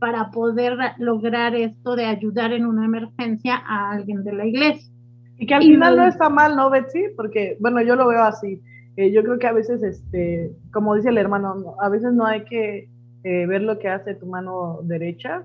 para 0.00 0.30
poder 0.30 0.76
lograr 0.98 1.54
esto 1.54 1.96
de 1.96 2.04
ayudar 2.04 2.52
en 2.52 2.66
una 2.66 2.84
emergencia 2.84 3.62
a 3.66 3.92
alguien 3.92 4.22
de 4.22 4.34
la 4.34 4.44
iglesia. 4.44 4.92
Y 5.38 5.46
que 5.46 5.54
al 5.54 5.62
final 5.62 5.96
no 5.96 6.06
está 6.06 6.28
mal, 6.28 6.56
¿no, 6.56 6.68
Betsy? 6.68 7.04
Porque, 7.16 7.56
bueno, 7.58 7.80
yo 7.80 7.96
lo 7.96 8.06
veo 8.06 8.22
así. 8.22 8.60
Eh, 8.96 9.12
yo 9.12 9.22
creo 9.22 9.38
que 9.38 9.46
a 9.46 9.52
veces, 9.52 9.82
este, 9.82 10.52
como 10.74 10.94
dice 10.94 11.08
el 11.08 11.16
hermano, 11.16 11.74
a 11.80 11.88
veces 11.88 12.12
no 12.12 12.26
hay 12.26 12.44
que 12.44 12.90
eh, 13.28 13.44
ver 13.44 13.62
lo 13.62 13.80
que 13.80 13.88
hace 13.88 14.14
tu 14.14 14.24
mano 14.26 14.78
derecha 14.84 15.42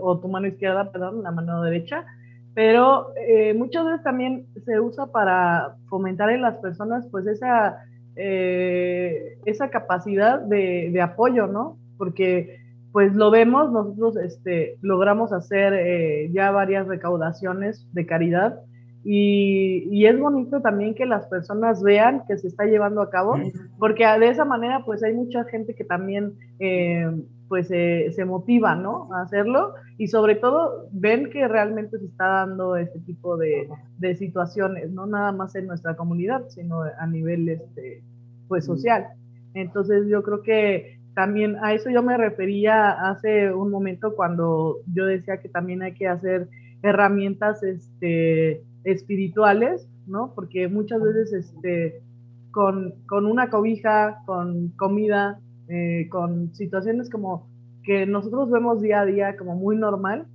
o 0.00 0.18
tu 0.18 0.26
mano 0.26 0.48
izquierda, 0.48 0.90
perdón, 0.90 1.22
la 1.22 1.30
mano 1.30 1.62
derecha, 1.62 2.04
pero 2.52 3.14
eh, 3.14 3.54
muchas 3.54 3.84
veces 3.84 4.02
también 4.02 4.48
se 4.64 4.80
usa 4.80 5.06
para 5.06 5.76
fomentar 5.88 6.30
en 6.30 6.42
las 6.42 6.56
personas 6.56 7.06
pues 7.12 7.24
esa, 7.28 7.78
eh, 8.16 9.38
esa 9.44 9.70
capacidad 9.70 10.40
de, 10.40 10.90
de, 10.92 11.00
apoyo, 11.00 11.46
¿no? 11.46 11.78
Porque 11.96 12.58
pues 12.90 13.14
lo 13.14 13.30
vemos, 13.30 13.70
nosotros 13.70 14.16
este, 14.16 14.76
logramos 14.80 15.32
hacer 15.32 16.28
ya 16.32 16.50
varias 16.50 16.88
recaudaciones 16.88 17.86
de 17.92 18.04
caridad 18.04 18.58
y, 19.04 20.06
es 20.06 20.18
bonito 20.18 20.60
también 20.60 20.94
que 20.94 21.06
las 21.06 21.26
personas 21.26 21.82
vean 21.82 22.24
que 22.26 22.38
se 22.38 22.48
está 22.48 22.64
llevando 22.64 23.00
a 23.00 23.10
cabo, 23.10 23.36
porque 23.78 24.04
de 24.04 24.28
esa 24.28 24.44
manera 24.44 24.84
pues 24.84 25.02
hay 25.02 25.14
mucha 25.14 25.44
gente 25.44 25.74
que 25.74 25.84
también 25.84 26.34
eh, 26.58 27.10
pues 27.48 27.68
se 27.68 28.24
motiva, 28.24 28.74
¿no? 28.74 29.12
A 29.12 29.22
hacerlo 29.22 29.74
y 29.98 30.08
sobre 30.08 30.36
todo 30.36 30.88
ven 30.92 31.30
que 31.30 31.46
realmente 31.46 31.98
se 31.98 32.06
está 32.06 32.26
dando 32.26 32.76
este 32.76 32.98
tipo 33.00 33.36
de, 33.36 33.68
de 33.98 34.14
situaciones, 34.14 34.90
no 34.90 35.06
nada 35.06 35.32
más 35.32 35.54
en 35.54 35.66
nuestra 35.66 35.94
comunidad, 35.94 36.48
sino 36.48 36.82
a 36.82 37.06
nivel 37.06 37.48
este, 37.48 38.02
pues 38.48 38.64
social. 38.64 39.06
Entonces 39.54 40.08
yo 40.08 40.22
creo 40.22 40.42
que 40.42 40.98
también 41.14 41.56
a 41.62 41.74
eso 41.74 41.90
yo 41.90 42.02
me 42.02 42.16
refería 42.16 42.90
hace 43.10 43.52
un 43.52 43.70
momento 43.70 44.14
cuando 44.14 44.78
yo 44.92 45.06
decía 45.06 45.38
que 45.38 45.48
también 45.48 45.82
hay 45.82 45.92
que 45.92 46.08
hacer 46.08 46.48
herramientas 46.82 47.62
este, 47.62 48.62
espirituales, 48.84 49.88
¿no? 50.06 50.32
Porque 50.34 50.68
muchas 50.68 51.02
veces 51.02 51.32
este, 51.32 52.02
con, 52.50 52.94
con 53.06 53.26
una 53.26 53.50
cobija, 53.50 54.22
con 54.26 54.68
comida, 54.76 55.40
eh, 55.68 56.08
con 56.10 56.54
situaciones 56.54 57.10
como 57.10 57.48
que 57.84 58.06
nosotros 58.06 58.50
vemos 58.50 58.80
día 58.80 59.00
a 59.00 59.06
día 59.06 59.36
como 59.36 59.56
muy 59.56 59.76
normal, 59.76 60.26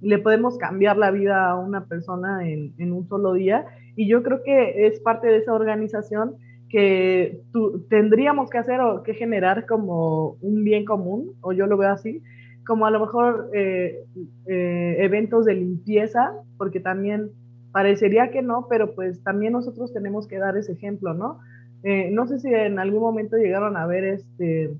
le 0.00 0.18
podemos 0.18 0.58
cambiar 0.58 0.96
la 0.96 1.10
vida 1.10 1.50
a 1.50 1.58
una 1.58 1.86
persona 1.86 2.48
en, 2.48 2.74
en 2.78 2.92
un 2.92 3.06
solo 3.08 3.32
día. 3.32 3.64
Y 3.94 4.08
yo 4.08 4.22
creo 4.22 4.42
que 4.42 4.86
es 4.86 5.00
parte 5.00 5.28
de 5.28 5.38
esa 5.38 5.54
organización 5.54 6.36
que 6.68 7.42
tendríamos 7.88 8.50
que 8.50 8.58
hacer 8.58 8.80
o 8.80 9.02
que 9.02 9.14
generar 9.14 9.66
como 9.66 10.36
un 10.40 10.64
bien 10.64 10.84
común, 10.84 11.32
o 11.40 11.52
yo 11.52 11.66
lo 11.66 11.76
veo 11.76 11.90
así, 11.90 12.22
como 12.66 12.86
a 12.86 12.90
lo 12.90 13.00
mejor 13.00 13.50
eh, 13.54 14.04
eh, 14.46 14.96
eventos 14.98 15.44
de 15.44 15.54
limpieza, 15.54 16.32
porque 16.58 16.80
también 16.80 17.30
Parecería 17.76 18.30
que 18.30 18.40
no, 18.40 18.68
pero 18.70 18.94
pues 18.94 19.22
también 19.22 19.52
nosotros 19.52 19.92
tenemos 19.92 20.26
que 20.26 20.38
dar 20.38 20.56
ese 20.56 20.72
ejemplo, 20.72 21.12
¿no? 21.12 21.40
Eh, 21.82 22.08
no 22.10 22.26
sé 22.26 22.38
si 22.38 22.48
en 22.48 22.78
algún 22.78 23.02
momento 23.02 23.36
llegaron 23.36 23.76
a 23.76 23.84
ver 23.84 24.02
este 24.04 24.70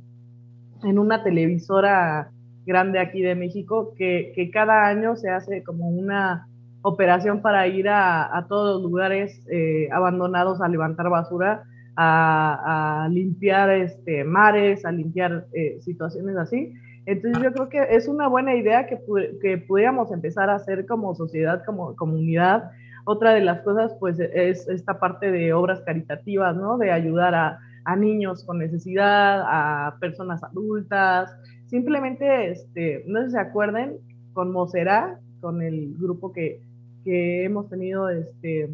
en 0.82 0.98
una 0.98 1.22
televisora 1.22 2.30
grande 2.64 2.98
aquí 2.98 3.20
de 3.20 3.34
México 3.34 3.92
que, 3.98 4.32
que 4.34 4.50
cada 4.50 4.86
año 4.86 5.14
se 5.14 5.28
hace 5.28 5.62
como 5.62 5.90
una 5.90 6.48
operación 6.80 7.42
para 7.42 7.66
ir 7.66 7.86
a, 7.90 8.34
a 8.34 8.46
todos 8.46 8.80
los 8.80 8.90
lugares 8.90 9.46
eh, 9.50 9.90
abandonados 9.92 10.62
a 10.62 10.68
levantar 10.68 11.10
basura, 11.10 11.64
a, 11.96 13.04
a, 13.04 13.08
limpiar 13.10 13.68
este, 13.72 14.24
mares, 14.24 14.86
a 14.86 14.90
limpiar 14.90 15.44
eh, 15.52 15.76
situaciones 15.82 16.38
así. 16.38 16.72
Entonces 17.04 17.42
yo 17.42 17.52
creo 17.52 17.68
que 17.68 17.94
es 17.94 18.08
una 18.08 18.26
buena 18.26 18.54
idea 18.54 18.86
que, 18.86 18.98
que 19.42 19.58
pudiéramos 19.58 20.10
empezar 20.12 20.48
a 20.48 20.54
hacer 20.54 20.86
como 20.86 21.14
sociedad, 21.14 21.62
como 21.66 21.94
comunidad, 21.94 22.70
otra 23.06 23.32
de 23.32 23.40
las 23.40 23.62
cosas, 23.62 23.96
pues, 24.00 24.18
es 24.18 24.68
esta 24.68 24.98
parte 24.98 25.30
de 25.30 25.52
obras 25.52 25.80
caritativas, 25.82 26.56
¿no? 26.56 26.76
De 26.76 26.90
ayudar 26.90 27.34
a, 27.34 27.60
niños 27.96 28.42
con 28.44 28.58
necesidad, 28.58 29.42
a 29.46 29.96
personas 30.00 30.42
adultas, 30.42 31.30
simplemente, 31.66 32.50
este, 32.50 33.04
no 33.06 33.20
sé 33.20 33.26
si 33.26 33.32
se 33.34 33.38
acuerden, 33.38 33.98
con 34.32 34.50
Moserá, 34.50 35.20
con 35.40 35.62
el 35.62 35.94
grupo 35.96 36.32
que, 36.32 36.60
que 37.04 37.44
hemos 37.44 37.68
tenido 37.68 38.08
este, 38.08 38.68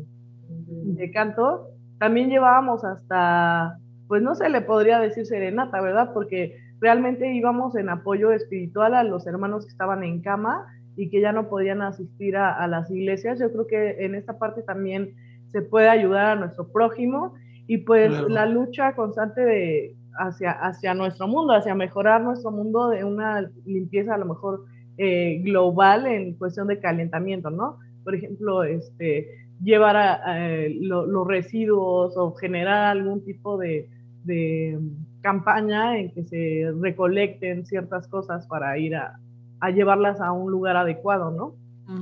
de 0.48 1.10
canto, 1.10 1.68
también 1.98 2.30
llevábamos 2.30 2.86
hasta, 2.86 3.78
pues 4.08 4.22
no 4.22 4.34
se 4.34 4.48
le 4.48 4.62
podría 4.62 4.98
decir 4.98 5.26
serenata, 5.26 5.82
¿verdad? 5.82 6.14
Porque 6.14 6.56
realmente 6.80 7.34
íbamos 7.34 7.76
en 7.76 7.90
apoyo 7.90 8.32
espiritual 8.32 8.94
a 8.94 9.04
los 9.04 9.26
hermanos 9.26 9.66
que 9.66 9.72
estaban 9.72 10.02
en 10.02 10.22
cama 10.22 10.64
y 10.96 11.10
que 11.10 11.20
ya 11.20 11.32
no 11.32 11.48
podían 11.48 11.82
asistir 11.82 12.36
a, 12.36 12.66
las 12.66 12.90
iglesias. 12.90 13.38
Yo 13.40 13.50
creo 13.52 13.66
que 13.66 14.04
en 14.04 14.14
esta 14.14 14.38
parte 14.38 14.62
también 14.62 15.14
se 15.50 15.62
puede 15.62 15.88
ayudar 15.88 16.26
a 16.26 16.40
nuestro 16.40 16.70
prójimo 16.70 17.34
y 17.66 17.78
pues 17.78 18.10
la 18.28 18.46
lucha 18.46 18.94
constante 18.94 19.40
de 19.42 19.96
hacia, 20.14 20.50
hacia 20.52 20.94
nuestro 20.94 21.28
mundo, 21.28 21.54
hacia 21.54 21.74
mejorar 21.74 22.22
nuestro 22.22 22.50
mundo 22.50 22.88
de 22.88 23.04
una 23.04 23.50
limpieza 23.64 24.14
a 24.14 24.18
lo 24.18 24.26
mejor 24.26 24.64
eh, 24.98 25.40
global 25.42 26.06
en 26.06 26.34
cuestión 26.34 26.66
de 26.66 26.78
calentamiento, 26.78 27.50
¿no? 27.50 27.78
Por 28.04 28.14
ejemplo, 28.14 28.64
este, 28.64 29.28
llevar 29.62 29.96
a, 29.96 30.36
los 30.80 31.26
residuos 31.26 32.16
o 32.16 32.32
generar 32.34 32.96
algún 32.96 33.24
tipo 33.24 33.56
de, 33.56 33.88
de, 34.24 34.78
campaña 35.22 35.98
en 35.98 36.12
que 36.12 36.24
se 36.24 36.72
recolecten 36.80 37.64
ciertas 37.64 38.08
cosas 38.08 38.46
para 38.48 38.76
ir 38.76 38.96
a, 38.96 39.20
a 39.62 39.70
llevarlas 39.70 40.20
a 40.20 40.32
un 40.32 40.50
lugar 40.50 40.76
adecuado, 40.76 41.30
¿no? 41.30 41.54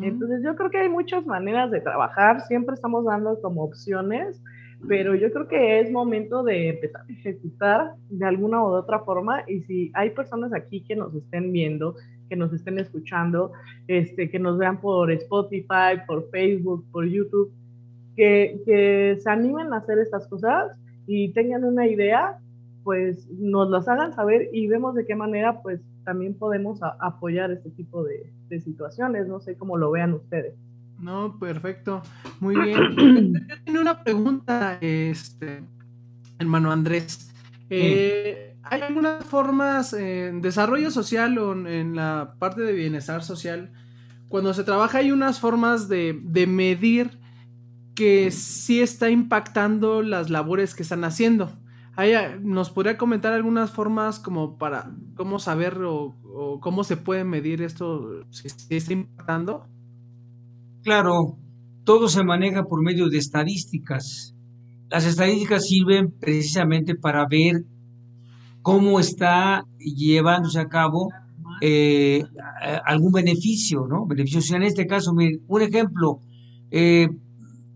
Entonces 0.02 0.42
yo 0.42 0.56
creo 0.56 0.70
que 0.70 0.78
hay 0.78 0.88
muchas 0.88 1.26
maneras 1.26 1.70
de 1.70 1.80
trabajar, 1.80 2.40
siempre 2.42 2.74
estamos 2.74 3.04
dando 3.04 3.38
como 3.42 3.64
opciones, 3.64 4.40
pero 4.88 5.14
yo 5.14 5.30
creo 5.30 5.46
que 5.46 5.80
es 5.80 5.90
momento 5.90 6.42
de 6.42 6.70
empezar 6.70 7.02
a 7.02 7.12
ejecutar 7.12 7.92
de 8.08 8.24
alguna 8.24 8.62
u 8.62 8.66
otra 8.66 9.00
forma 9.00 9.42
y 9.46 9.60
si 9.62 9.90
hay 9.94 10.10
personas 10.10 10.54
aquí 10.54 10.82
que 10.84 10.96
nos 10.96 11.14
estén 11.14 11.52
viendo, 11.52 11.96
que 12.30 12.36
nos 12.36 12.52
estén 12.52 12.78
escuchando, 12.78 13.52
este, 13.88 14.30
que 14.30 14.38
nos 14.38 14.56
vean 14.56 14.80
por 14.80 15.10
Spotify, 15.10 16.00
por 16.06 16.30
Facebook, 16.30 16.86
por 16.92 17.04
YouTube, 17.06 17.52
que, 18.16 18.62
que 18.64 19.18
se 19.20 19.28
animen 19.28 19.72
a 19.74 19.78
hacer 19.78 19.98
estas 19.98 20.26
cosas 20.28 20.78
y 21.06 21.32
tengan 21.32 21.64
una 21.64 21.86
idea, 21.86 22.38
pues 22.84 23.28
nos 23.30 23.68
las 23.68 23.86
hagan 23.88 24.14
saber 24.14 24.48
y 24.52 24.66
vemos 24.66 24.94
de 24.94 25.04
qué 25.04 25.14
manera 25.14 25.60
pues 25.62 25.82
también 26.10 26.34
podemos 26.34 26.80
apoyar 26.98 27.52
este 27.52 27.70
tipo 27.70 28.02
de, 28.02 28.32
de, 28.48 28.60
situaciones. 28.60 29.28
No 29.28 29.38
sé 29.38 29.56
cómo 29.56 29.76
lo 29.76 29.92
vean 29.92 30.12
ustedes. 30.12 30.56
No, 30.98 31.38
perfecto. 31.38 32.02
Muy 32.40 32.56
bien. 32.60 33.46
Tengo 33.64 33.80
una 33.80 34.02
pregunta, 34.02 34.76
este, 34.80 35.62
hermano 36.40 36.72
Andrés. 36.72 37.32
Eh, 37.70 38.56
¿Hay 38.64 38.82
algunas 38.82 39.24
formas 39.24 39.92
en 39.92 40.42
desarrollo 40.42 40.90
social 40.90 41.38
o 41.38 41.52
en 41.68 41.94
la 41.94 42.34
parte 42.40 42.62
de 42.62 42.72
bienestar 42.72 43.22
social? 43.22 43.70
Cuando 44.28 44.52
se 44.52 44.64
trabaja 44.64 44.98
hay 44.98 45.12
unas 45.12 45.38
formas 45.38 45.88
de, 45.88 46.18
de 46.24 46.48
medir 46.48 47.20
que 47.94 48.32
sí 48.32 48.82
está 48.82 49.10
impactando 49.10 50.02
las 50.02 50.28
labores 50.28 50.74
que 50.74 50.82
están 50.82 51.04
haciendo. 51.04 51.52
¿Nos 52.42 52.70
podría 52.70 52.96
comentar 52.96 53.32
algunas 53.32 53.70
formas 53.70 54.18
como 54.18 54.56
para 54.56 54.90
cómo 55.16 55.38
saber 55.38 55.78
o, 55.84 56.16
cómo 56.60 56.82
se 56.82 56.96
puede 56.96 57.24
medir 57.24 57.60
esto 57.60 58.24
si, 58.30 58.48
está 58.70 58.92
impactando? 58.92 59.66
Claro, 60.82 61.36
todo 61.84 62.08
se 62.08 62.24
maneja 62.24 62.64
por 62.64 62.82
medio 62.82 63.10
de 63.10 63.18
estadísticas. 63.18 64.34
Las 64.88 65.04
estadísticas 65.04 65.66
sirven 65.66 66.10
precisamente 66.10 66.94
para 66.94 67.26
ver 67.26 67.64
cómo 68.62 68.98
está 68.98 69.66
llevándose 69.78 70.58
a 70.58 70.68
cabo 70.68 71.10
eh, 71.60 72.24
algún 72.86 73.12
beneficio, 73.12 73.86
¿no? 73.86 74.06
Beneficio. 74.06 74.56
En 74.56 74.62
este 74.62 74.86
caso, 74.86 75.12
un 75.12 75.62
ejemplo, 75.62 76.20
eh, 76.70 77.08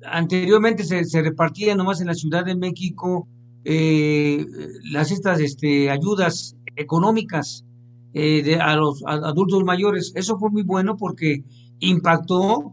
anteriormente 0.06 0.82
se, 0.82 1.04
se, 1.04 1.20
repartía 1.20 1.74
nomás 1.74 2.00
en 2.00 2.06
la 2.06 2.14
Ciudad 2.14 2.44
de 2.44 2.56
México 2.56 3.28
eh, 3.64 4.46
las 4.90 5.10
estas 5.10 5.40
este, 5.40 5.90
ayudas 5.90 6.56
económicas 6.76 7.64
eh, 8.12 8.42
de, 8.42 8.56
a 8.56 8.76
los 8.76 9.02
adultos 9.06 9.64
mayores. 9.64 10.12
Eso 10.14 10.38
fue 10.38 10.50
muy 10.50 10.62
bueno 10.62 10.96
porque 10.96 11.42
impactó 11.80 12.72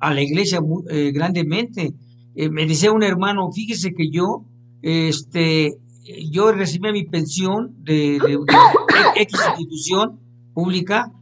a 0.00 0.14
la 0.14 0.22
iglesia 0.22 0.60
eh, 0.90 1.12
grandemente. 1.12 1.92
Eh, 2.34 2.48
me 2.48 2.66
decía 2.66 2.92
un 2.92 3.02
hermano, 3.02 3.50
fíjese 3.52 3.92
que 3.92 4.10
yo, 4.10 4.44
este, 4.80 5.74
yo 6.30 6.52
recibía 6.52 6.92
mi 6.92 7.04
pensión 7.04 7.76
de, 7.82 8.18
de, 8.18 8.38
X 9.16 9.40
institución 9.58 10.20
pública, 10.54 11.12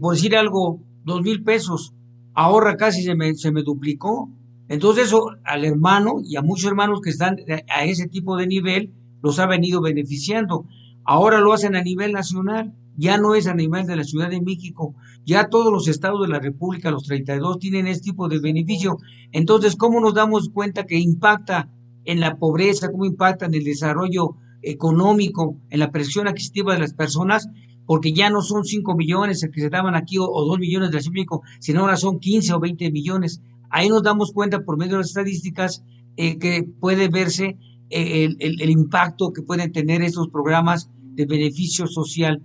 por 0.00 0.14
decir 0.14 0.36
algo, 0.36 0.80
dos 1.04 1.22
mil 1.22 1.42
pesos. 1.42 1.92
Ahora 2.34 2.76
casi 2.76 3.02
se 3.02 3.14
me, 3.14 3.34
se 3.34 3.50
me 3.50 3.62
duplicó 3.62 4.30
entonces 4.68 5.08
eso 5.08 5.30
al 5.44 5.64
hermano 5.64 6.16
y 6.24 6.36
a 6.36 6.42
muchos 6.42 6.70
hermanos 6.70 7.00
que 7.02 7.10
están 7.10 7.36
a 7.68 7.84
ese 7.84 8.08
tipo 8.08 8.36
de 8.36 8.46
nivel 8.46 8.94
los 9.22 9.38
ha 9.38 9.46
venido 9.46 9.80
beneficiando. 9.80 10.66
Ahora 11.04 11.40
lo 11.40 11.52
hacen 11.52 11.76
a 11.76 11.82
nivel 11.82 12.12
nacional, 12.12 12.74
ya 12.96 13.18
no 13.18 13.34
es 13.34 13.46
a 13.46 13.54
nivel 13.54 13.86
de 13.86 13.96
la 13.96 14.04
Ciudad 14.04 14.30
de 14.30 14.40
México, 14.40 14.94
ya 15.24 15.48
todos 15.48 15.72
los 15.72 15.88
estados 15.88 16.20
de 16.22 16.28
la 16.28 16.40
República, 16.40 16.90
los 16.90 17.04
32, 17.04 17.58
tienen 17.58 17.86
este 17.86 18.10
tipo 18.10 18.28
de 18.28 18.38
beneficio. 18.38 18.98
Entonces, 19.32 19.76
¿cómo 19.76 20.00
nos 20.00 20.14
damos 20.14 20.50
cuenta 20.50 20.84
que 20.84 20.98
impacta 20.98 21.70
en 22.04 22.20
la 22.20 22.36
pobreza, 22.36 22.90
cómo 22.90 23.04
impacta 23.04 23.46
en 23.46 23.54
el 23.54 23.64
desarrollo 23.64 24.36
económico, 24.62 25.56
en 25.70 25.80
la 25.80 25.90
presión 25.90 26.28
adquisitiva 26.28 26.74
de 26.74 26.80
las 26.80 26.94
personas? 26.94 27.48
Porque 27.86 28.12
ya 28.12 28.30
no 28.30 28.40
son 28.40 28.64
5 28.64 28.94
millones 28.94 29.46
que 29.52 29.60
se 29.60 29.68
daban 29.68 29.94
aquí 29.94 30.18
o, 30.18 30.24
o 30.24 30.44
2 30.46 30.58
millones 30.58 30.90
de 30.90 30.96
la 30.96 31.02
de 31.02 31.10
México, 31.10 31.42
sino 31.60 31.80
ahora 31.80 31.96
son 31.96 32.18
15 32.18 32.54
o 32.54 32.60
20 32.60 32.90
millones. 32.90 33.42
Ahí 33.70 33.88
nos 33.88 34.02
damos 34.02 34.32
cuenta 34.32 34.64
por 34.64 34.78
medio 34.78 34.92
de 34.92 34.98
las 34.98 35.08
estadísticas 35.08 35.82
eh, 36.16 36.38
que 36.38 36.62
puede 36.80 37.08
verse 37.08 37.56
eh, 37.90 38.28
el, 38.38 38.70
impacto 38.70 39.32
que 39.32 39.42
pueden 39.42 39.72
tener 39.72 40.02
estos 40.02 40.28
programas 40.28 40.90
de 41.00 41.26
beneficio 41.26 41.86
social. 41.86 42.42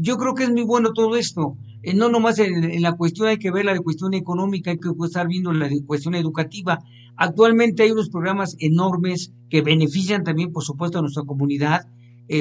Yo 0.00 0.16
creo 0.16 0.34
que 0.34 0.44
es 0.44 0.50
muy 0.50 0.62
bueno 0.62 0.92
todo 0.92 1.16
esto. 1.16 1.56
Eh, 1.82 1.94
no 1.94 2.08
nomás 2.08 2.38
en, 2.38 2.82
la 2.82 2.92
cuestión 2.92 3.28
hay 3.28 3.38
que 3.38 3.50
ver 3.50 3.64
la 3.64 3.78
cuestión 3.78 4.14
económica, 4.14 4.70
hay 4.70 4.78
que 4.78 4.90
estar 5.04 5.26
viendo 5.26 5.52
la 5.52 5.68
cuestión 5.86 6.14
educativa. 6.14 6.78
Actualmente 7.16 7.82
hay 7.82 7.90
unos 7.90 8.10
programas 8.10 8.56
enormes 8.58 9.32
que 9.48 9.62
benefician 9.62 10.24
también, 10.24 10.52
por 10.52 10.62
supuesto, 10.62 10.98
a 10.98 11.02
nuestra 11.02 11.24
comunidad. 11.24 11.86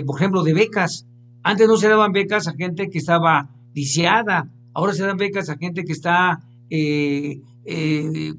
por 0.06 0.20
ejemplo, 0.20 0.44
de 0.44 0.54
becas. 0.54 1.08
Antes 1.42 1.68
no 1.68 1.78
se 1.78 1.88
daban 1.88 2.12
becas 2.12 2.48
a 2.48 2.54
gente 2.54 2.90
que 2.90 3.00
estaba 3.00 3.50
lisiada, 3.74 4.52
ahora 4.74 4.94
se 4.94 5.06
dan 5.06 5.18
becas 5.18 5.50
a 5.50 5.58
gente 5.58 5.84
que 5.84 5.94
está 5.94 6.40
eh, 6.70 7.42
eh, 7.72 8.34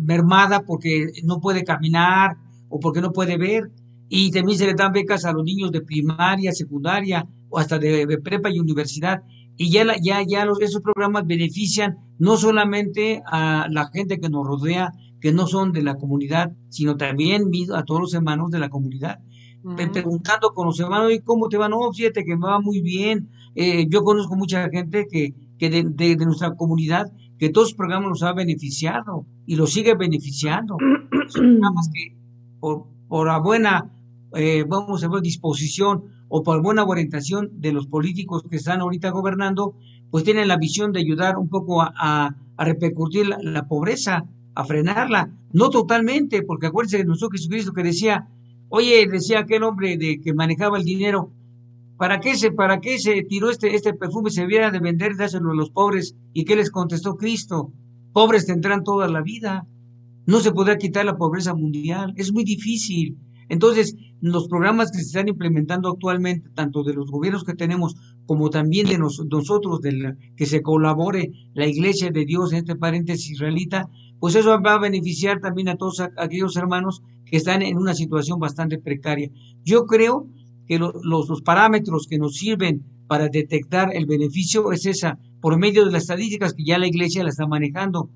mermada 0.00 0.60
porque 0.60 1.10
no 1.24 1.40
puede 1.40 1.64
caminar 1.64 2.36
o 2.68 2.78
porque 2.78 3.00
no 3.00 3.12
puede 3.12 3.36
ver. 3.36 3.70
Y 4.08 4.30
también 4.30 4.58
se 4.58 4.66
le 4.66 4.74
dan 4.74 4.92
becas 4.92 5.24
a 5.24 5.32
los 5.32 5.44
niños 5.44 5.70
de 5.72 5.82
primaria, 5.82 6.52
secundaria 6.52 7.26
o 7.48 7.58
hasta 7.58 7.78
de, 7.78 8.06
prepa 8.22 8.50
y 8.50 8.58
universidad. 8.58 9.22
Y 9.56 9.70
ya, 9.70 9.84
ya, 10.00 10.22
ya 10.26 10.44
los, 10.44 10.60
esos 10.60 10.80
programas 10.80 11.26
benefician 11.26 11.96
no 12.18 12.36
solamente 12.36 13.20
a 13.26 13.66
la 13.70 13.88
gente 13.92 14.18
que 14.20 14.28
nos 14.28 14.46
rodea, 14.46 14.92
que 15.20 15.32
no 15.32 15.46
son 15.46 15.72
de 15.72 15.82
la 15.82 15.96
comunidad, 15.96 16.52
sino 16.68 16.96
también 16.96 17.50
a 17.74 17.82
todos 17.82 18.00
los 18.00 18.14
hermanos 18.14 18.50
de 18.50 18.60
la 18.60 18.68
comunidad. 18.68 19.18
Preguntando 19.92 20.52
con 20.54 20.66
los 20.66 20.78
hermanos, 20.78 21.12
¿y 21.12 21.20
cómo 21.20 21.48
te 21.48 21.58
va? 21.58 21.68
No, 21.68 21.92
fíjate 21.92 22.24
que 22.24 22.36
me 22.36 22.46
va 22.46 22.60
muy 22.60 22.80
bien. 22.80 23.28
Eh, 23.54 23.86
yo 23.90 24.04
conozco 24.04 24.36
mucha 24.36 24.68
gente 24.70 25.06
que, 25.10 25.34
que 25.58 25.68
de, 25.68 25.82
de, 25.82 26.16
nuestra 26.24 26.54
comunidad 26.54 27.12
que 27.38 27.50
todos 27.50 27.68
los 27.68 27.74
programas 27.74 28.08
los 28.08 28.22
ha 28.22 28.32
beneficiado 28.32 29.26
y 29.46 29.56
los 29.56 29.72
sigue 29.72 29.94
beneficiando. 29.94 30.76
Son 31.28 31.42
programas 31.52 31.88
que 31.94 32.16
por, 32.60 32.86
por 33.08 33.28
la 33.28 33.38
buena, 33.38 33.90
eh, 34.34 34.64
vamos 34.68 35.02
a 35.04 35.08
ver, 35.08 35.22
disposición 35.22 36.04
o 36.28 36.42
por 36.42 36.62
buena 36.62 36.84
orientación 36.84 37.60
de 37.60 37.72
los 37.72 37.86
políticos 37.86 38.42
que 38.48 38.56
están 38.56 38.80
ahorita 38.80 39.10
gobernando, 39.10 39.74
pues 40.10 40.24
tienen 40.24 40.48
la 40.48 40.56
visión 40.56 40.92
de 40.92 41.00
ayudar 41.00 41.38
un 41.38 41.48
poco 41.48 41.80
a, 41.82 41.92
a, 41.96 42.64
repercutir 42.64 43.26
la, 43.26 43.68
pobreza, 43.68 44.26
a 44.54 44.64
frenarla. 44.64 45.30
No 45.52 45.70
totalmente, 45.70 46.42
porque 46.42 46.66
acuérdense 46.66 46.98
de 46.98 47.04
nuestro 47.04 47.30
Jesucristo 47.30 47.72
que 47.72 47.82
decía, 47.82 48.28
oye, 48.68 49.06
decía 49.06 49.40
aquel 49.40 49.62
hombre 49.62 49.96
de 49.96 50.20
que 50.20 50.34
manejaba 50.34 50.78
el 50.78 50.84
dinero, 50.84 51.32
¿Para 51.98 52.20
qué 52.20 52.36
se, 52.36 52.52
para 52.52 52.80
qué 52.80 52.98
se 52.98 53.22
tiró 53.24 53.50
este, 53.50 53.74
este 53.74 53.92
perfume? 53.92 54.30
Se 54.30 54.46
viera 54.46 54.70
de 54.70 54.78
vender, 54.78 55.16
dárselo 55.16 55.50
a 55.50 55.54
los 55.54 55.70
pobres. 55.70 56.14
¿Y 56.32 56.44
qué 56.44 56.54
les 56.54 56.70
contestó 56.70 57.16
Cristo? 57.16 57.72
Pobres 58.12 58.46
tendrán 58.46 58.84
toda 58.84 59.08
la 59.08 59.20
vida. 59.20 59.66
No 60.24 60.38
se 60.38 60.52
podrá 60.52 60.76
quitar 60.76 61.04
la 61.04 61.16
pobreza 61.16 61.54
mundial. 61.54 62.14
Es 62.16 62.32
muy 62.32 62.44
difícil. 62.44 63.18
Entonces, 63.48 63.96
los 64.20 64.46
programas 64.46 64.92
que 64.92 64.98
se 64.98 65.06
están 65.06 65.28
implementando 65.28 65.88
actualmente, 65.88 66.50
tanto 66.54 66.84
de 66.84 66.94
los 66.94 67.10
gobiernos 67.10 67.44
que 67.44 67.54
tenemos 67.54 67.96
como 68.26 68.50
también 68.50 68.86
de 68.86 68.98
nosotros, 68.98 69.80
de 69.80 70.14
que 70.36 70.46
se 70.46 70.62
colabore 70.62 71.32
la 71.54 71.66
iglesia 71.66 72.10
de 72.10 72.24
Dios 72.24 72.52
en 72.52 72.58
este 72.58 72.76
paréntesis 72.76 73.30
israelita, 73.30 73.88
pues 74.20 74.36
eso 74.36 74.60
va 74.60 74.74
a 74.74 74.80
beneficiar 74.80 75.40
también 75.40 75.68
a 75.68 75.76
todos 75.76 76.00
aquellos 76.16 76.56
hermanos 76.56 77.02
que 77.24 77.38
están 77.38 77.62
en 77.62 77.76
una 77.76 77.94
situación 77.94 78.38
bastante 78.38 78.78
precaria. 78.78 79.30
Yo 79.64 79.86
creo 79.86 80.28
que 80.68 80.78
los, 80.78 80.92
los, 81.02 81.42
parámetros 81.42 82.06
que 82.08 82.18
nos 82.18 82.34
sirven 82.34 82.84
para 83.06 83.28
detectar 83.28 83.90
el 83.94 84.06
beneficio 84.06 84.70
es 84.70 84.84
esa, 84.86 85.18
por 85.40 85.58
medio 85.58 85.86
de 85.86 85.92
las 85.92 86.02
estadísticas 86.02 86.52
que 86.52 86.64
ya 86.64 86.78
la 86.78 86.86
iglesia 86.86 87.24
la 87.24 87.30
está 87.30 87.46
manejando. 87.46 88.10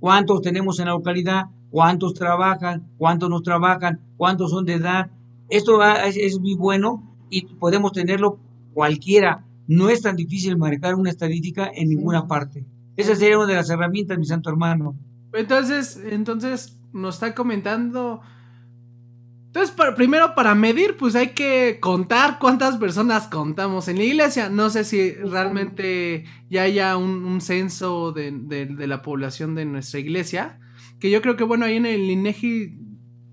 ¿Cuántos 0.00 0.42
tenemos 0.42 0.80
en 0.80 0.86
la 0.86 0.92
localidad? 0.92 1.44
¿Cuántos 1.70 2.14
trabajan? 2.14 2.90
¿Cuántos 2.98 3.30
no 3.30 3.40
trabajan? 3.40 4.00
¿Cuántos 4.16 4.50
son 4.50 4.64
de 4.64 4.74
edad? 4.74 5.10
Esto 5.48 5.80
es, 5.82 6.40
muy 6.40 6.54
bueno 6.54 7.16
y 7.30 7.46
podemos 7.46 7.92
tenerlo 7.92 8.40
cualquiera. 8.74 9.46
No 9.68 9.88
es 9.88 10.02
tan 10.02 10.16
difícil 10.16 10.56
manejar 10.56 10.96
una 10.96 11.10
estadística 11.10 11.70
en 11.72 11.88
ninguna 11.88 12.26
parte. 12.26 12.66
Esa 12.96 13.14
sería 13.14 13.38
una 13.38 13.46
de 13.46 13.54
las 13.54 13.70
herramientas, 13.70 14.18
mi 14.18 14.26
santo 14.26 14.50
hermano. 14.50 14.96
Entonces, 15.32 16.02
entonces 16.10 16.78
nos 16.92 17.14
está 17.14 17.34
comentando. 17.34 18.20
Entonces, 19.54 19.76
primero 19.96 20.34
para 20.34 20.54
medir, 20.54 20.96
pues 20.96 21.14
hay 21.14 21.34
que 21.34 21.76
contar 21.78 22.38
cuántas 22.38 22.78
personas 22.78 23.28
contamos 23.28 23.86
en 23.86 23.98
la 23.98 24.04
iglesia. 24.04 24.48
No 24.48 24.70
sé 24.70 24.82
si 24.82 25.12
realmente 25.12 26.24
ya 26.48 26.62
haya 26.62 26.96
un, 26.96 27.38
censo 27.42 28.12
de, 28.12 28.30
de, 28.32 28.86
la 28.86 29.02
población 29.02 29.54
de 29.54 29.66
nuestra 29.66 30.00
iglesia. 30.00 30.58
Que 30.98 31.10
yo 31.10 31.20
creo 31.20 31.36
que, 31.36 31.44
bueno, 31.44 31.66
ahí 31.66 31.76
en 31.76 31.84
el 31.84 32.10
INEGI 32.10 32.78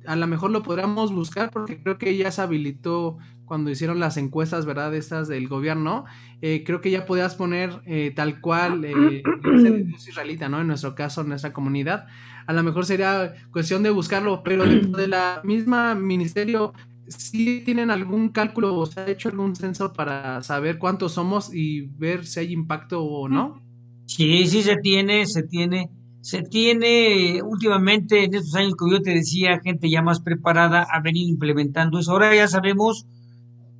a 0.07 0.17
lo 0.17 0.27
mejor 0.27 0.51
lo 0.51 0.61
podríamos 0.61 1.13
buscar 1.13 1.51
porque 1.51 1.81
creo 1.81 1.97
que 1.97 2.17
ya 2.17 2.31
se 2.31 2.41
habilitó 2.41 3.17
cuando 3.45 3.71
hicieron 3.71 3.99
las 3.99 4.17
encuestas, 4.17 4.65
¿verdad? 4.65 4.93
Estas 4.93 5.27
del 5.27 5.47
gobierno, 5.47 6.05
eh, 6.41 6.63
creo 6.65 6.81
que 6.81 6.91
ya 6.91 7.05
podías 7.05 7.35
poner 7.35 7.81
eh, 7.85 8.11
tal 8.15 8.41
cual 8.41 8.85
eh, 8.85 9.23
israelita, 10.07 10.49
¿no? 10.49 10.61
En 10.61 10.67
nuestro 10.67 10.95
caso, 10.95 11.21
en 11.21 11.29
nuestra 11.29 11.51
comunidad. 11.51 12.07
A 12.49 12.53
lo 12.53 12.63
mejor 12.63 12.83
sería 12.83 13.35
cuestión 13.51 13.83
de 13.83 13.91
buscarlo, 13.91 14.41
pero 14.41 14.65
dentro 14.65 14.99
de 14.99 15.07
la 15.07 15.39
misma 15.43 15.93
ministerio, 15.93 16.73
¿sí 17.07 17.61
tienen 17.63 17.91
algún 17.91 18.29
cálculo 18.29 18.75
o 18.75 18.87
se 18.87 19.01
ha 19.01 19.07
hecho 19.07 19.29
algún 19.29 19.55
censo 19.55 19.93
para 19.93 20.41
saber 20.41 20.79
cuántos 20.79 21.11
somos 21.11 21.53
y 21.53 21.81
ver 21.81 22.25
si 22.25 22.39
hay 22.39 22.51
impacto 22.51 23.03
o 23.03 23.29
no? 23.29 23.61
Sí, 24.07 24.47
sí 24.47 24.63
se 24.63 24.77
tiene, 24.77 25.27
se 25.27 25.43
tiene. 25.43 25.91
Se 26.21 26.41
tiene 26.41 27.39
últimamente, 27.43 28.23
en 28.23 28.33
estos 28.33 28.55
años 28.55 28.73
que 28.73 28.89
yo 28.89 28.99
te 29.03 29.11
decía, 29.11 29.61
gente 29.63 29.87
ya 29.87 30.01
más 30.01 30.19
preparada 30.19 30.87
ha 30.91 31.01
venido 31.01 31.29
implementando 31.29 31.99
eso. 31.99 32.13
Ahora 32.13 32.35
ya 32.35 32.47
sabemos 32.47 33.05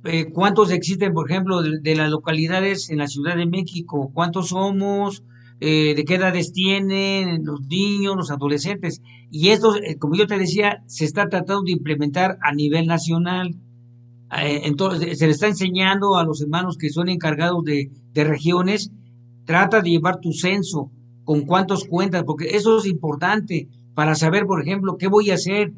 eh, 0.04 0.30
cuántos 0.32 0.70
existen, 0.70 1.12
por 1.12 1.28
ejemplo, 1.28 1.60
de, 1.60 1.96
las 1.96 2.08
localidades 2.08 2.88
en 2.88 2.98
la 2.98 3.08
Ciudad 3.08 3.36
de 3.36 3.46
México, 3.46 4.12
cuántos 4.14 4.50
somos, 4.50 5.24
eh, 5.60 5.94
de 5.94 6.04
qué 6.04 6.14
edades 6.14 6.52
tienen 6.52 7.44
los 7.44 7.60
niños, 7.66 8.16
los 8.16 8.30
adolescentes. 8.30 9.00
Y 9.30 9.48
esto, 9.48 9.76
eh, 9.76 9.96
como 9.98 10.14
yo 10.16 10.26
te 10.26 10.38
decía, 10.38 10.82
se 10.86 11.04
está 11.04 11.28
tratando 11.28 11.62
de 11.62 11.72
implementar 11.72 12.38
a 12.42 12.52
nivel 12.52 12.86
nacional. 12.86 13.54
entonces, 14.32 15.18
se 15.18 15.26
le 15.26 15.32
está 15.32 15.48
enseñando 15.48 16.16
a 16.16 16.24
los 16.24 16.40
hermanos 16.40 16.76
que 16.78 16.90
son 16.90 17.08
encargados 17.08 17.64
de, 17.64 17.90
de 18.12 18.24
regiones, 18.24 18.90
trata 19.44 19.80
de 19.80 19.90
llevar 19.90 20.20
tu 20.20 20.32
censo, 20.32 20.90
con 21.24 21.42
cuántos 21.42 21.84
cuentas, 21.84 22.22
porque 22.24 22.56
eso 22.56 22.78
es 22.78 22.86
importante 22.86 23.68
para 23.94 24.14
saber, 24.14 24.46
por 24.46 24.62
ejemplo, 24.62 24.96
qué 24.96 25.08
voy 25.08 25.30
a 25.30 25.34
hacer. 25.34 25.72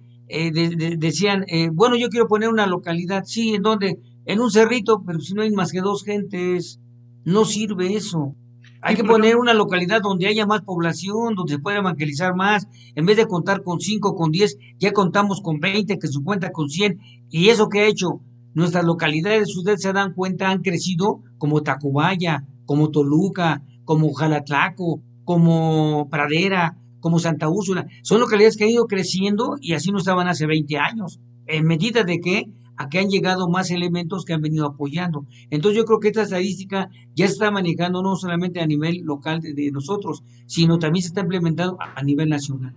decían, 0.98 1.44
bueno, 1.72 1.96
yo 1.96 2.08
quiero 2.08 2.28
poner 2.28 2.48
una 2.48 2.66
localidad, 2.66 3.24
sí, 3.24 3.54
¿en 3.54 3.62
dónde? 3.62 3.98
en 4.24 4.40
un 4.40 4.50
cerrito, 4.50 5.02
pero 5.04 5.20
si 5.20 5.34
no 5.34 5.42
hay 5.42 5.50
más 5.50 5.72
que 5.72 5.80
dos 5.80 6.04
gentes, 6.04 6.80
no 7.24 7.44
sirve 7.44 7.94
eso. 7.94 8.36
Hay 8.84 8.96
que 8.96 9.04
poner 9.04 9.36
una 9.36 9.54
localidad 9.54 10.02
donde 10.02 10.26
haya 10.26 10.44
más 10.44 10.62
población, 10.62 11.36
donde 11.36 11.54
se 11.54 11.58
pueda 11.60 11.78
evangelizar 11.78 12.34
más. 12.34 12.66
En 12.96 13.06
vez 13.06 13.16
de 13.16 13.28
contar 13.28 13.62
con 13.62 13.78
cinco, 13.78 14.16
con 14.16 14.32
diez, 14.32 14.58
ya 14.80 14.92
contamos 14.92 15.40
con 15.40 15.60
veinte, 15.60 16.00
que 16.00 16.08
se 16.08 16.20
cuenta 16.20 16.50
con 16.50 16.68
cien. 16.68 16.98
Y 17.30 17.50
eso 17.50 17.68
que 17.68 17.80
ha 17.80 17.86
hecho, 17.86 18.20
nuestras 18.54 18.84
localidades, 18.84 19.56
ustedes 19.56 19.82
se 19.82 19.92
dan 19.92 20.14
cuenta, 20.14 20.50
han 20.50 20.62
crecido 20.62 21.22
como 21.38 21.62
Tacubaya, 21.62 22.44
como 22.66 22.90
Toluca, 22.90 23.62
como 23.84 24.12
Jalatlaco, 24.12 25.00
como 25.22 26.08
Pradera, 26.10 26.76
como 26.98 27.20
Santa 27.20 27.48
Úrsula. 27.48 27.86
Son 28.02 28.18
localidades 28.18 28.56
que 28.56 28.64
han 28.64 28.70
ido 28.70 28.86
creciendo 28.86 29.58
y 29.60 29.74
así 29.74 29.92
no 29.92 29.98
estaban 29.98 30.26
hace 30.26 30.46
20 30.46 30.76
años. 30.78 31.20
En 31.46 31.66
medida 31.66 32.02
de 32.02 32.18
que 32.18 32.46
a 32.76 32.88
que 32.88 32.98
han 32.98 33.08
llegado 33.08 33.48
más 33.48 33.70
elementos 33.70 34.24
que 34.24 34.32
han 34.32 34.42
venido 34.42 34.66
apoyando. 34.66 35.26
Entonces 35.50 35.78
yo 35.78 35.84
creo 35.84 36.00
que 36.00 36.08
esta 36.08 36.22
estadística 36.22 36.88
ya 37.14 37.26
está 37.26 37.50
manejando 37.50 38.02
no 38.02 38.16
solamente 38.16 38.60
a 38.60 38.66
nivel 38.66 39.02
local 39.04 39.40
de, 39.40 39.70
nosotros, 39.70 40.24
sino 40.46 40.78
también 40.78 41.02
se 41.02 41.08
está 41.08 41.20
implementando 41.20 41.78
a, 41.80 42.02
nivel 42.02 42.28
nacional. 42.28 42.74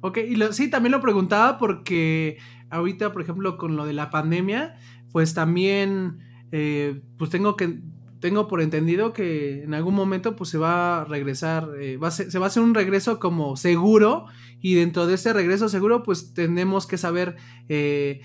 Ok, 0.00 0.18
y 0.18 0.36
sí, 0.52 0.68
también 0.68 0.92
lo 0.92 1.00
preguntaba 1.00 1.58
porque 1.58 2.36
ahorita, 2.70 3.12
por 3.12 3.22
ejemplo, 3.22 3.56
con 3.56 3.76
lo 3.76 3.86
de 3.86 3.94
la 3.94 4.10
pandemia, 4.10 4.76
pues 5.12 5.32
también, 5.32 6.18
eh, 6.52 7.00
pues 7.16 7.30
tengo 7.30 7.56
que, 7.56 7.80
tengo 8.24 8.48
por 8.48 8.62
entendido 8.62 9.12
que 9.12 9.64
en 9.64 9.74
algún 9.74 9.94
momento 9.94 10.34
pues 10.34 10.48
se 10.48 10.56
va 10.56 11.02
a 11.02 11.04
regresar, 11.04 11.68
eh, 11.78 11.98
va 11.98 12.10
se 12.10 12.38
va 12.38 12.46
a 12.46 12.48
hacer 12.48 12.62
un 12.62 12.74
regreso 12.74 13.18
como 13.18 13.54
seguro 13.54 14.24
y 14.62 14.76
dentro 14.76 15.06
de 15.06 15.16
ese 15.16 15.34
regreso 15.34 15.68
seguro 15.68 16.02
pues 16.02 16.32
tenemos 16.32 16.86
que 16.86 16.96
saber 16.96 17.36
eh, 17.68 18.22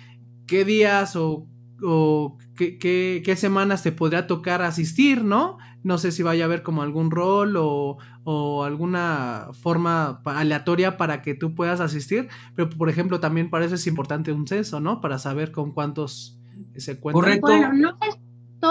qué 0.50 0.66
días 0.66 1.16
o, 1.16 1.48
qué, 2.56 3.36
semanas 3.38 3.84
te 3.84 3.92
podría 3.92 4.28
tocar 4.28 4.62
asistir, 4.62 5.24
¿no? 5.24 5.58
No 5.84 5.98
sé 5.98 6.12
si 6.12 6.24
vaya 6.24 6.44
a 6.44 6.48
haber 6.48 6.64
como 6.64 6.82
algún 6.82 7.12
rol 7.12 7.56
o, 7.58 7.98
alguna 8.64 9.48
forma 9.54 10.22
aleatoria 10.24 10.98
para 10.98 11.24
que 11.24 11.34
tú 11.34 11.56
puedas 11.56 11.80
asistir, 11.80 12.28
pero 12.56 12.70
por 12.70 12.90
ejemplo 12.90 13.20
también 13.20 13.50
para 13.50 13.66
eso 13.66 13.74
es 13.74 13.88
importante 13.88 14.32
un 14.32 14.46
censo, 14.46 14.80
¿no? 14.80 15.02
Para 15.02 15.18
saber 15.18 15.52
con 15.52 15.72
cuántos 15.72 16.38
se 16.76 17.00
cuentan. 17.00 17.22
Correcto. 17.22 17.48
Bueno, 17.48 17.74
no 17.74 17.98
es 18.08 18.20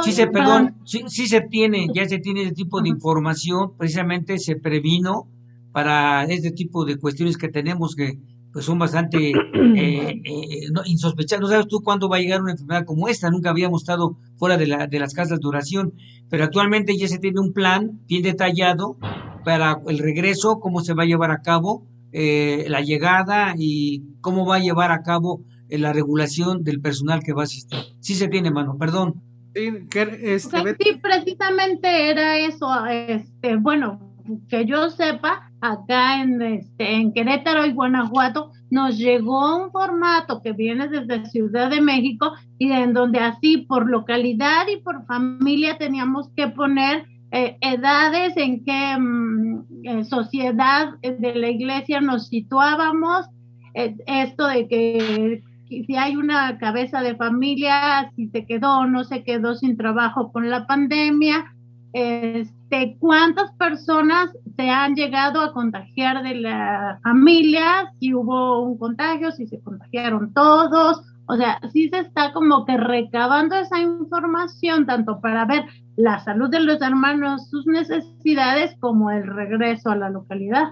sí 0.04 0.12
se, 0.12 0.26
perdón, 0.26 0.76
sí, 0.84 1.04
sí, 1.08 1.26
se 1.26 1.40
tiene, 1.40 1.88
ya 1.94 2.06
se 2.08 2.18
tiene 2.18 2.42
ese 2.42 2.52
tipo 2.52 2.80
de 2.82 2.88
información, 2.88 3.76
precisamente 3.76 4.38
se 4.38 4.56
previno 4.56 5.28
para 5.72 6.24
este 6.24 6.50
tipo 6.50 6.84
de 6.84 6.98
cuestiones 6.98 7.36
que 7.36 7.48
tenemos 7.48 7.94
que 7.94 8.18
pues 8.58 8.66
son 8.66 8.80
bastante 8.80 9.30
eh, 9.76 10.20
eh, 10.24 10.70
no, 10.72 10.82
insospechados. 10.84 11.42
No 11.42 11.48
sabes 11.48 11.68
tú 11.68 11.80
cuándo 11.80 12.08
va 12.08 12.16
a 12.16 12.20
llegar 12.20 12.42
una 12.42 12.50
enfermedad 12.50 12.84
como 12.84 13.06
esta. 13.06 13.30
Nunca 13.30 13.50
habíamos 13.50 13.82
estado 13.82 14.18
fuera 14.36 14.56
de, 14.56 14.66
la, 14.66 14.88
de 14.88 14.98
las 14.98 15.14
casas 15.14 15.38
de 15.38 15.46
oración, 15.46 15.94
pero 16.28 16.42
actualmente 16.42 16.98
ya 16.98 17.06
se 17.06 17.20
tiene 17.20 17.38
un 17.38 17.52
plan 17.52 18.00
bien 18.08 18.24
detallado 18.24 18.96
para 19.44 19.80
el 19.86 20.00
regreso, 20.00 20.58
cómo 20.58 20.80
se 20.80 20.92
va 20.92 21.04
a 21.04 21.06
llevar 21.06 21.30
a 21.30 21.40
cabo 21.40 21.86
eh, 22.10 22.64
la 22.66 22.80
llegada 22.80 23.54
y 23.56 24.02
cómo 24.22 24.44
va 24.44 24.56
a 24.56 24.60
llevar 24.60 24.90
a 24.90 25.04
cabo 25.04 25.44
eh, 25.68 25.78
la 25.78 25.92
regulación 25.92 26.64
del 26.64 26.80
personal 26.80 27.22
que 27.22 27.34
va 27.34 27.42
a 27.42 27.44
asistir. 27.44 27.78
Sí 28.00 28.16
se 28.16 28.26
tiene, 28.26 28.50
mano, 28.50 28.76
perdón. 28.76 29.22
Sí, 29.54 29.70
este, 29.92 30.76
sí, 30.80 31.00
precisamente 31.00 32.10
era 32.10 32.38
eso. 32.40 32.66
Este, 32.86 33.54
bueno, 33.54 34.16
que 34.48 34.66
yo 34.66 34.90
sepa, 34.90 35.47
acá 35.60 36.22
en, 36.22 36.40
este, 36.40 36.94
en 36.94 37.12
Querétaro 37.12 37.66
y 37.66 37.72
Guanajuato, 37.72 38.52
nos 38.70 38.98
llegó 38.98 39.64
un 39.64 39.70
formato 39.70 40.42
que 40.42 40.52
viene 40.52 40.88
desde 40.88 41.26
Ciudad 41.26 41.70
de 41.70 41.80
México 41.80 42.32
y 42.58 42.72
en 42.72 42.92
donde 42.92 43.18
así 43.18 43.58
por 43.58 43.90
localidad 43.90 44.66
y 44.72 44.80
por 44.80 45.06
familia 45.06 45.78
teníamos 45.78 46.28
que 46.36 46.48
poner 46.48 47.06
eh, 47.30 47.56
edades 47.60 48.36
en 48.36 48.64
qué 48.64 48.96
mm, 48.98 49.64
eh, 49.84 50.04
sociedad 50.04 50.98
de 51.02 51.34
la 51.34 51.48
iglesia 51.48 52.00
nos 52.00 52.28
situábamos, 52.28 53.26
eh, 53.74 53.96
esto 54.06 54.46
de 54.46 54.66
que 54.66 55.42
si 55.68 55.96
hay 55.96 56.16
una 56.16 56.56
cabeza 56.58 57.02
de 57.02 57.16
familia, 57.16 58.10
si 58.16 58.28
se 58.28 58.46
quedó 58.46 58.78
o 58.78 58.86
no 58.86 59.04
se 59.04 59.24
quedó 59.24 59.54
sin 59.54 59.76
trabajo 59.76 60.32
con 60.32 60.48
la 60.48 60.66
pandemia, 60.66 61.52
este, 61.92 62.57
cuántas 62.98 63.52
personas 63.52 64.30
se 64.56 64.68
han 64.68 64.94
llegado 64.94 65.40
a 65.40 65.52
contagiar 65.52 66.22
de 66.22 66.34
la 66.34 66.98
familia, 67.02 67.92
si 67.98 68.14
hubo 68.14 68.62
un 68.62 68.78
contagio, 68.78 69.30
si 69.32 69.46
se 69.46 69.60
contagiaron 69.60 70.32
todos, 70.34 71.02
o 71.26 71.36
sea, 71.36 71.60
sí 71.72 71.90
se 71.90 72.00
está 72.00 72.32
como 72.32 72.64
que 72.64 72.76
recabando 72.76 73.54
esa 73.56 73.78
información 73.80 74.86
tanto 74.86 75.20
para 75.20 75.44
ver 75.44 75.64
la 75.96 76.22
salud 76.24 76.48
de 76.48 76.60
los 76.60 76.80
hermanos, 76.80 77.48
sus 77.50 77.66
necesidades, 77.66 78.74
como 78.80 79.10
el 79.10 79.26
regreso 79.26 79.90
a 79.90 79.96
la 79.96 80.10
localidad. 80.10 80.68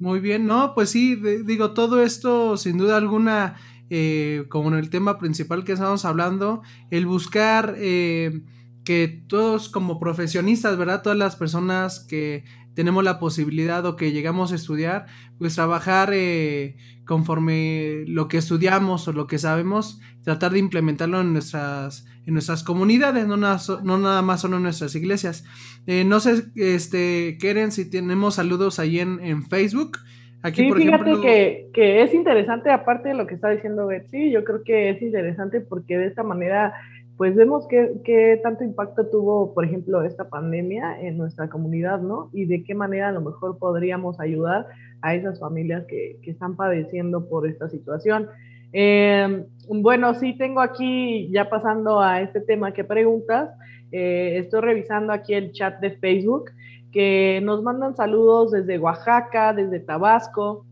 Muy 0.00 0.20
bien, 0.20 0.46
no, 0.46 0.72
pues 0.74 0.90
sí, 0.90 1.16
digo, 1.44 1.72
todo 1.72 2.02
esto 2.02 2.56
sin 2.56 2.78
duda 2.78 2.96
alguna, 2.96 3.54
eh, 3.88 4.46
como 4.48 4.68
en 4.68 4.74
el 4.74 4.90
tema 4.90 5.18
principal 5.18 5.64
que 5.64 5.72
estamos 5.72 6.04
hablando, 6.04 6.62
el 6.90 7.06
buscar... 7.06 7.74
Eh, 7.78 8.42
que 8.84 9.22
todos 9.28 9.68
como 9.68 9.98
profesionistas, 9.98 10.76
¿verdad? 10.76 11.02
Todas 11.02 11.18
las 11.18 11.36
personas 11.36 12.00
que 12.00 12.44
tenemos 12.74 13.04
la 13.04 13.18
posibilidad 13.18 13.84
o 13.86 13.96
que 13.96 14.12
llegamos 14.12 14.52
a 14.52 14.56
estudiar, 14.56 15.06
pues 15.38 15.54
trabajar 15.54 16.10
eh, 16.12 16.76
conforme 17.06 18.04
lo 18.06 18.28
que 18.28 18.38
estudiamos 18.38 19.06
o 19.08 19.12
lo 19.12 19.26
que 19.26 19.38
sabemos, 19.38 20.00
tratar 20.22 20.52
de 20.52 20.58
implementarlo 20.58 21.20
en 21.20 21.32
nuestras, 21.32 22.06
en 22.26 22.34
nuestras 22.34 22.62
comunidades, 22.64 23.26
no 23.26 23.36
nada, 23.36 23.58
no 23.82 23.98
nada 23.98 24.22
más 24.22 24.40
solo 24.40 24.56
en 24.56 24.64
nuestras 24.64 24.94
iglesias. 24.94 25.44
Eh, 25.86 26.04
no 26.04 26.20
sé, 26.20 26.44
este, 26.56 27.38
Keren, 27.40 27.72
si 27.72 27.88
tenemos 27.88 28.34
saludos 28.34 28.78
ahí 28.78 28.98
en, 28.98 29.20
en 29.20 29.44
Facebook. 29.44 29.98
Aquí, 30.42 30.62
sí, 30.62 30.72
fíjate 30.72 31.12
que, 31.22 31.70
que, 31.72 32.02
es 32.02 32.12
interesante, 32.12 32.70
aparte 32.70 33.08
de 33.08 33.14
lo 33.14 33.26
que 33.26 33.34
está 33.34 33.48
diciendo 33.48 33.86
Betsy, 33.86 34.30
yo 34.30 34.44
creo 34.44 34.62
que 34.62 34.90
es 34.90 35.00
interesante 35.00 35.62
porque 35.62 35.96
de 35.96 36.06
esta 36.06 36.22
manera 36.22 36.74
pues 37.16 37.36
vemos 37.36 37.66
qué, 37.68 38.40
tanto 38.42 38.64
impacto 38.64 39.06
tuvo, 39.06 39.54
por 39.54 39.64
ejemplo, 39.64 40.02
esta 40.02 40.28
pandemia 40.28 41.00
en 41.00 41.16
nuestra 41.16 41.48
comunidad, 41.48 42.00
¿no? 42.00 42.28
Y 42.32 42.46
de 42.46 42.64
qué 42.64 42.74
manera 42.74 43.10
a 43.10 43.12
lo 43.12 43.20
mejor 43.20 43.58
podríamos 43.58 44.18
ayudar 44.18 44.66
a 45.00 45.14
esas 45.14 45.38
familias 45.38 45.84
que, 45.86 46.18
están 46.24 46.56
padeciendo 46.56 47.28
por 47.28 47.46
esta 47.46 47.68
situación. 47.68 48.28
Em, 48.72 49.44
bueno, 49.68 50.14
sí 50.14 50.36
tengo 50.36 50.60
aquí, 50.60 51.30
ya 51.30 51.48
pasando 51.48 52.00
a 52.00 52.20
este 52.20 52.40
tema 52.40 52.72
que 52.72 52.82
preguntas, 52.82 53.50
eh, 53.92 54.38
estoy 54.38 54.62
revisando 54.62 55.12
aquí 55.12 55.34
el 55.34 55.52
chat 55.52 55.78
de 55.78 55.92
Facebook, 55.92 56.50
que 56.90 57.40
nos 57.44 57.62
mandan 57.62 57.94
saludos 57.94 58.50
desde 58.50 58.78
Oaxaca, 58.78 59.52
desde 59.52 59.78
Tabasco, 59.78 60.66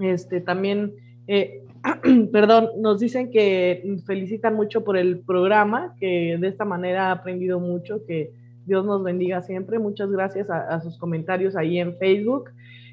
este, 0.00 0.40
también 0.40 0.92
eh, 1.26 1.63
perdón, 2.32 2.70
nos 2.78 2.98
dicen 3.00 3.30
que 3.30 3.98
felicitan 4.06 4.54
mucho 4.54 4.84
por 4.84 4.96
el 4.96 5.20
programa, 5.20 5.94
que 5.98 6.36
de 6.40 6.48
esta 6.48 6.64
manera 6.64 7.08
ha 7.08 7.12
aprendido 7.12 7.60
mucho, 7.60 8.04
que 8.06 8.32
Dios 8.64 8.84
nos 8.86 9.02
bendiga 9.02 9.42
siempre. 9.42 9.78
Muchas 9.78 10.10
gracias 10.10 10.48
a, 10.48 10.80
sus 10.80 10.98
comentarios 10.98 11.56
ahí 11.56 11.78
en 11.78 11.96
Facebook. 11.98 12.50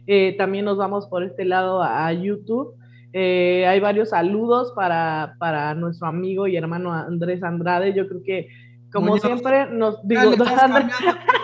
Eh, 0.07 0.35
también 0.37 0.65
nos 0.65 0.77
vamos 0.77 1.07
por 1.07 1.23
este 1.23 1.45
lado 1.45 1.81
a, 1.81 2.11
YouTube. 2.11 2.75
Eh, 3.13 3.65
hay 3.67 3.79
varios 3.79 4.09
saludos 4.09 4.73
para, 4.75 5.35
para 5.39 5.73
nuestro 5.75 6.07
amigo 6.07 6.47
y 6.47 6.57
hermano 6.57 6.93
Andrés 6.93 7.43
Andrade. 7.43 7.93
Yo 7.93 8.07
creo 8.07 8.23
que, 8.23 8.47
como 8.91 9.17
siempre, 9.17 9.67
nos 9.71 10.05
digo, 10.05 10.21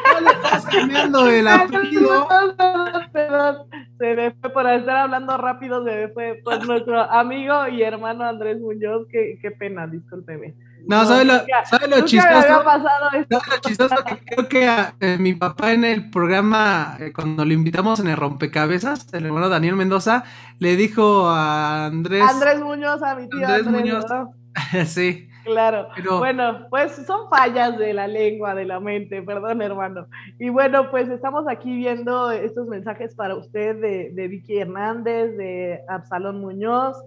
cambiando 0.72 1.28
el 1.28 1.48
apellido. 1.48 2.28
Perdón, 3.12 3.58
se 3.98 4.16
me 4.16 4.32
fue 4.32 4.50
por 4.52 4.68
estar 4.70 4.98
hablando 4.98 5.38
rápido, 5.38 5.84
se 5.84 5.92
me 5.92 6.08
fue 6.10 6.42
por 6.44 6.66
nuestro 6.66 7.02
amigo 7.02 7.68
y 7.68 7.82
hermano 7.82 8.24
Andrés 8.24 8.60
Muñoz. 8.60 9.08
Qué, 9.12 9.40
qué 9.42 9.52
pena, 9.52 9.88
discúlpeme. 9.88 10.56
No, 10.88 11.06
¿sabe 11.06 11.26
lo, 11.26 11.34
¿sabe 11.66 11.88
lo 11.90 12.06
chistoso? 12.06 12.64
¿Sabe 12.64 13.28
lo 13.30 13.60
chistoso? 13.62 13.96
Que 14.06 14.18
creo 14.24 14.48
que 14.48 14.68
a, 14.68 14.96
eh, 15.02 15.18
mi 15.20 15.34
papá 15.34 15.74
en 15.74 15.84
el 15.84 16.10
programa, 16.10 16.96
eh, 17.00 17.12
cuando 17.12 17.44
lo 17.44 17.54
invitamos 17.54 18.00
en 18.00 18.08
el 18.08 18.16
rompecabezas, 18.16 19.14
el 19.14 19.26
hermano 19.26 19.50
Daniel 19.50 19.76
Mendoza, 19.76 20.24
le 20.60 20.78
dijo 20.78 21.28
a 21.28 21.88
Andrés. 21.88 22.24
Andrés 22.24 22.62
Muñoz, 22.62 23.04
a 23.04 23.16
mi 23.16 23.28
tío 23.28 23.46
Andrés, 23.46 23.68
Andrés 23.68 23.84
Muñoz. 23.84 24.06
sí. 24.88 25.28
Claro. 25.48 25.88
Bueno, 26.20 26.68
pues 26.70 26.92
son 27.06 27.30
fallas 27.30 27.78
de 27.78 27.94
la 27.94 28.08
lengua, 28.08 28.54
de 28.54 28.66
la 28.66 28.80
mente, 28.80 29.22
perdón, 29.22 29.62
hermano. 29.62 30.08
Y 30.40 30.50
bueno, 30.50 30.92
pues 30.92 31.10
estamos 31.10 31.46
aquí 31.48 31.74
viendo 31.74 32.32
estos 32.32 32.68
mensajes 32.68 33.16
para 33.16 33.36
usted 33.36 33.80
de, 34.14 34.28
Vicky 34.28 34.58
Hernández, 34.58 35.38
de 35.38 35.82
Absalón 35.88 36.42
Muñoz, 36.42 36.98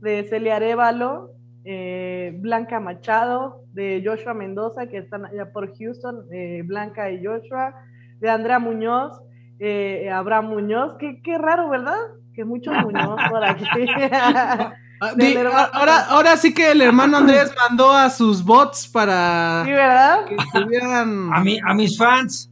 de 0.00 0.24
Celia 0.24 0.56
Arevalo, 0.56 1.30
eh, 1.64 2.36
Blanca 2.40 2.80
Machado, 2.80 3.62
de 3.72 4.02
Joshua 4.04 4.34
Mendoza, 4.34 4.88
que 4.88 4.98
están 4.98 5.24
allá 5.24 5.52
por 5.52 5.72
Houston, 5.78 6.26
eh, 6.32 6.62
Blanca 6.64 7.10
y 7.10 7.24
Joshua, 7.24 7.74
de 8.18 8.28
Andrea 8.28 8.58
Muñoz, 8.58 9.20
eh, 9.60 10.10
Abraham 10.10 10.48
Muñoz. 10.48 10.96
Qué, 10.98 11.22
qué 11.22 11.38
raro, 11.38 11.68
¿verdad? 11.68 11.98
Que 12.34 12.44
muchos 12.44 12.74
Muñoz 12.82 13.20
por 13.30 13.44
aquí. 13.44 13.64
Ah, 15.00 15.70
ahora, 15.72 16.00
ahora 16.08 16.36
sí 16.36 16.54
que 16.54 16.70
el 16.70 16.80
hermano 16.80 17.18
Andrés 17.18 17.52
mandó 17.68 17.90
a 17.90 18.08
sus 18.10 18.44
bots 18.44 18.88
para 18.88 19.62
sí, 19.64 19.72
¿verdad? 19.72 20.24
que 20.26 20.36
estuvieran 20.36 21.30
a, 21.32 21.40
mi, 21.40 21.58
a 21.64 21.74
mis 21.74 21.98
fans. 21.98 22.50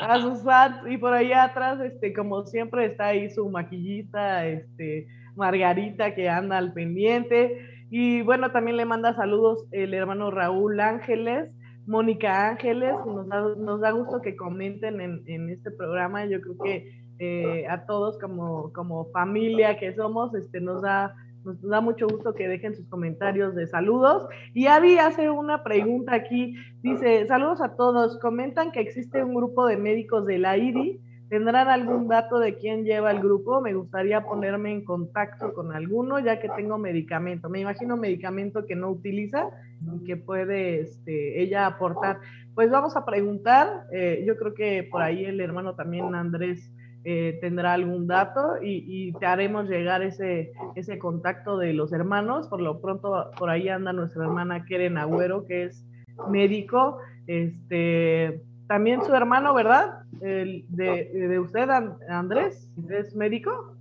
A 0.00 0.20
sus 0.20 0.42
fans. 0.42 0.76
Y 0.88 0.96
por 0.96 1.12
ahí 1.12 1.32
atrás, 1.32 1.78
este, 1.80 2.12
como 2.12 2.44
siempre, 2.46 2.86
está 2.86 3.06
ahí 3.06 3.30
su 3.30 3.48
maquillista, 3.48 4.46
este, 4.46 5.06
Margarita, 5.36 6.14
que 6.14 6.28
anda 6.28 6.58
al 6.58 6.72
pendiente. 6.72 7.86
Y 7.90 8.22
bueno, 8.22 8.50
también 8.50 8.76
le 8.76 8.84
manda 8.84 9.14
saludos 9.14 9.64
el 9.70 9.94
hermano 9.94 10.30
Raúl 10.30 10.80
Ángeles, 10.80 11.50
Mónica 11.86 12.48
Ángeles. 12.48 12.94
Nos 13.06 13.28
da, 13.28 13.42
nos 13.56 13.80
da 13.80 13.90
gusto 13.90 14.20
que 14.20 14.36
comenten 14.36 15.00
en, 15.00 15.22
en 15.26 15.50
este 15.50 15.70
programa. 15.70 16.24
Yo 16.26 16.40
creo 16.40 16.58
que 16.58 16.98
eh, 17.20 17.66
a 17.68 17.84
todos 17.84 18.16
como, 18.18 18.72
como 18.72 19.06
familia 19.10 19.76
que 19.76 19.92
somos, 19.94 20.32
este, 20.34 20.60
nos 20.60 20.82
da 20.82 21.16
nos 21.48 21.70
da 21.70 21.80
mucho 21.80 22.06
gusto 22.06 22.34
que 22.34 22.46
dejen 22.46 22.74
sus 22.74 22.86
comentarios 22.88 23.54
de 23.54 23.66
saludos. 23.66 24.26
Y 24.52 24.66
Avi 24.66 24.98
hace 24.98 25.30
una 25.30 25.62
pregunta 25.62 26.14
aquí. 26.14 26.56
Dice, 26.82 27.26
saludos 27.26 27.60
a 27.62 27.74
todos. 27.74 28.18
Comentan 28.18 28.70
que 28.70 28.80
existe 28.80 29.24
un 29.24 29.34
grupo 29.34 29.66
de 29.66 29.78
médicos 29.78 30.26
de 30.26 30.38
la 30.38 30.58
IDI. 30.58 31.00
¿Tendrán 31.30 31.68
algún 31.68 32.08
dato 32.08 32.38
de 32.38 32.56
quién 32.56 32.84
lleva 32.84 33.10
el 33.10 33.20
grupo? 33.20 33.60
Me 33.60 33.74
gustaría 33.74 34.24
ponerme 34.24 34.72
en 34.72 34.84
contacto 34.84 35.52
con 35.52 35.74
alguno, 35.74 36.18
ya 36.18 36.38
que 36.38 36.48
tengo 36.50 36.78
medicamento. 36.78 37.50
Me 37.50 37.60
imagino 37.60 37.96
medicamento 37.96 38.64
que 38.64 38.76
no 38.76 38.90
utiliza 38.90 39.48
y 39.94 40.04
que 40.04 40.16
puede 40.16 40.80
este, 40.80 41.42
ella 41.42 41.66
aportar. 41.66 42.20
Pues 42.54 42.70
vamos 42.70 42.96
a 42.96 43.04
preguntar. 43.04 43.84
Eh, 43.92 44.24
yo 44.26 44.36
creo 44.36 44.54
que 44.54 44.88
por 44.90 45.02
ahí 45.02 45.24
el 45.24 45.40
hermano 45.40 45.74
también 45.74 46.14
Andrés 46.14 46.70
eh, 47.10 47.38
tendrá 47.40 47.72
algún 47.72 48.06
dato 48.06 48.56
y, 48.62 49.14
te 49.14 49.24
haremos 49.24 49.66
llegar 49.66 50.02
ese, 50.02 50.52
ese 50.74 50.98
contacto 50.98 51.56
de 51.56 51.72
los 51.72 51.90
hermanos. 51.94 52.48
Por 52.48 52.60
lo 52.60 52.82
pronto, 52.82 53.30
por 53.38 53.48
ahí 53.48 53.70
anda 53.70 53.94
nuestra 53.94 54.24
hermana 54.24 54.66
Keren 54.66 54.98
Agüero, 54.98 55.46
que 55.46 55.64
es 55.64 55.86
médico. 56.30 56.98
Este, 57.26 58.42
también 58.66 59.02
su 59.06 59.14
hermano, 59.14 59.54
¿verdad? 59.54 60.00
El 60.20 60.66
de, 60.68 61.06
de 61.06 61.38
usted, 61.38 61.70
Andrés, 62.10 62.70
es 62.90 63.16
médico. 63.16 63.74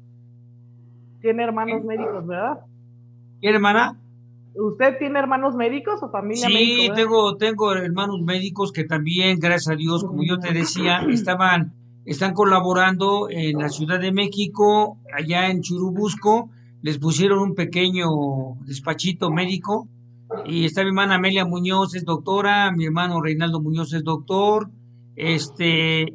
Tiene 1.20 1.44
hermanos 1.44 1.84
médicos, 1.84 2.26
¿verdad? 2.26 2.62
¿Qué 3.42 3.50
hermana? 3.50 4.00
¿Usted 4.56 5.00
tiene 5.00 5.20
hermanos 5.20 5.54
médicos 5.54 6.02
o 6.02 6.10
familia 6.10 6.48
Sí, 6.48 6.90
tengo, 6.96 7.36
tengo 7.36 7.74
hermanos 7.74 8.22
médicos 8.22 8.72
que 8.72 8.86
también, 8.86 9.38
gracias 9.38 9.74
a 9.74 9.76
Dios, 9.76 10.06
como 10.06 10.24
yo 10.24 10.40
te 10.40 10.54
decía, 10.54 11.02
estaban 11.10 11.74
están 12.08 12.34
colaborando 12.34 13.30
en 13.30 13.60
la 13.60 13.68
Ciudad 13.68 14.00
de 14.00 14.14
México, 14.14 14.98
allá 15.14 15.50
en 15.50 15.62
Churubusco, 15.62 16.50
les 16.82 16.98
pusieron 17.00 17.40
un 17.40 17.54
pequeño 17.54 18.08
despachito 18.66 19.30
médico 19.30 19.90
y 20.46 20.64
está 20.64 20.84
mi 20.84 20.90
hermana 20.90 21.16
Amelia 21.16 21.46
Muñoz 21.46 21.96
es 21.96 22.06
doctora, 22.06 22.72
mi 22.72 22.86
hermano 22.86 23.22
Reinaldo 23.22 23.62
Muñoz 23.62 23.94
es 23.94 24.06
doctor, 24.06 24.72
este, 25.18 26.14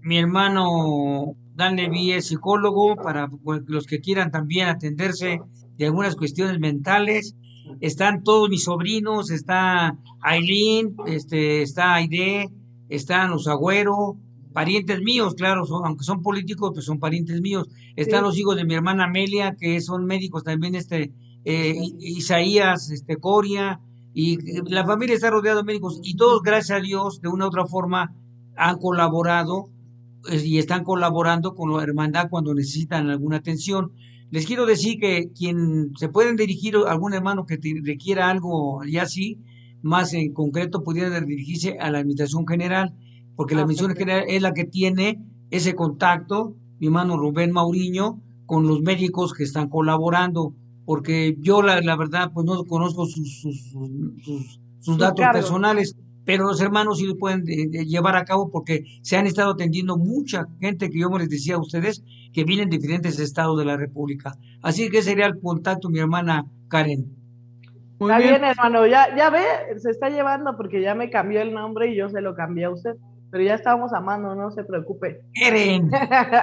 mi 0.00 0.16
hermano 0.16 1.36
Dan 1.54 1.76
Levy 1.76 2.12
es 2.12 2.28
psicólogo 2.28 2.96
para 2.96 3.28
los 3.66 3.86
que 3.86 4.00
quieran 4.00 4.30
también 4.30 4.68
atenderse 4.68 5.40
de 5.76 5.86
algunas 5.86 6.16
cuestiones 6.16 6.58
mentales. 6.58 7.36
Están 7.80 8.22
todos 8.22 8.48
mis 8.48 8.64
sobrinos, 8.64 9.30
está 9.30 9.98
Aileen, 10.20 10.96
este, 11.06 11.62
está 11.62 11.94
Aide, 11.94 12.48
están 12.88 13.30
los 13.30 13.46
Agüero, 13.46 14.16
parientes 14.54 15.02
míos, 15.02 15.34
claro, 15.34 15.64
aunque 15.84 16.04
son 16.04 16.22
políticos, 16.22 16.70
pues 16.72 16.86
son 16.86 17.00
parientes 17.00 17.40
míos. 17.40 17.68
Están 17.96 18.22
los 18.22 18.38
hijos 18.38 18.56
de 18.56 18.64
mi 18.64 18.74
hermana 18.74 19.04
Amelia, 19.04 19.56
que 19.58 19.80
son 19.80 20.06
médicos 20.06 20.44
también, 20.44 20.76
este, 20.76 21.12
eh, 21.44 21.74
Isaías, 21.98 22.90
este, 22.90 23.16
Coria, 23.16 23.80
y 24.14 24.38
la 24.70 24.86
familia 24.86 25.16
está 25.16 25.28
rodeada 25.30 25.58
de 25.58 25.64
médicos, 25.64 25.98
y 26.04 26.14
todos, 26.14 26.40
gracias 26.40 26.78
a 26.78 26.80
Dios, 26.80 27.20
de 27.20 27.28
una 27.28 27.46
u 27.46 27.48
otra 27.48 27.66
forma, 27.66 28.14
han 28.56 28.78
colaborado 28.78 29.70
eh, 30.30 30.40
y 30.44 30.58
están 30.58 30.84
colaborando 30.84 31.56
con 31.56 31.76
la 31.76 31.82
hermandad 31.82 32.28
cuando 32.30 32.54
necesitan 32.54 33.10
alguna 33.10 33.38
atención. 33.38 33.90
Les 34.30 34.46
quiero 34.46 34.66
decir 34.66 35.00
que 35.00 35.32
quien 35.36 35.90
se 35.98 36.08
pueden 36.08 36.36
dirigir 36.36 36.76
a 36.76 36.92
algún 36.92 37.12
hermano 37.12 37.44
que 37.44 37.58
requiera 37.82 38.30
algo 38.30 38.84
ya 38.84 39.02
así, 39.02 39.40
más 39.82 40.14
en 40.14 40.32
concreto, 40.32 40.84
pudiera 40.84 41.20
dirigirse 41.20 41.76
a 41.80 41.90
la 41.90 41.98
Administración 41.98 42.46
General 42.46 42.94
porque 43.36 43.54
la 43.54 43.62
ah, 43.62 43.66
misión 43.66 43.94
general 43.94 44.24
es 44.28 44.42
la 44.42 44.52
que 44.52 44.64
tiene 44.64 45.24
ese 45.50 45.74
contacto, 45.74 46.56
mi 46.78 46.86
hermano 46.86 47.16
Rubén 47.16 47.52
Mauriño, 47.52 48.20
con 48.46 48.66
los 48.66 48.82
médicos 48.82 49.32
que 49.32 49.44
están 49.44 49.68
colaborando, 49.68 50.54
porque 50.84 51.36
yo 51.38 51.62
la, 51.62 51.80
la 51.80 51.96
verdad 51.96 52.30
pues 52.32 52.46
no 52.46 52.64
conozco 52.64 53.06
sus, 53.06 53.40
sus, 54.80 54.98
datos 54.98 55.24
personales, 55.32 55.96
pero 56.24 56.44
los 56.44 56.60
hermanos 56.60 56.98
sí 56.98 57.06
lo 57.06 57.16
pueden 57.16 57.48
eh, 57.48 57.68
eh, 57.72 57.84
llevar 57.86 58.16
a 58.16 58.24
cabo 58.24 58.50
porque 58.50 58.84
se 59.02 59.16
han 59.16 59.26
estado 59.26 59.52
atendiendo 59.52 59.96
mucha 59.96 60.46
gente 60.60 60.90
que 60.90 60.98
yo 60.98 61.10
me 61.10 61.20
les 61.20 61.30
decía 61.30 61.56
a 61.56 61.60
ustedes 61.60 62.02
que 62.32 62.44
vienen 62.44 62.68
de 62.68 62.78
diferentes 62.78 63.18
estados 63.18 63.58
de 63.58 63.64
la 63.64 63.76
República. 63.76 64.32
Así 64.62 64.90
que 64.90 65.02
sería 65.02 65.26
el 65.26 65.40
contacto, 65.40 65.88
mi 65.88 66.00
hermana 66.00 66.44
Karen. 66.68 67.06
está 68.00 68.18
bien. 68.18 68.44
hermano, 68.44 68.86
ya, 68.86 69.14
ya 69.16 69.30
ve, 69.30 69.40
se 69.78 69.90
está 69.90 70.10
llevando 70.10 70.56
porque 70.56 70.82
ya 70.82 70.94
me 70.94 71.08
cambió 71.08 71.40
el 71.40 71.54
nombre 71.54 71.90
y 71.90 71.96
yo 71.96 72.08
se 72.08 72.20
lo 72.20 72.34
cambié 72.34 72.64
a 72.64 72.70
usted 72.70 72.96
pero 73.34 73.46
ya 73.46 73.54
estábamos 73.56 73.92
amando, 73.92 74.32
no 74.36 74.52
se 74.52 74.62
preocupe. 74.62 75.20
Eren. 75.34 75.90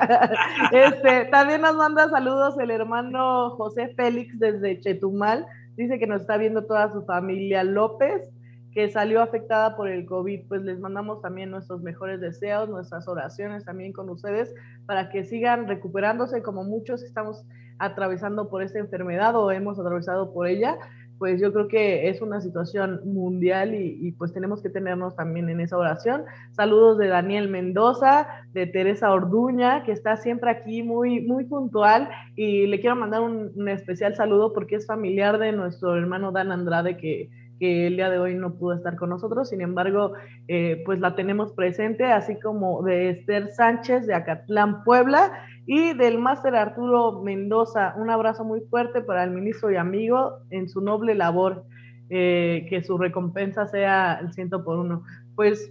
este, 0.74 1.24
también 1.32 1.62
nos 1.62 1.78
manda 1.78 2.10
saludos 2.10 2.60
el 2.60 2.70
hermano 2.70 3.52
José 3.52 3.94
Félix 3.96 4.38
desde 4.38 4.78
Chetumal. 4.82 5.48
Dice 5.78 6.00
que 6.00 6.06
nos 6.06 6.20
está 6.20 6.36
viendo 6.36 6.66
toda 6.66 6.92
su 6.92 7.06
familia 7.06 7.64
López, 7.64 8.30
que 8.74 8.90
salió 8.90 9.22
afectada 9.22 9.78
por 9.78 9.88
el 9.88 10.06
COVID. 10.06 10.50
Pues 10.50 10.64
les 10.64 10.82
mandamos 10.82 11.22
también 11.22 11.50
nuestros 11.50 11.82
mejores 11.82 12.20
deseos, 12.20 12.68
nuestras 12.68 13.08
oraciones 13.08 13.64
también 13.64 13.94
con 13.94 14.10
ustedes 14.10 14.54
para 14.86 15.10
que 15.12 15.24
sigan 15.24 15.70
recuperándose 15.70 16.44
como 16.44 16.66
muchos 16.66 17.04
estamos 17.04 17.46
atravesando 17.80 18.50
por 18.50 18.64
esta 18.64 18.80
enfermedad 18.80 19.34
o 19.38 19.50
hemos 19.50 19.80
atravesado 19.80 20.34
por 20.34 20.46
ella 20.46 20.78
pues 21.22 21.40
yo 21.40 21.54
creo 21.54 21.68
que 21.68 22.10
es 22.10 22.20
una 22.20 22.42
situación 22.42 23.00
mundial 23.06 23.76
y, 23.76 24.12
pues 24.14 24.34
tenemos 24.34 24.64
que 24.64 24.72
tenernos 24.72 25.16
también 25.16 25.50
en 25.50 25.60
esa 25.60 25.78
oración. 25.78 26.24
Saludos 26.50 26.98
de 26.98 27.10
Daniel 27.10 27.48
Mendoza, 27.48 28.28
de 28.54 28.66
Teresa 28.66 29.12
Orduña, 29.12 29.84
que 29.84 29.92
está 29.92 30.18
siempre 30.18 30.50
aquí 30.50 30.82
muy, 30.82 31.22
muy 31.22 31.44
puntual 31.44 32.10
y 32.36 32.66
le 32.66 32.80
quiero 32.80 32.96
mandar 32.96 33.22
un, 33.22 33.52
un 33.54 33.70
especial 33.70 34.16
saludo 34.16 34.52
porque 34.52 34.78
es 34.78 34.88
familiar 34.88 35.38
de 35.38 35.52
nuestro 35.52 35.96
hermano 35.96 36.32
Dan 36.32 36.52
Andrade 36.52 36.98
que 36.98 37.30
que 37.62 37.86
el 37.86 37.96
día 37.96 38.10
de 38.10 38.18
hoy 38.18 38.34
no 38.34 38.56
pudo 38.56 38.74
estar 38.74 38.96
con 38.96 39.12
nosotros, 39.12 39.50
sin 39.50 39.62
embargo, 39.62 40.14
eh, 40.48 40.82
pues 40.84 41.00
la 41.00 41.14
tenemos 41.14 41.54
presente, 41.54 42.06
así 42.06 42.40
como 42.40 42.82
de 42.82 43.12
Esther 43.12 43.50
Sánchez 43.50 44.08
de 44.08 44.16
Acatlán, 44.16 44.84
Puebla, 44.84 45.32
y 45.68 45.94
del 45.94 46.18
máster 46.18 46.56
Arturo 46.56 47.22
Mendoza. 47.22 47.94
Un 47.98 48.10
abrazo 48.10 48.44
muy 48.44 48.62
fuerte 48.62 49.02
para 49.02 49.24
el 49.24 49.30
ministro 49.30 49.70
y 49.70 49.76
amigo 49.76 50.40
en 50.50 50.70
su 50.70 50.82
noble 50.82 51.14
labor, 51.14 51.64
eh, 52.10 52.66
que 52.68 52.82
su 52.82 52.98
recompensa 52.98 53.68
sea 53.68 54.18
el 54.20 54.34
ciento 54.34 54.64
por 54.64 54.80
uno. 54.80 55.04
Pues 55.36 55.70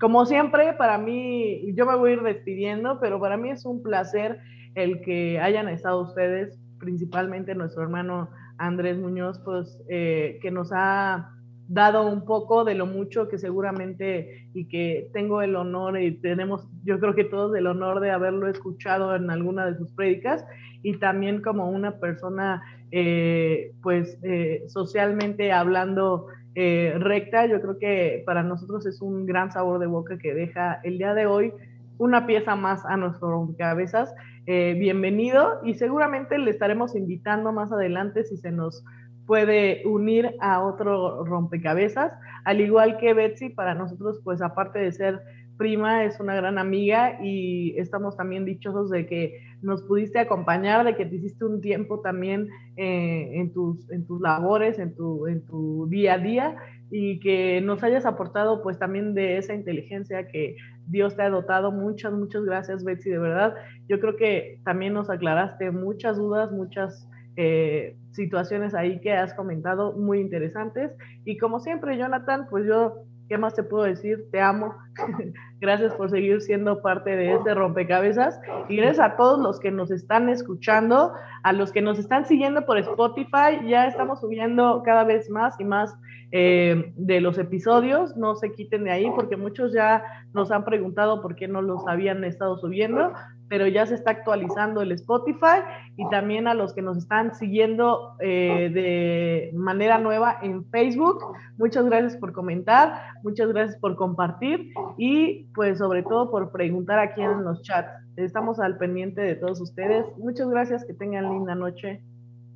como 0.00 0.26
siempre, 0.26 0.72
para 0.72 0.98
mí, 0.98 1.72
yo 1.76 1.86
me 1.86 1.94
voy 1.94 2.10
a 2.10 2.14
ir 2.14 2.22
despidiendo, 2.22 2.98
pero 2.98 3.20
para 3.20 3.36
mí 3.36 3.50
es 3.50 3.64
un 3.64 3.84
placer 3.84 4.40
el 4.74 5.00
que 5.02 5.38
hayan 5.38 5.68
estado 5.68 6.02
ustedes, 6.02 6.58
principalmente 6.80 7.54
nuestro 7.54 7.84
hermano 7.84 8.30
Andrés 8.60 8.98
Muñoz, 8.98 9.38
pues 9.40 9.78
eh, 9.88 10.38
que 10.42 10.50
nos 10.50 10.70
ha 10.72 11.30
dado 11.66 12.06
un 12.06 12.24
poco 12.24 12.64
de 12.64 12.74
lo 12.74 12.86
mucho 12.86 13.28
que 13.28 13.38
seguramente 13.38 14.48
y 14.54 14.66
que 14.66 15.08
tengo 15.12 15.40
el 15.40 15.56
honor 15.56 16.00
y 16.00 16.12
tenemos, 16.20 16.68
yo 16.84 16.98
creo 17.00 17.14
que 17.14 17.24
todos 17.24 17.54
el 17.56 17.66
honor 17.66 18.00
de 18.00 18.10
haberlo 18.10 18.48
escuchado 18.48 19.14
en 19.14 19.30
alguna 19.30 19.66
de 19.66 19.78
sus 19.78 19.90
prédicas 19.92 20.44
y 20.82 20.98
también 20.98 21.42
como 21.42 21.70
una 21.70 21.98
persona 21.98 22.62
eh, 22.90 23.72
pues 23.82 24.18
eh, 24.22 24.64
socialmente 24.68 25.52
hablando 25.52 26.26
recta, 26.52 27.46
yo 27.46 27.62
creo 27.62 27.78
que 27.78 28.22
para 28.26 28.42
nosotros 28.42 28.84
es 28.84 29.00
un 29.00 29.24
gran 29.24 29.50
sabor 29.50 29.78
de 29.78 29.86
boca 29.86 30.18
que 30.18 30.34
deja 30.34 30.80
el 30.82 30.98
día 30.98 31.14
de 31.14 31.24
hoy 31.24 31.52
una 32.00 32.26
pieza 32.26 32.56
más 32.56 32.84
a 32.86 32.96
nuestro 32.96 33.30
rompecabezas. 33.30 34.12
Eh, 34.52 34.74
bienvenido 34.74 35.60
y 35.62 35.74
seguramente 35.74 36.36
le 36.36 36.50
estaremos 36.50 36.96
invitando 36.96 37.52
más 37.52 37.70
adelante 37.70 38.24
si 38.24 38.36
se 38.36 38.50
nos 38.50 38.84
puede 39.24 39.86
unir 39.86 40.34
a 40.40 40.64
otro 40.64 41.24
rompecabezas, 41.24 42.12
al 42.44 42.60
igual 42.60 42.98
que 42.98 43.14
Betsy, 43.14 43.50
para 43.50 43.76
nosotros, 43.76 44.20
pues 44.24 44.42
aparte 44.42 44.80
de 44.80 44.90
ser 44.90 45.20
prima, 45.56 46.02
es 46.02 46.18
una 46.18 46.34
gran 46.34 46.58
amiga 46.58 47.22
y 47.22 47.78
estamos 47.78 48.16
también 48.16 48.44
dichosos 48.44 48.90
de 48.90 49.06
que 49.06 49.40
nos 49.62 49.82
pudiste 49.82 50.18
acompañar, 50.18 50.84
de 50.84 50.96
que 50.96 51.06
te 51.06 51.14
hiciste 51.14 51.44
un 51.44 51.60
tiempo 51.60 52.00
también 52.00 52.48
eh, 52.76 53.30
en, 53.34 53.52
tus, 53.52 53.88
en 53.92 54.04
tus 54.04 54.20
labores, 54.20 54.80
en 54.80 54.96
tu, 54.96 55.28
en 55.28 55.46
tu 55.46 55.86
día 55.88 56.14
a 56.14 56.18
día 56.18 56.56
y 56.90 57.20
que 57.20 57.60
nos 57.60 57.84
hayas 57.84 58.04
aportado 58.04 58.62
pues 58.62 58.78
también 58.78 59.14
de 59.14 59.36
esa 59.36 59.54
inteligencia 59.54 60.26
que 60.26 60.56
Dios 60.90 61.16
te 61.16 61.22
ha 61.22 61.30
dotado. 61.30 61.72
Muchas, 61.72 62.12
muchas 62.12 62.44
gracias 62.44 62.84
Betsy, 62.84 63.10
de 63.10 63.18
verdad. 63.18 63.54
Yo 63.88 64.00
creo 64.00 64.16
que 64.16 64.60
también 64.64 64.92
nos 64.92 65.08
aclaraste 65.08 65.70
muchas 65.70 66.16
dudas, 66.16 66.50
muchas 66.50 67.08
eh, 67.36 67.96
situaciones 68.10 68.74
ahí 68.74 69.00
que 69.00 69.12
has 69.12 69.32
comentado 69.34 69.92
muy 69.92 70.20
interesantes. 70.20 70.92
Y 71.24 71.38
como 71.38 71.60
siempre, 71.60 71.96
Jonathan, 71.96 72.46
pues 72.50 72.66
yo 72.66 73.04
¿Qué 73.30 73.38
más 73.38 73.54
te 73.54 73.62
puedo 73.62 73.84
decir? 73.84 74.28
Te 74.32 74.40
amo. 74.40 74.74
gracias 75.60 75.94
por 75.94 76.10
seguir 76.10 76.40
siendo 76.40 76.82
parte 76.82 77.14
de 77.14 77.34
este 77.34 77.54
rompecabezas. 77.54 78.40
Y 78.68 78.74
gracias 78.74 78.98
a 78.98 79.16
todos 79.16 79.38
los 79.38 79.60
que 79.60 79.70
nos 79.70 79.92
están 79.92 80.28
escuchando, 80.28 81.12
a 81.44 81.52
los 81.52 81.70
que 81.70 81.80
nos 81.80 82.00
están 82.00 82.26
siguiendo 82.26 82.66
por 82.66 82.76
Spotify. 82.78 83.64
Ya 83.68 83.86
estamos 83.86 84.18
subiendo 84.20 84.82
cada 84.84 85.04
vez 85.04 85.30
más 85.30 85.54
y 85.60 85.64
más 85.64 85.94
eh, 86.32 86.92
de 86.96 87.20
los 87.20 87.38
episodios. 87.38 88.16
No 88.16 88.34
se 88.34 88.50
quiten 88.50 88.82
de 88.82 88.90
ahí 88.90 89.06
porque 89.14 89.36
muchos 89.36 89.72
ya 89.72 90.02
nos 90.32 90.50
han 90.50 90.64
preguntado 90.64 91.22
por 91.22 91.36
qué 91.36 91.46
no 91.46 91.62
los 91.62 91.86
habían 91.86 92.24
estado 92.24 92.58
subiendo 92.58 93.12
pero 93.50 93.66
ya 93.66 93.84
se 93.84 93.96
está 93.96 94.12
actualizando 94.12 94.80
el 94.80 94.92
Spotify 94.92 95.58
y 95.96 96.08
también 96.08 96.46
a 96.46 96.54
los 96.54 96.72
que 96.72 96.82
nos 96.82 96.96
están 96.96 97.34
siguiendo 97.34 98.14
eh, 98.20 98.70
de 98.72 99.50
manera 99.58 99.98
nueva 99.98 100.38
en 100.40 100.64
Facebook. 100.66 101.18
Muchas 101.58 101.84
gracias 101.84 102.16
por 102.16 102.32
comentar, 102.32 102.94
muchas 103.24 103.48
gracias 103.48 103.76
por 103.80 103.96
compartir 103.96 104.72
y 104.96 105.46
pues 105.52 105.78
sobre 105.78 106.04
todo 106.04 106.30
por 106.30 106.52
preguntar 106.52 107.00
aquí 107.00 107.22
en 107.22 107.42
los 107.42 107.60
chats. 107.62 107.90
Estamos 108.14 108.60
al 108.60 108.78
pendiente 108.78 109.20
de 109.20 109.34
todos 109.34 109.60
ustedes. 109.60 110.06
Muchas 110.16 110.48
gracias, 110.48 110.84
que 110.84 110.94
tengan 110.94 111.28
linda 111.28 111.56
noche. 111.56 112.00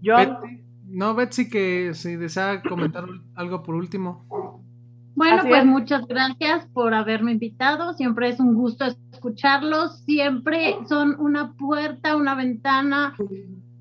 John. 0.03 0.39
no, 0.87 1.17
Betsy, 1.17 1.51
que 1.51 1.93
si 1.95 2.15
desea 2.15 2.63
comentar 2.63 3.05
algo 3.35 3.65
por 3.65 3.75
último. 3.75 4.25
Bueno, 5.15 5.43
pues 5.47 5.65
muchas 5.65 6.07
gracias 6.07 6.67
por 6.73 6.93
haberme 6.93 7.33
invitado. 7.33 7.93
Siempre 7.95 8.29
es 8.29 8.41
un 8.41 8.55
gusto 8.55 8.85
escucharlos. 9.13 10.01
Siempre 10.01 10.77
son 10.89 11.17
una 11.21 11.53
puerta, 11.53 12.17
una 12.17 12.35
ventana 12.35 13.15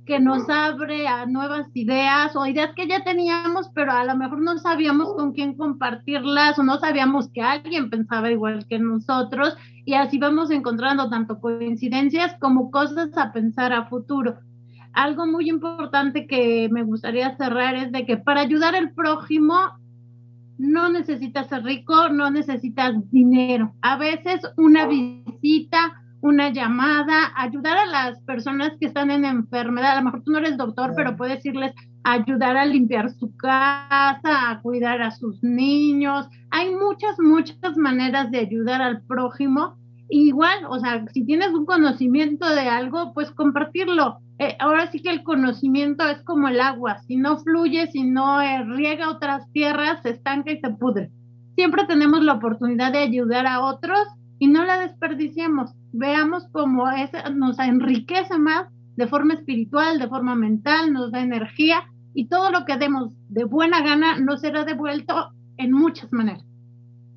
que 0.06 0.20
nos 0.20 0.50
abre 0.50 1.08
a 1.08 1.26
nuevas 1.26 1.68
ideas 1.74 2.36
o 2.36 2.46
ideas 2.46 2.72
que 2.76 2.88
ya 2.88 3.04
teníamos, 3.04 3.70
pero 3.74 3.94
a 3.94 4.04
lo 4.04 4.16
mejor 4.18 4.42
no 4.42 4.58
sabíamos 4.58 5.14
con 5.16 5.32
quién 5.32 5.56
compartirlas 5.56 6.60
o 6.60 6.64
no 6.64 6.78
sabíamos 6.78 7.30
que 7.30 7.42
alguien 7.42 7.90
pensaba 7.90 8.30
igual 8.30 8.66
que 8.68 8.80
nosotros 8.80 9.56
y 9.86 9.94
así 9.94 10.18
vamos 10.18 10.52
encontrando 10.52 11.10
tanto 11.10 11.40
coincidencias 11.40 12.36
como 12.40 12.70
cosas 12.70 13.18
a 13.18 13.32
pensar 13.32 13.72
a 13.72 13.86
futuro. 13.86 14.40
Algo 14.92 15.26
muy 15.26 15.50
importante 15.50 16.28
que 16.28 16.70
me 16.70 16.84
gustaría 16.84 17.36
cerrar 17.38 17.76
es 17.76 17.92
de 17.92 18.06
que 18.06 18.18
para 18.18 18.42
ayudar 18.42 18.76
al 18.76 18.92
prójimo 18.92 19.56
no 20.58 20.90
necesitas 20.90 21.48
ser 21.48 21.64
rico, 21.64 22.10
no 22.10 22.30
necesitas 22.30 22.94
dinero. 23.12 23.74
A 23.82 23.98
veces 23.98 24.42
una 24.58 24.88
visita, 24.88 26.04
una 26.22 26.50
llamada, 26.50 27.34
ayudar 27.36 27.78
a 27.78 27.86
las 27.86 28.22
personas 28.22 28.72
que 28.80 28.86
están 28.86 29.12
en 29.12 29.26
enfermedad, 29.26 29.92
a 29.92 30.00
lo 30.00 30.06
mejor 30.06 30.24
tú 30.24 30.32
no 30.32 30.38
eres 30.38 30.58
doctor, 30.58 30.94
pero 30.96 31.18
puedes 31.18 31.46
irles 31.46 31.74
a 32.04 32.14
ayudar 32.14 32.58
a 32.58 32.66
limpiar 32.66 33.12
su 33.12 33.36
casa, 33.36 34.52
a 34.52 34.60
cuidar 34.62 35.02
a 35.02 35.12
sus 35.12 35.44
niños. 35.44 36.28
Hay 36.50 36.74
muchas, 36.74 37.20
muchas 37.20 37.78
maneras 37.78 38.32
de 38.32 38.40
ayudar 38.40 38.82
al 38.82 39.02
prójimo. 39.02 39.76
Igual, 40.10 40.66
o 40.70 40.80
sea, 40.80 41.06
si 41.14 41.26
tienes 41.26 41.50
un 41.50 41.66
conocimiento 41.66 42.48
de 42.48 42.70
algo, 42.70 43.14
pues 43.14 43.32
compartirlo. 43.32 44.20
Eh, 44.40 44.56
ahora 44.60 44.92
sí 44.92 45.02
que 45.02 45.12
el 45.12 45.24
conocimiento 45.24 46.08
es 46.08 46.22
como 46.24 46.48
el 46.48 46.60
agua, 46.60 47.00
si 47.08 47.18
no 47.18 47.38
fluye, 47.38 47.88
si 47.92 48.04
no 48.04 48.42
eh, 48.42 48.64
riega 48.64 49.10
otras 49.10 49.50
tierras, 49.52 50.02
se 50.02 50.12
estanca 50.12 50.52
y 50.52 50.60
se 50.60 50.70
pudre. 50.72 51.12
Siempre 51.56 51.86
tenemos 51.86 52.24
la 52.24 52.34
oportunidad 52.34 52.92
de 52.92 53.00
ayudar 53.00 53.46
a 53.46 53.62
otros 53.62 54.00
y 54.40 54.48
no 54.48 54.66
la 54.66 54.80
desperdiciemos. 54.80 55.72
Veamos 55.92 56.48
cómo 56.52 56.86
nos 57.36 57.60
enriquece 57.60 58.40
más 58.40 58.68
de 58.96 59.08
forma 59.08 59.36
espiritual, 59.36 60.00
de 60.00 60.08
forma 60.08 60.36
mental, 60.36 60.92
nos 60.92 61.12
da 61.12 61.22
energía 61.22 61.84
y 62.14 62.28
todo 62.28 62.52
lo 62.52 62.66
que 62.66 62.78
demos 62.78 63.14
de 63.30 63.44
buena 63.44 63.82
gana 63.82 64.20
nos 64.20 64.42
será 64.42 64.66
devuelto 64.66 65.32
en 65.58 65.72
muchas 65.72 66.12
maneras. 66.12 66.44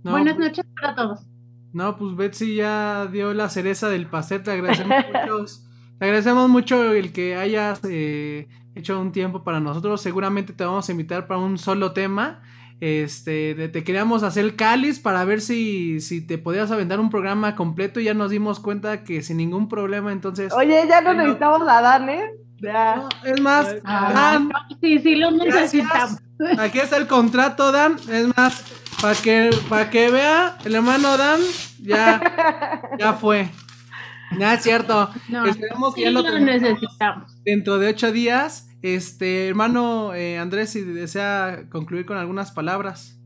Buenas 0.03 0.35
pues 0.35 0.49
noches 0.49 0.67
para 0.81 0.95
todos. 0.95 1.27
No, 1.73 1.97
pues 1.97 2.17
Betsy 2.17 2.57
ya 2.57 3.07
dio 3.07 3.35
la 3.35 3.49
cereza 3.49 3.89
del 3.89 4.07
pastel, 4.07 4.43
te 4.43 4.53
agradecemos 4.53 4.95
agradecemos 6.01 6.49
mucho 6.49 6.93
el 6.93 7.13
que 7.13 7.37
hayas 7.37 7.81
eh, 7.85 8.49
hecho 8.75 9.01
un 9.01 9.13
tiempo 9.13 9.45
para 9.45 9.61
nosotros. 9.61 10.01
Seguramente 10.01 10.53
te 10.53 10.65
vamos 10.65 10.89
a 10.89 10.93
invitar 10.93 11.27
para 11.27 11.41
un 11.41 11.59
solo 11.59 11.93
tema. 11.93 12.43
Este, 12.81 13.69
te 13.69 13.85
queríamos 13.85 14.23
hacer 14.23 14.45
el 14.45 14.55
cáliz 14.55 15.01
para 15.01 15.25
ver 15.25 15.41
si, 15.41 16.01
si 16.01 16.21
te 16.21 16.37
podías 16.37 16.71
aventar 16.71 17.01
un 17.01 17.11
programa 17.11 17.57
completo. 17.57 18.01
Y 18.01 18.05
ya 18.05 18.15
nos 18.15 18.31
dimos 18.31 18.61
cuenta 18.61 19.03
que 19.03 19.23
sin 19.23 19.39
ningún 19.39 19.69
problema, 19.69 20.13
entonces. 20.13 20.53
Oye, 20.53 20.85
ya 20.89 21.01
no 21.01 21.15
necesitamos 21.15 21.63
la 21.65 21.81
Dan, 21.81 22.09
¿eh? 22.09 22.31
Ya. 22.59 23.09
es 23.25 23.41
más, 23.41 23.83
Dan. 23.83 24.51
Sí, 24.81 24.99
sí, 24.99 25.17
lo 25.17 25.31
necesitamos. 25.31 26.19
Aquí 26.59 26.79
está 26.79 26.99
el 26.99 27.07
contrato, 27.07 27.73
Dan. 27.73 27.97
Es 28.11 28.37
más, 28.37 28.63
para 29.01 29.15
que, 29.15 29.51
para 29.69 29.91
que 29.91 30.11
vea, 30.11 30.59
el 30.65 30.75
hermano 30.75 31.17
Dan 31.17 31.41
ya, 31.83 32.21
ya 32.99 33.15
fue. 33.15 33.51
No, 34.33 34.51
es 34.51 34.63
cierto. 34.63 35.09
Esperemos 35.47 35.95
que 35.95 36.03
ya 36.03 36.11
lo, 36.11 36.23
necesitamos. 36.39 37.43
Dentro 37.45 37.79
de 37.79 37.89
ocho 37.89 38.13
días, 38.13 38.69
este 38.83 39.49
hermano 39.49 40.15
eh, 40.15 40.39
Andrés, 40.39 40.71
si 40.71 40.83
desea 40.83 41.69
concluir 41.71 42.07
con 42.07 42.17
algunas 42.17 42.53
palabras. 42.53 43.21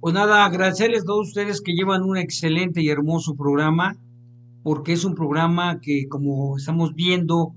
Pues 0.00 0.14
nada, 0.14 0.44
agradecerles 0.44 1.02
a 1.02 1.06
todos 1.06 1.28
ustedes 1.28 1.60
que 1.60 1.74
llevan 1.74 2.02
un 2.02 2.16
excelente 2.16 2.82
y 2.82 2.88
hermoso 2.88 3.36
programa, 3.36 3.96
porque 4.64 4.92
es 4.92 5.04
un 5.04 5.14
programa 5.14 5.80
que, 5.80 6.08
como 6.08 6.56
estamos 6.56 6.94
viendo, 6.94 7.54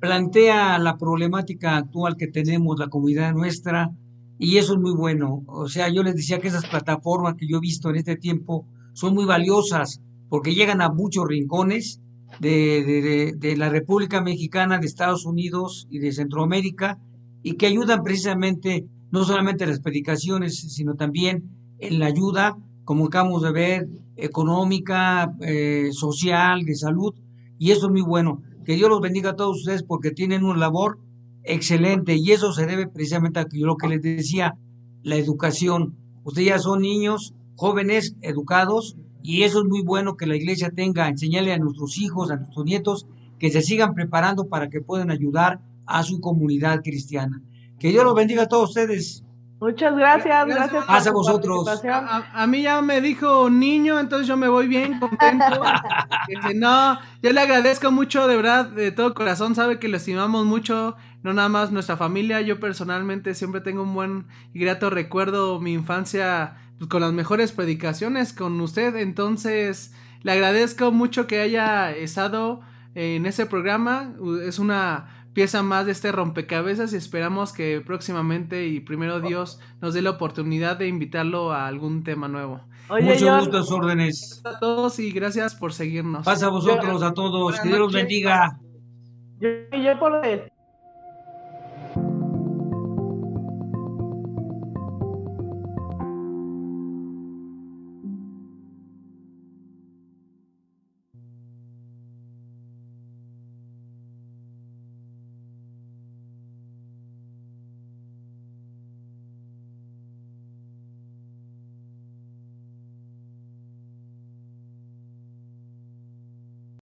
plantea 0.00 0.78
la 0.78 0.96
problemática 0.96 1.76
actual 1.76 2.16
que 2.16 2.26
tenemos, 2.26 2.78
la 2.78 2.88
comunidad 2.88 3.32
nuestra, 3.34 3.90
y 4.36 4.56
eso 4.56 4.74
es 4.74 4.80
muy 4.80 4.94
bueno. 4.96 5.44
O 5.46 5.68
sea, 5.68 5.88
yo 5.90 6.02
les 6.02 6.16
decía 6.16 6.40
que 6.40 6.48
esas 6.48 6.66
plataformas 6.66 7.34
que 7.36 7.46
yo 7.46 7.58
he 7.58 7.60
visto 7.60 7.90
en 7.90 7.96
este 7.96 8.16
tiempo 8.16 8.66
son 8.92 9.14
muy 9.14 9.26
valiosas 9.26 10.00
porque 10.30 10.54
llegan 10.54 10.80
a 10.80 10.88
muchos 10.88 11.26
rincones 11.28 12.00
de, 12.38 13.54
la 13.58 13.68
República 13.68 14.22
Mexicana, 14.22 14.78
de 14.78 14.86
Estados 14.86 15.26
Unidos 15.26 15.86
y 15.90 15.98
de 15.98 16.12
Centroamérica, 16.12 16.98
y 17.42 17.54
que 17.54 17.66
ayudan 17.66 18.02
precisamente 18.02 18.86
no 19.10 19.24
solamente 19.24 19.64
en 19.64 19.70
las 19.70 19.80
predicaciones, 19.80 20.56
sino 20.72 20.94
también 20.94 21.50
en 21.80 21.98
la 21.98 22.06
ayuda, 22.06 22.56
como 22.84 23.06
acabamos 23.06 23.42
de 23.42 23.52
ver, 23.52 23.88
económica, 24.16 25.34
eh, 25.40 25.88
social, 25.92 26.64
de 26.64 26.76
salud, 26.76 27.12
y 27.58 27.72
eso 27.72 27.86
es 27.86 27.92
muy 27.92 28.02
bueno. 28.02 28.42
Que 28.64 28.76
Dios 28.76 28.88
los 28.88 29.00
bendiga 29.00 29.30
a 29.30 29.36
todos 29.36 29.58
ustedes 29.58 29.82
porque 29.82 30.12
tienen 30.12 30.44
una 30.44 30.58
labor 30.58 31.00
excelente 31.42 32.14
y 32.14 32.30
eso 32.30 32.52
se 32.52 32.66
debe 32.66 32.86
precisamente 32.86 33.40
a 33.40 33.46
lo 33.50 33.76
que 33.76 33.88
les 33.88 34.02
decía, 34.02 34.54
la 35.02 35.16
educación. 35.16 35.96
Ustedes 36.22 36.48
ya 36.48 36.58
son 36.58 36.82
niños, 36.82 37.34
jóvenes, 37.56 38.14
educados, 38.20 38.96
y 39.22 39.42
eso 39.42 39.60
es 39.60 39.64
muy 39.66 39.82
bueno 39.82 40.16
que 40.16 40.26
la 40.26 40.36
iglesia 40.36 40.70
tenga, 40.70 41.08
enseñarle 41.08 41.52
a 41.52 41.58
nuestros 41.58 41.98
hijos, 41.98 42.30
a 42.30 42.36
nuestros 42.36 42.64
nietos, 42.64 43.06
que 43.38 43.50
se 43.50 43.62
sigan 43.62 43.94
preparando 43.94 44.48
para 44.48 44.68
que 44.68 44.80
puedan 44.80 45.10
ayudar 45.10 45.60
a 45.86 46.02
su 46.02 46.20
comunidad 46.20 46.80
cristiana. 46.82 47.42
Que 47.78 47.88
Dios 47.88 48.04
los 48.04 48.14
bendiga 48.14 48.42
a 48.42 48.48
todos 48.48 48.70
ustedes. 48.70 49.24
Muchas 49.60 49.94
gracias, 49.94 50.46
gracias. 50.46 51.06
a 51.06 51.12
vosotros. 51.12 51.68
A, 51.84 52.46
mí 52.46 52.62
ya 52.62 52.80
me 52.80 53.02
dijo 53.02 53.50
niño, 53.50 54.00
entonces 54.00 54.26
yo 54.26 54.38
me 54.38 54.48
voy 54.48 54.68
bien 54.68 54.98
contento. 54.98 55.44
no, 56.54 56.98
yo 57.22 57.32
le 57.32 57.40
agradezco 57.40 57.90
mucho, 57.90 58.26
de 58.26 58.36
verdad, 58.36 58.68
de 58.68 58.90
todo 58.90 59.12
corazón, 59.12 59.54
sabe 59.54 59.78
que 59.78 59.88
lo 59.88 59.98
estimamos 59.98 60.46
mucho, 60.46 60.96
no 61.22 61.34
nada 61.34 61.50
más 61.50 61.72
nuestra 61.72 61.98
familia, 61.98 62.40
yo 62.40 62.58
personalmente 62.58 63.34
siempre 63.34 63.60
tengo 63.60 63.82
un 63.82 63.92
buen 63.92 64.26
y 64.54 64.60
grato 64.60 64.88
recuerdo 64.88 65.60
mi 65.60 65.74
infancia 65.74 66.69
con 66.88 67.02
las 67.02 67.12
mejores 67.12 67.52
predicaciones 67.52 68.32
con 68.32 68.60
usted, 68.60 68.96
entonces 68.96 69.94
le 70.22 70.32
agradezco 70.32 70.92
mucho 70.92 71.26
que 71.26 71.40
haya 71.40 71.90
estado 71.92 72.60
en 72.94 73.26
ese 73.26 73.46
programa, 73.46 74.14
es 74.44 74.58
una 74.58 75.20
pieza 75.32 75.62
más 75.62 75.86
de 75.86 75.92
este 75.92 76.10
rompecabezas 76.10 76.92
y 76.92 76.96
esperamos 76.96 77.52
que 77.52 77.80
próximamente 77.80 78.66
y 78.66 78.80
primero 78.80 79.20
Dios 79.20 79.60
nos 79.80 79.94
dé 79.94 80.02
la 80.02 80.10
oportunidad 80.10 80.76
de 80.76 80.88
invitarlo 80.88 81.52
a 81.52 81.68
algún 81.68 82.02
tema 82.02 82.28
nuevo. 82.28 82.62
Mucho 83.00 83.38
gusto, 83.38 83.76
órdenes. 83.76 84.42
A 84.44 84.58
todos 84.58 84.98
y 84.98 85.12
gracias 85.12 85.54
por 85.54 85.72
seguirnos. 85.72 86.24
Pasa 86.24 86.46
a 86.46 86.50
vosotros, 86.50 87.02
a 87.02 87.14
todos. 87.14 87.60
Que 87.60 87.68
Dios 87.68 87.78
los 87.78 87.92
bendiga. 87.92 88.58
Yo, 89.38 89.48
yo 89.70 89.98
por 90.00 90.20